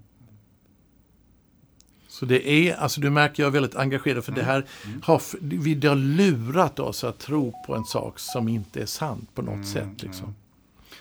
Så 2.19 2.27
det 2.27 2.49
är, 2.49 2.75
alltså 2.75 3.01
du 3.01 3.11
märker 3.11 3.43
jag 3.43 3.49
är 3.49 3.53
väldigt 3.53 3.77
engagerad 3.77 4.25
för 4.25 4.33
mm. 4.33 4.45
det 4.45 4.51
här 4.51 4.67
mm. 4.85 5.01
har, 5.03 5.23
vi 5.41 5.87
har 5.87 5.97
lurat 5.97 6.79
oss 6.79 7.05
att 7.05 7.19
tro 7.19 7.53
på 7.67 7.75
en 7.75 7.85
sak 7.85 8.19
som 8.19 8.49
inte 8.49 8.83
är 8.83 8.87
sant 8.87 9.35
på 9.35 9.43
något 9.43 9.55
mm. 9.55 9.65
sätt. 9.65 10.03
Liksom. 10.03 10.35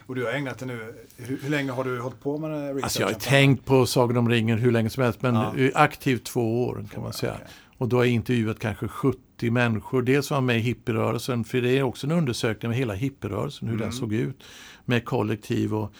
Och 0.05 0.15
du 0.15 0.25
har 0.25 0.31
ägnat 0.31 0.59
det 0.59 0.65
nu, 0.65 0.93
hur, 1.17 1.39
hur, 1.41 1.49
länge 1.49 1.71
har 1.71 1.83
du 1.83 1.99
hållit 1.99 2.19
på 2.19 2.37
med 2.37 2.49
researchen? 2.51 2.83
Alltså 2.83 3.01
jag 3.01 3.07
har 3.07 3.13
tänkt 3.13 3.65
på 3.65 3.85
Sagan 3.85 4.17
om 4.17 4.29
ringen 4.29 4.57
hur 4.57 4.71
länge 4.71 4.89
som 4.89 5.03
helst, 5.03 5.21
men 5.21 5.35
ja. 5.35 5.69
aktivt 5.73 6.23
två 6.23 6.65
år 6.65 6.85
kan 6.93 7.03
man 7.03 7.13
säga. 7.13 7.33
Okay. 7.33 7.47
Och 7.77 7.87
då 7.87 7.97
har 7.97 8.03
jag 8.03 8.13
intervjuat 8.13 8.59
kanske 8.59 8.87
70 8.87 9.51
människor. 9.51 10.01
Dels 10.01 10.31
var 10.31 10.41
med 10.41 10.57
i 10.57 10.59
hippierörelsen, 10.59 11.43
för 11.43 11.61
det 11.61 11.77
är 11.77 11.83
också 11.83 12.07
en 12.07 12.11
undersökning 12.11 12.69
med 12.69 12.77
hela 12.77 12.93
hippierörelsen, 12.93 13.67
hur 13.67 13.75
mm. 13.75 13.87
den 13.87 13.93
såg 13.93 14.13
ut. 14.13 14.43
Med 14.85 15.05
kollektiv 15.05 15.75
och, 15.75 15.93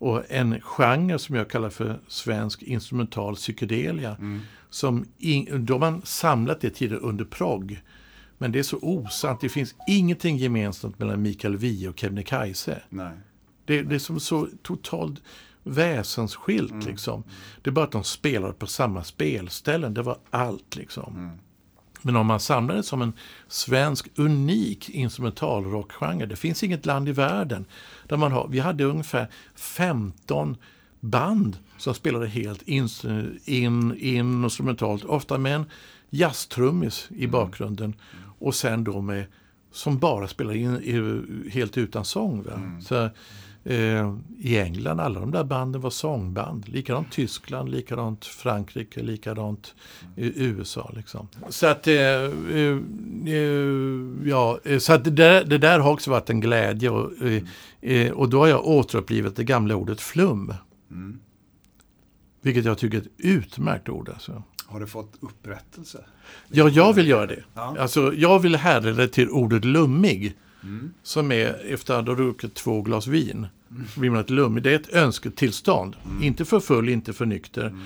och 0.00 0.22
en 0.28 0.60
genre 0.60 1.18
som 1.18 1.36
jag 1.36 1.50
kallar 1.50 1.70
för 1.70 2.00
svensk 2.08 2.62
instrumental 2.62 3.34
psykedelia. 3.34 4.16
Mm. 4.16 4.40
Som 4.70 5.04
in, 5.18 5.66
de 5.66 5.82
har 5.82 6.00
samlat 6.04 6.60
det 6.60 6.70
tidigare 6.70 7.00
under 7.00 7.24
progg. 7.24 7.82
Men 8.38 8.52
det 8.52 8.58
är 8.58 8.62
så 8.62 8.78
osant. 8.82 9.40
Det 9.40 9.48
finns 9.48 9.74
ingenting 9.88 10.36
gemensamt 10.36 10.98
mellan 10.98 11.22
Mikael 11.22 11.56
Wiehe 11.56 11.88
och 11.88 11.98
Kebnekaise. 11.98 12.82
Det, 13.64 13.82
det 13.82 13.94
är 13.94 13.98
som 13.98 14.20
så 14.20 14.48
totalt 14.62 15.22
väsensskilt. 15.62 16.72
Mm. 16.72 16.86
Liksom. 16.86 17.24
Det 17.62 17.70
är 17.70 17.72
bara 17.72 17.84
att 17.84 17.92
de 17.92 18.04
spelade 18.04 18.52
på 18.52 18.66
samma 18.66 19.04
spelställen. 19.04 19.94
Det 19.94 20.02
var 20.02 20.18
allt. 20.30 20.76
liksom. 20.76 21.16
Mm. 21.16 21.38
Men 22.02 22.16
om 22.16 22.26
man 22.26 22.40
samlar 22.40 22.74
det 22.74 22.82
som 22.82 23.02
en 23.02 23.12
svensk 23.48 24.08
unik 24.16 24.88
instrumentalrockgenre. 24.88 26.26
Det 26.26 26.36
finns 26.36 26.62
inget 26.62 26.86
land 26.86 27.08
i 27.08 27.12
världen 27.12 27.64
där 28.08 28.16
man 28.16 28.32
har, 28.32 28.48
vi 28.48 28.58
hade 28.58 28.84
ungefär 28.84 29.28
15 29.54 30.56
band 31.00 31.58
som 31.78 31.94
spelade 31.94 32.26
helt 32.26 32.62
in, 32.62 32.88
in, 33.44 33.96
in 33.98 34.44
instrumentalt. 34.44 35.04
Ofta 35.04 35.38
med 35.38 35.54
en 35.54 35.64
jazztrummis 36.10 37.08
i 37.10 37.24
mm. 37.24 37.30
bakgrunden. 37.30 37.94
Och 38.38 38.54
sen 38.54 38.84
då 38.84 39.00
med, 39.00 39.24
som 39.72 39.98
bara 39.98 40.28
spelar 40.28 40.54
in 40.54 41.50
helt 41.52 41.78
utan 41.78 42.04
sång. 42.04 42.44
Mm. 42.54 42.82
Så 42.82 43.10
Eh, 43.64 44.16
I 44.38 44.58
England, 44.58 45.00
alla 45.00 45.20
de 45.20 45.30
där 45.30 45.44
banden 45.44 45.80
var 45.80 45.90
sångband. 45.90 46.68
Likadant 46.68 47.12
Tyskland, 47.12 47.68
likadant 47.68 48.24
Frankrike, 48.24 49.02
likadant 49.02 49.74
i 50.16 50.44
USA. 50.44 50.92
Liksom. 50.96 51.28
Så 51.48 51.66
att, 51.66 51.86
eh, 51.86 51.94
eh, 51.94 52.78
ja, 54.24 54.58
så 54.78 54.92
att 54.92 55.04
det, 55.04 55.10
där, 55.10 55.44
det 55.44 55.58
där 55.58 55.78
har 55.78 55.92
också 55.92 56.10
varit 56.10 56.30
en 56.30 56.40
glädje. 56.40 56.90
Och, 56.90 57.12
och 58.12 58.28
då 58.28 58.38
har 58.38 58.46
jag 58.46 58.66
återupplivat 58.66 59.36
det 59.36 59.44
gamla 59.44 59.74
ordet 59.74 60.00
flum. 60.00 60.54
Mm. 60.90 61.20
Vilket 62.42 62.64
jag 62.64 62.78
tycker 62.78 62.98
är 62.98 63.02
ett 63.02 63.08
utmärkt 63.18 63.88
ord. 63.88 64.08
Alltså. 64.08 64.42
Har 64.66 64.80
du 64.80 64.86
fått 64.86 65.12
upprättelse? 65.20 66.04
Ja, 66.48 66.68
jag 66.68 66.92
vill 66.92 67.08
göra 67.08 67.26
det. 67.26 67.44
Ja. 67.54 67.76
Alltså, 67.78 68.14
jag 68.14 68.38
vill 68.38 68.56
härleda 68.56 68.96
det 68.96 69.08
till 69.08 69.28
ordet 69.28 69.64
lummig. 69.64 70.36
Mm. 70.62 70.92
Som 71.02 71.32
är 71.32 71.72
efter 71.72 71.94
att 71.94 72.06
ha 72.06 72.14
druckit 72.14 72.54
två 72.54 72.82
glas 72.82 73.06
vin. 73.06 73.46
Mm. 73.70 73.86
Blir 73.96 74.10
man 74.10 74.20
ett 74.20 74.30
lummig. 74.30 74.62
Det 74.62 74.70
är 74.70 74.76
ett 74.76 74.94
önsketillstånd. 74.94 75.96
Mm. 76.04 76.22
Inte 76.22 76.44
för 76.44 76.60
full, 76.60 76.88
inte 76.88 77.12
för 77.12 77.26
nykter. 77.26 77.66
Mm. 77.66 77.80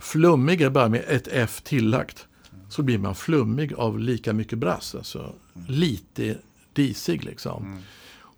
Flummig 0.00 0.60
är 0.60 0.70
bara 0.70 0.88
med 0.88 1.04
ett 1.08 1.28
F 1.32 1.60
tillagt. 1.64 2.26
Så 2.68 2.82
blir 2.82 2.98
man 2.98 3.14
flummig 3.14 3.74
av 3.74 3.98
lika 3.98 4.32
mycket 4.32 4.58
brass. 4.58 4.94
Alltså 4.94 5.18
mm. 5.18 5.66
lite 5.68 6.36
disig 6.72 7.24
liksom. 7.24 7.64
Mm. 7.64 7.82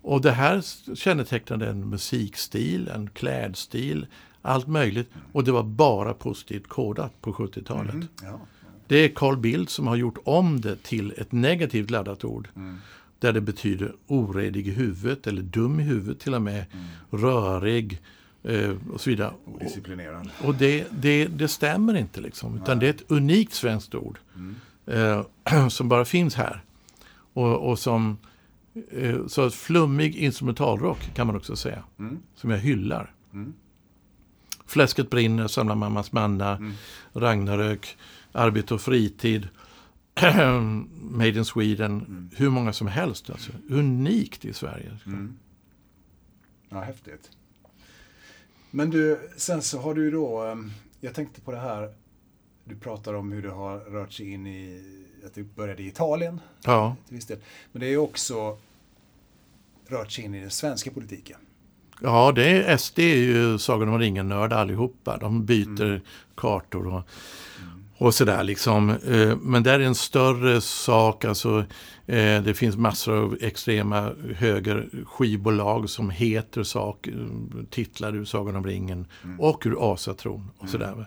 Och 0.01 0.21
det 0.21 0.31
här 0.31 0.63
kännetecknade 0.95 1.69
en 1.69 1.89
musikstil, 1.89 2.87
en 2.87 3.09
klädstil, 3.09 4.07
allt 4.41 4.67
möjligt. 4.67 5.09
Och 5.31 5.43
det 5.43 5.51
var 5.51 5.63
bara 5.63 6.13
positivt 6.13 6.67
kodat 6.67 7.21
på 7.21 7.33
70-talet. 7.33 7.93
Mm. 7.93 8.07
Ja. 8.23 8.39
Det 8.87 8.97
är 8.97 9.09
Carl 9.09 9.37
Bildt 9.37 9.71
som 9.71 9.87
har 9.87 9.95
gjort 9.95 10.17
om 10.23 10.61
det 10.61 10.83
till 10.83 11.13
ett 11.17 11.31
negativt 11.31 11.89
laddat 11.89 12.23
ord. 12.23 12.49
Mm. 12.55 12.77
Där 13.19 13.33
det 13.33 13.41
betyder 13.41 13.95
oredig 14.07 14.67
i 14.67 14.71
huvudet 14.71 15.27
eller 15.27 15.41
dum 15.41 15.79
i 15.79 15.83
huvudet 15.83 16.19
till 16.19 16.33
och 16.33 16.41
med. 16.41 16.65
Mm. 16.71 16.85
Rörig 17.09 18.01
eh, 18.43 18.71
och 18.93 19.01
så 19.01 19.09
vidare. 19.09 19.33
Odisciplinerad. 19.45 20.29
Och 20.43 20.55
det, 20.55 20.87
det, 20.91 21.27
det 21.27 21.47
stämmer 21.47 21.97
inte 21.97 22.21
liksom. 22.21 22.55
Utan 22.55 22.77
Nej. 22.77 22.79
det 22.79 22.87
är 22.87 23.03
ett 23.03 23.11
unikt 23.11 23.53
svenskt 23.53 23.95
ord. 23.95 24.19
Mm. 24.35 24.55
Eh, 24.85 25.67
som 25.69 25.89
bara 25.89 26.05
finns 26.05 26.35
här. 26.35 26.63
Och, 27.33 27.69
och 27.69 27.79
som 27.79 28.17
eh, 28.91 29.27
så 29.27 29.49
flummig 29.49 30.15
instrumentalrock 30.15 31.13
kan 31.15 31.27
man 31.27 31.35
också 31.35 31.55
säga. 31.55 31.83
Mm. 31.99 32.19
Som 32.35 32.49
jag 32.49 32.57
hyllar. 32.57 33.13
Mm. 33.33 33.53
Fläsket 34.65 35.09
brinner, 35.09 35.47
Samla 35.47 35.75
mammas 35.75 36.11
manna, 36.11 36.55
mm. 36.55 36.73
Ragnarök, 37.13 37.97
Arbete 38.31 38.73
och 38.73 38.81
fritid. 38.81 39.47
Made 41.11 41.37
in 41.37 41.45
Sweden, 41.45 41.91
mm. 41.91 42.29
hur 42.35 42.49
många 42.49 42.73
som 42.73 42.87
helst. 42.87 43.29
Alltså. 43.29 43.51
Unikt 43.69 44.45
i 44.45 44.53
Sverige. 44.53 44.97
Mm. 45.05 45.37
Ja, 46.69 46.79
häftigt. 46.79 47.31
Men 48.71 48.89
du, 48.89 49.29
sen 49.37 49.61
så 49.61 49.79
har 49.79 49.93
du 49.93 50.11
då, 50.11 50.43
ehm, 50.43 50.71
jag 50.99 51.13
tänkte 51.13 51.41
på 51.41 51.51
det 51.51 51.59
här, 51.59 51.93
du 52.63 52.75
pratar 52.75 53.13
om 53.13 53.31
hur 53.31 53.41
du 53.41 53.49
har 53.49 53.79
rört 53.79 54.13
sig 54.13 54.31
in 54.31 54.47
i, 54.47 54.83
att 55.25 55.33
du 55.33 55.43
började 55.43 55.83
i 55.83 55.87
Italien. 55.87 56.39
Ja. 56.63 56.95
Till 57.07 57.15
viss 57.15 57.25
del. 57.25 57.39
Men 57.71 57.79
det 57.79 57.87
är 57.87 57.97
också 57.97 58.57
rört 59.87 60.11
sig 60.11 60.23
in 60.25 60.35
i 60.35 60.41
den 60.41 60.51
svenska 60.51 60.91
politiken. 60.91 61.39
Ja, 62.01 62.31
det 62.31 62.49
är, 62.49 62.77
SD 62.77 62.99
är 62.99 63.15
ju 63.15 63.57
Sagan 63.57 63.89
om 63.89 63.99
ringen-nörd 63.99 64.53
allihopa. 64.53 65.17
De 65.17 65.45
byter 65.45 65.81
mm. 65.81 66.01
kartor 66.35 66.87
och 66.87 67.01
och 67.97 68.13
sådär 68.13 68.43
liksom. 68.43 68.89
Eh, 68.89 69.37
men 69.41 69.63
det 69.63 69.71
är 69.71 69.79
en 69.79 69.95
större 69.95 70.61
sak. 70.61 71.25
Alltså, 71.25 71.59
eh, 72.05 72.43
det 72.43 72.53
finns 72.57 72.77
massor 72.77 73.17
av 73.17 73.37
extrema 73.41 74.11
höger 74.35 74.89
skivbolag 75.05 75.89
som 75.89 76.09
heter 76.09 76.63
sak, 76.63 77.07
titlar 77.69 78.15
ur 78.15 78.25
Sagan 78.25 78.55
om 78.55 78.65
ringen 78.65 79.07
mm. 79.23 79.39
och 79.39 79.63
ur 79.65 79.93
asatron. 79.93 80.51
Och 80.57 80.69
sådär. 80.69 80.93
Mm. 80.93 81.05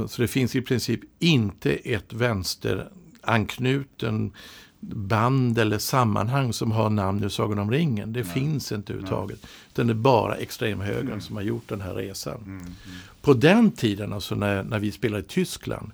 Eh, 0.00 0.06
så 0.06 0.22
det 0.22 0.28
finns 0.28 0.56
i 0.56 0.62
princip 0.62 1.00
inte 1.18 1.72
ett 1.72 2.12
vänsteranknuten 2.12 4.32
band 4.80 5.58
eller 5.58 5.78
sammanhang 5.78 6.52
som 6.52 6.72
har 6.72 6.90
namn 6.90 7.24
ur 7.24 7.28
Sagan 7.28 7.58
om 7.58 7.70
ringen. 7.70 8.12
Det 8.12 8.22
Nej. 8.22 8.32
finns 8.32 8.72
inte 8.72 8.92
överhuvudtaget. 8.92 9.46
Utan 9.72 9.86
det 9.86 9.92
är 9.92 9.94
bara 9.94 10.34
extremhögern 10.34 11.06
mm. 11.06 11.20
som 11.20 11.36
har 11.36 11.42
gjort 11.42 11.68
den 11.68 11.80
här 11.80 11.94
resan. 11.94 12.42
Mm. 12.46 12.56
Mm. 12.56 12.74
På 13.22 13.34
den 13.34 13.70
tiden, 13.70 14.12
alltså 14.12 14.34
när, 14.34 14.62
när 14.62 14.78
vi 14.78 14.92
spelade 14.92 15.22
i 15.22 15.26
Tyskland, 15.26 15.92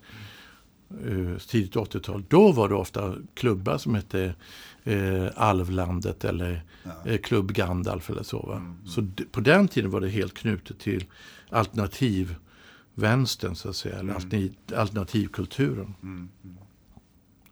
uh, 1.07 1.39
tidigt 1.39 1.75
80-tal, 1.75 2.25
då 2.29 2.53
var 2.53 2.69
det 2.69 2.75
ofta 2.75 3.15
klubbar 3.35 3.79
som 3.79 3.95
hette 3.95 4.35
uh, 4.87 5.29
Alvlandet 5.37 6.25
eller 6.25 6.65
ja. 6.83 7.13
uh, 7.13 7.19
Klubb 7.19 7.53
Gandalf 7.53 8.11
eller 8.11 8.23
så. 8.23 8.53
Mm, 8.53 8.65
mm. 8.65 8.87
Så 8.87 9.07
på 9.33 9.41
den 9.41 9.69
tiden 9.69 9.91
var 9.91 10.01
det 10.01 10.09
helt 10.09 10.35
knutet 10.35 10.79
till 10.79 11.05
alternativ 11.51 12.35
vänstern 12.95 13.55
så 13.55 13.69
att 13.69 13.77
säga, 13.77 13.95
eller 13.95 14.03
mm. 14.03 14.17
alternativ, 14.17 14.55
alternativkulturen. 14.77 15.95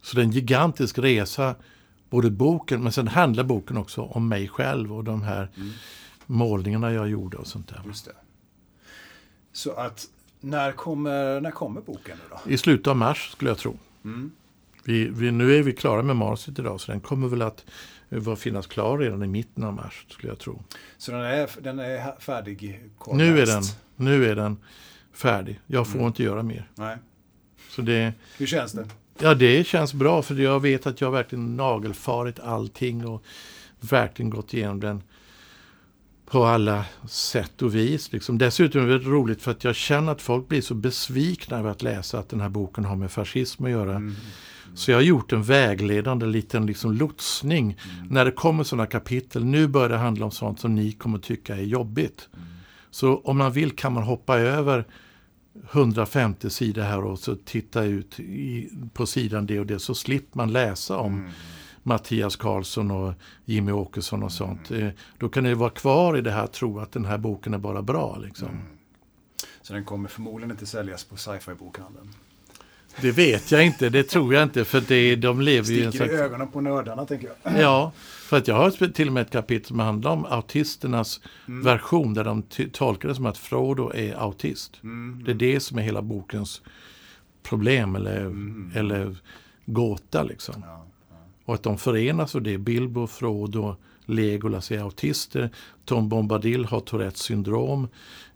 Så 0.01 0.15
det 0.15 0.21
är 0.21 0.25
en 0.25 0.31
gigantisk 0.31 0.99
resa, 0.99 1.55
både 2.09 2.31
boken, 2.31 2.83
men 2.83 2.91
sen 2.91 3.07
handlar 3.07 3.43
boken 3.43 3.77
också 3.77 4.01
om 4.01 4.27
mig 4.27 4.47
själv 4.47 4.93
och 4.93 5.03
de 5.03 5.21
här 5.21 5.51
mm. 5.55 5.71
målningarna 6.25 6.91
jag 6.91 7.09
gjorde 7.09 7.37
och 7.37 7.47
sånt 7.47 7.67
där. 7.67 7.81
Så 9.55 9.71
att, 9.71 10.07
när 10.39 10.71
kommer, 10.71 11.41
när 11.41 11.51
kommer 11.51 11.81
boken 11.81 12.17
då? 12.29 12.51
I 12.51 12.57
slutet 12.57 12.87
av 12.87 12.97
mars 12.97 13.31
skulle 13.31 13.51
jag 13.51 13.57
tro. 13.57 13.77
Mm. 14.03 14.31
Vi, 14.83 15.07
vi, 15.07 15.31
nu 15.31 15.55
är 15.55 15.63
vi 15.63 15.73
klara 15.73 16.03
med 16.03 16.15
manuset 16.15 16.59
idag, 16.59 16.81
så 16.81 16.91
den 16.91 17.01
kommer 17.01 17.27
väl 17.27 17.41
att 17.41 17.65
var 18.09 18.35
finnas 18.35 18.67
klar 18.67 18.97
redan 18.97 19.23
i 19.23 19.27
mitten 19.27 19.63
av 19.63 19.73
mars, 19.73 20.05
skulle 20.09 20.31
jag 20.31 20.39
tro. 20.39 20.63
Så 20.97 21.11
den 21.11 21.21
är, 21.21 21.49
den 21.61 21.79
är 21.79 22.19
färdig? 22.19 22.81
Nu 23.11 23.39
är, 23.39 23.45
den, 23.45 23.63
nu 23.95 24.25
är 24.25 24.35
den 24.35 24.57
färdig. 25.13 25.59
Jag 25.67 25.87
får 25.87 25.95
mm. 25.95 26.07
inte 26.07 26.23
göra 26.23 26.43
mer. 26.43 26.69
Nej. 26.75 26.97
Så 27.69 27.81
det, 27.81 28.13
Hur 28.37 28.45
känns 28.45 28.71
det? 28.71 28.87
Ja, 29.19 29.33
det 29.33 29.67
känns 29.67 29.93
bra 29.93 30.21
för 30.21 30.35
jag 30.35 30.59
vet 30.59 30.87
att 30.87 31.01
jag 31.01 31.11
verkligen 31.11 31.57
nagelfarit 31.57 32.39
allting 32.39 33.07
och 33.07 33.23
verkligen 33.79 34.29
gått 34.29 34.53
igenom 34.53 34.79
den 34.79 35.03
på 36.35 36.45
alla 36.45 36.85
sätt 37.07 37.61
och 37.61 37.75
vis. 37.75 38.11
Liksom. 38.11 38.37
Dessutom 38.37 38.81
är 38.81 38.87
det 38.87 38.97
roligt 38.97 39.41
för 39.41 39.51
att 39.51 39.63
jag 39.63 39.75
känner 39.75 40.11
att 40.11 40.21
folk 40.21 40.47
blir 40.47 40.61
så 40.61 40.73
besvikna 40.73 41.57
över 41.57 41.69
att 41.69 41.81
läsa 41.81 42.19
att 42.19 42.29
den 42.29 42.41
här 42.41 42.49
boken 42.49 42.85
har 42.85 42.95
med 42.95 43.11
fascism 43.11 43.65
att 43.65 43.71
göra. 43.71 43.95
Mm. 43.95 44.15
Så 44.73 44.91
jag 44.91 44.97
har 44.97 45.01
gjort 45.01 45.33
en 45.33 45.43
vägledande 45.43 46.25
liten 46.25 46.65
liksom 46.65 46.93
lotsning. 46.93 47.63
Mm. 47.63 48.07
När 48.07 48.25
det 48.25 48.31
kommer 48.31 48.63
sådana 48.63 48.85
kapitel, 48.85 49.45
nu 49.45 49.67
börjar 49.67 49.89
det 49.89 49.97
handla 49.97 50.25
om 50.25 50.31
sånt 50.31 50.59
som 50.59 50.75
ni 50.75 50.91
kommer 50.91 51.19
tycka 51.19 51.55
är 51.55 51.63
jobbigt. 51.63 52.29
Mm. 52.33 52.45
Så 52.91 53.17
om 53.17 53.37
man 53.37 53.51
vill 53.51 53.71
kan 53.71 53.93
man 53.93 54.03
hoppa 54.03 54.37
över 54.39 54.85
150 55.71 56.49
sidor 56.49 56.81
här 56.81 57.03
och 57.03 57.19
så 57.19 57.35
titta 57.35 57.83
ut 57.83 58.19
i, 58.19 58.69
på 58.93 59.05
sidan 59.05 59.45
det 59.45 59.59
och 59.59 59.65
det 59.65 59.79
så 59.79 59.95
slipper 59.95 60.37
man 60.37 60.51
läsa 60.51 60.97
om 60.97 61.13
mm. 61.13 61.31
Mattias 61.87 62.35
Karlsson 62.35 62.91
och 62.91 63.13
Jimmy 63.45 63.71
Åkesson 63.71 64.23
och 64.23 64.31
sånt. 64.31 64.71
Mm. 64.71 64.91
Då 65.17 65.29
kan 65.29 65.43
det 65.43 65.55
vara 65.55 65.69
kvar 65.69 66.17
i 66.17 66.21
det 66.21 66.31
här 66.31 66.47
tro 66.47 66.79
att 66.79 66.91
den 66.91 67.05
här 67.05 67.17
boken 67.17 67.53
är 67.53 67.57
bara 67.57 67.81
bra. 67.81 68.17
Liksom. 68.17 68.47
Mm. 68.47 68.61
Så 69.61 69.73
den 69.73 69.85
kommer 69.85 70.09
förmodligen 70.09 70.51
inte 70.51 70.65
säljas 70.65 71.03
på 71.03 71.17
sci-fi 71.17 71.51
bokhandeln? 71.59 72.13
Det 73.01 73.11
vet 73.11 73.51
jag 73.51 73.65
inte, 73.65 73.89
det 73.89 74.03
tror 74.03 74.33
jag 74.33 74.43
inte. 74.43 74.65
För 74.65 74.81
det, 74.81 75.15
de 75.15 75.41
lever 75.41 75.69
ju 75.69 75.79
i 75.79 75.83
en 75.83 75.91
slags... 75.91 76.11
i 76.11 76.15
ögonen 76.15 76.47
på 76.47 76.61
nördarna, 76.61 77.05
tänker 77.05 77.29
jag. 77.43 77.61
Ja, 77.61 77.91
för 77.97 78.37
att 78.37 78.47
jag 78.47 78.55
har 78.55 78.91
till 78.91 79.07
och 79.07 79.13
med 79.13 79.21
ett 79.21 79.31
kapitel 79.31 79.67
som 79.67 79.79
handlar 79.79 80.11
om 80.11 80.25
autisternas 80.25 81.21
mm. 81.47 81.63
version. 81.63 82.13
Där 82.13 82.23
de 82.23 82.41
tolkar 82.71 83.09
det 83.09 83.15
som 83.15 83.25
att 83.25 83.37
Frodo 83.37 83.91
är 83.93 84.13
autist. 84.13 84.83
Mm. 84.83 85.23
Det 85.25 85.31
är 85.31 85.35
det 85.35 85.59
som 85.59 85.77
är 85.77 85.81
hela 85.81 86.01
bokens 86.01 86.61
problem 87.43 87.95
eller, 87.95 88.21
mm. 88.21 88.71
eller 88.75 89.15
gåta. 89.65 90.23
Liksom. 90.23 90.63
Ja. 90.65 90.85
Och 91.45 91.53
att 91.53 91.63
de 91.63 91.77
förenas 91.77 92.35
och 92.35 92.41
det. 92.41 92.57
Bilbo, 92.57 93.07
Frodo, 93.07 93.75
Legolas 94.05 94.71
är 94.71 94.79
autister. 94.79 95.49
Tom 95.85 96.09
Bombadil 96.09 96.65
har 96.65 96.79
Tourettes 96.79 97.21
syndrom. 97.21 97.87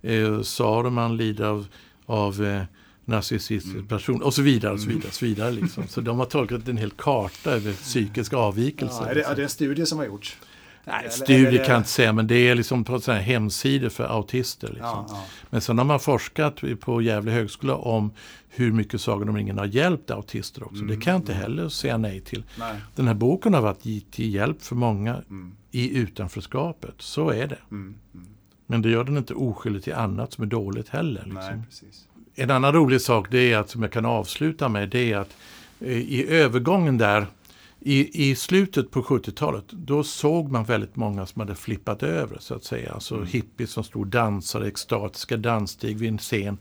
Eh, 0.02 0.42
Saruman 0.42 1.18
lider 1.18 1.46
av, 1.46 1.68
av 2.06 2.46
eh, 2.46 2.64
narcissistisk 3.06 3.74
mm. 3.74 3.88
person 3.88 4.22
och 4.22 4.34
så 4.34 4.42
vidare. 4.42 4.74
och 4.74 4.80
Så 4.80 4.90
vidare, 4.90 5.12
så 5.12 5.26
vidare 5.26 5.52
liksom. 5.52 5.88
Så 5.88 6.02
de 6.02 6.20
har 6.20 6.26
tolkat 6.26 6.68
en 6.68 6.78
hel 6.78 6.92
karta 6.92 7.52
över 7.52 7.74
psykiska 7.74 8.38
avvikelser. 8.38 9.02
Ja, 9.02 9.10
är, 9.10 9.16
det, 9.16 9.24
är 9.24 9.36
det 9.36 9.44
en 9.44 9.50
studie 9.50 9.86
som 9.86 9.98
har 9.98 10.06
gjorts? 10.06 10.38
Nej, 10.86 11.10
studie 11.10 11.58
kan 11.58 11.68
jag 11.68 11.78
inte 11.78 11.90
säga, 11.90 12.14
men 12.14 12.28
det 12.28 12.36
är 12.36 12.56
liksom 12.56 12.84
på 12.84 13.00
sådana 13.00 13.22
här 13.22 13.34
hemsidor 13.34 13.90
för 13.90 14.04
autister. 14.04 14.68
Liksom. 14.68 14.84
Ja, 14.84 15.06
ja. 15.10 15.24
Men 15.50 15.62
sen 15.62 15.78
har 15.78 15.86
man 15.86 16.00
forskat 16.00 16.62
på 16.80 17.02
Gävle 17.02 17.32
högskola 17.32 17.76
om 17.76 18.12
hur 18.50 18.72
mycket 18.72 19.02
Sagan 19.02 19.30
om 19.30 19.36
ringen 19.36 19.58
har 19.58 19.66
hjälpt 19.66 20.12
autister 20.12 20.64
också. 20.64 20.76
Mm, 20.76 20.88
det 20.88 20.98
kan 21.04 21.12
jag 21.14 21.20
inte 21.20 21.34
mm. 21.34 21.42
heller 21.42 21.70
säga 21.70 21.98
nej 21.98 22.22
till. 22.22 22.44
Nej. 22.60 22.76
Den 22.96 23.08
här 23.08 23.14
boken 23.14 23.54
har 23.54 23.62
varit 23.62 24.12
till 24.12 24.34
hjälp 24.34 24.62
för 24.62 24.76
många 24.76 25.14
mm. 25.16 25.56
i 25.72 25.98
utanförskapet. 25.98 26.96
Så 26.98 27.30
är 27.30 27.48
det. 27.48 27.58
Mm, 27.72 27.96
mm. 28.14 28.28
men 28.66 28.82
det 28.82 28.90
gör 28.90 29.04
den 29.04 29.18
inte 29.18 29.34
oskyldig 29.34 29.84
till 29.84 29.94
annat 29.94 30.34
som 30.34 30.44
är 30.44 30.48
dåligt 30.48 30.90
heller. 30.90 31.24
Liksom. 31.24 31.64
Nej. 31.82 31.92
En 32.36 32.52
annan 32.52 32.74
rolig 32.74 33.02
sak 33.02 33.28
det 33.32 33.54
är 33.54 33.58
att, 33.58 33.70
som 33.70 33.82
jag 33.82 33.92
kan 33.92 34.06
avsluta 34.06 34.70
med, 34.70 34.90
det 34.90 35.12
är 35.12 35.18
att 35.18 35.38
eh, 35.80 35.98
i 35.98 36.26
övergången 36.30 36.98
där 36.98 37.28
I, 37.82 38.30
I 38.30 38.36
slutet 38.36 38.92
på 38.92 39.02
70-talet 39.02 39.66
då 39.72 40.04
såg 40.04 40.52
man 40.52 40.64
väldigt 40.64 40.96
många 40.96 41.26
som 41.26 41.40
hade 41.40 41.56
flippat 41.56 42.04
över 42.04 42.38
så 42.40 42.56
att 42.56 42.64
säga. 42.64 42.94
Alltså 42.94 43.16
mm. 43.16 43.28
hippies 43.28 43.72
som 43.72 43.84
stod 43.84 44.02
och 44.02 44.08
dansade 44.08 44.68
extatiska 44.68 45.38
danssteg 45.38 45.98
vid 45.98 46.10
en 46.10 46.18
scen 46.18 46.58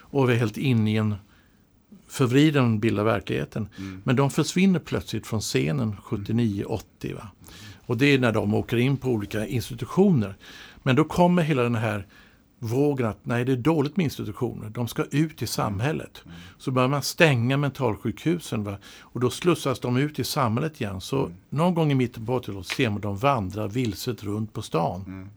och 0.00 0.26
var 0.26 0.34
helt 0.34 0.56
inne 0.56 0.92
i 0.92 0.96
en 0.96 1.14
förvriden 2.08 2.80
bild 2.80 2.98
av 2.98 3.04
verkligheten. 3.04 3.68
Mm. 3.78 4.02
Men 4.04 4.16
de 4.16 4.30
försvinner 4.30 4.78
plötsligt 4.78 5.26
från 5.26 5.40
scenen 5.40 5.96
79-80. 6.04 7.14
Va? 7.14 7.28
Och 7.86 7.96
det 7.96 8.06
är 8.06 8.18
när 8.18 8.32
de 8.32 8.54
åker 8.54 8.76
in 8.76 8.96
på 8.96 9.08
olika 9.08 9.46
institutioner. 9.46 10.36
Men 10.82 10.96
då 10.96 11.04
kommer 11.04 11.42
hela 11.42 11.62
den 11.62 11.74
här 11.74 12.06
vågen 12.62 13.06
att 13.06 13.26
nej, 13.26 13.44
det 13.44 13.52
är 13.52 13.56
dåligt 13.56 13.96
med 13.96 14.04
institutioner. 14.04 14.70
De 14.70 14.88
ska 14.88 15.04
ut 15.10 15.42
i 15.42 15.46
samhället. 15.46 16.22
Mm. 16.24 16.36
Så 16.58 16.70
börjar 16.70 16.88
man 16.88 17.02
stänga 17.02 17.56
mentalsjukhusen 17.56 18.64
va? 18.64 18.76
och 19.00 19.20
då 19.20 19.30
slussas 19.30 19.80
de 19.80 19.96
ut 19.96 20.18
i 20.18 20.24
samhället 20.24 20.80
igen. 20.80 21.00
Så 21.00 21.18
mm. 21.18 21.32
någon 21.50 21.74
gång 21.74 21.92
i 21.92 21.94
mitten 21.94 22.26
på 22.26 22.40
80-talet 22.40 22.66
ser 22.66 22.90
man 22.90 23.00
dem 23.00 23.16
vandra 23.16 23.66
vilset 23.66 24.24
runt 24.24 24.52
på 24.52 24.62
stan. 24.62 25.04
Mm. 25.06 25.28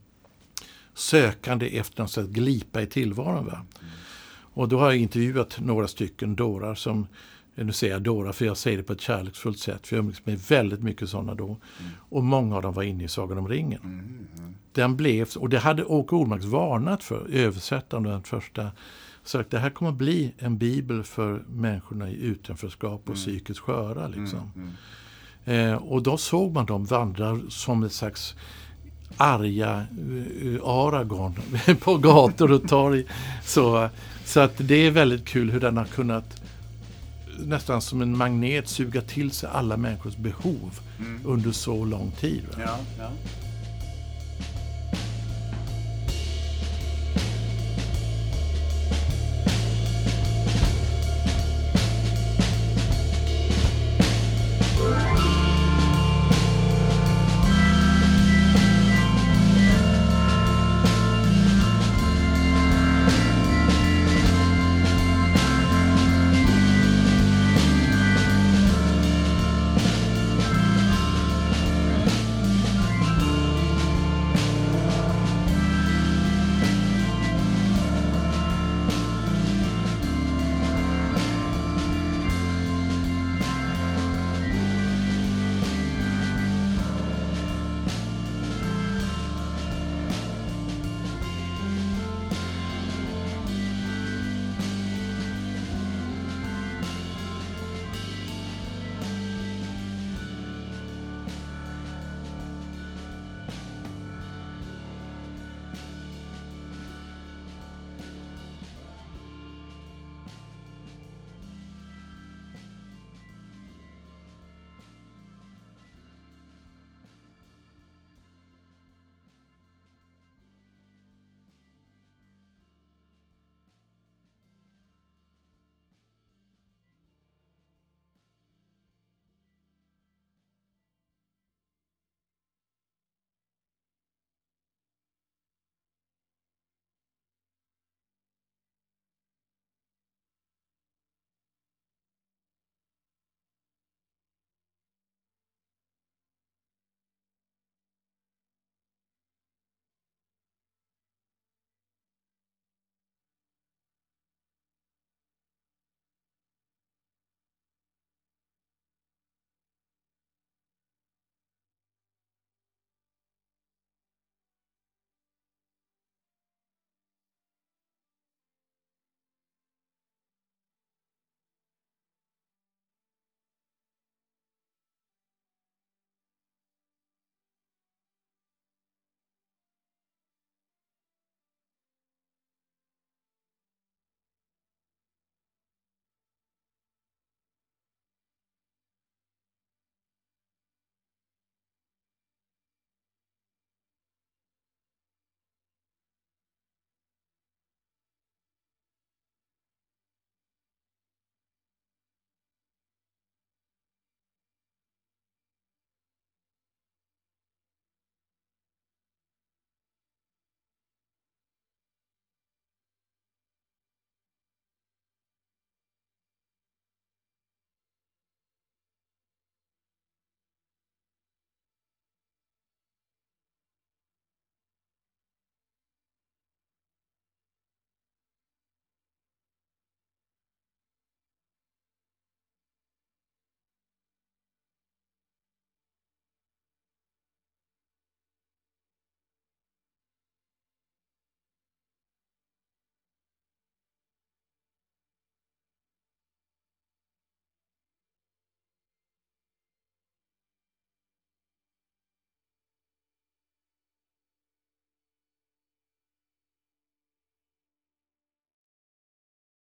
Sökande 0.93 1.77
efter 1.77 2.03
något 2.03 2.11
sätt 2.11 2.27
glipa 2.27 2.81
i 2.81 2.87
tillvaron. 2.87 3.45
Va? 3.45 3.51
Mm. 3.53 3.91
Och 4.53 4.69
då 4.69 4.79
har 4.79 4.85
jag 4.85 4.97
intervjuat 4.97 5.59
några 5.59 5.87
stycken 5.87 6.35
dårar 6.35 6.75
som 6.75 7.07
nu 7.55 7.71
säger 7.71 7.93
jag 7.93 8.01
Dora 8.01 8.33
för 8.33 8.45
jag 8.45 8.57
säger 8.57 8.77
det 8.77 8.83
på 8.83 8.93
ett 8.93 9.01
kärleksfullt 9.01 9.59
sätt. 9.59 9.87
För 9.87 9.95
jag 9.95 10.03
umgicks 10.03 10.25
med 10.25 10.39
väldigt 10.39 10.83
mycket 10.83 11.09
sådana 11.09 11.35
då. 11.35 11.45
Mm. 11.45 11.91
Och 12.09 12.23
många 12.23 12.55
av 12.55 12.61
dem 12.61 12.73
var 12.73 12.83
inne 12.83 13.03
i 13.03 13.07
Sagan 13.07 13.37
om 13.37 13.47
ringen. 13.47 13.81
Mm. 13.83 14.27
Mm. 14.37 14.55
Den 14.71 14.95
blev, 14.95 15.29
och 15.35 15.49
det 15.49 15.59
hade 15.59 15.85
Åke 15.85 16.15
Ormarks 16.15 16.45
varnat 16.45 17.03
för, 17.03 17.27
översättaren 17.31 18.03
den 18.03 18.23
första. 18.23 18.71
Så 19.23 19.39
att 19.39 19.51
det 19.51 19.59
här 19.59 19.69
kommer 19.69 19.91
att 19.91 19.97
bli 19.97 20.33
en 20.37 20.57
bibel 20.57 21.03
för 21.03 21.43
människorna 21.47 22.09
i 22.09 22.21
utanförskap 22.21 23.01
och 23.01 23.07
mm. 23.07 23.15
psykiskt 23.15 23.59
sköra. 23.59 24.07
Liksom. 24.07 24.51
Mm, 24.55 24.71
mm. 25.45 25.73
Eh, 25.73 25.75
och 25.75 26.03
då 26.03 26.17
såg 26.17 26.53
man 26.53 26.65
dem 26.65 26.85
vandra 26.85 27.39
som 27.49 27.83
ett 27.83 27.93
slags 27.93 28.35
arga 29.17 29.85
uh, 30.41 30.59
Aragorn 30.63 31.33
på 31.79 31.97
gator 31.97 32.51
och 32.51 32.67
torg. 32.67 33.05
Så, 33.43 33.89
så 34.25 34.39
att 34.39 34.53
det 34.57 34.75
är 34.75 34.91
väldigt 34.91 35.25
kul 35.25 35.51
hur 35.51 35.59
den 35.59 35.77
har 35.77 35.85
kunnat 35.85 36.41
nästan 37.39 37.81
som 37.81 38.01
en 38.01 38.17
magnet 38.17 38.67
suga 38.67 39.01
till 39.01 39.31
sig 39.31 39.49
alla 39.53 39.77
människors 39.77 40.15
behov 40.17 40.79
mm. 40.99 41.21
under 41.25 41.51
så 41.51 41.85
lång 41.85 42.11
tid. 42.11 42.43
Ja, 42.57 42.77
ja. 42.99 43.11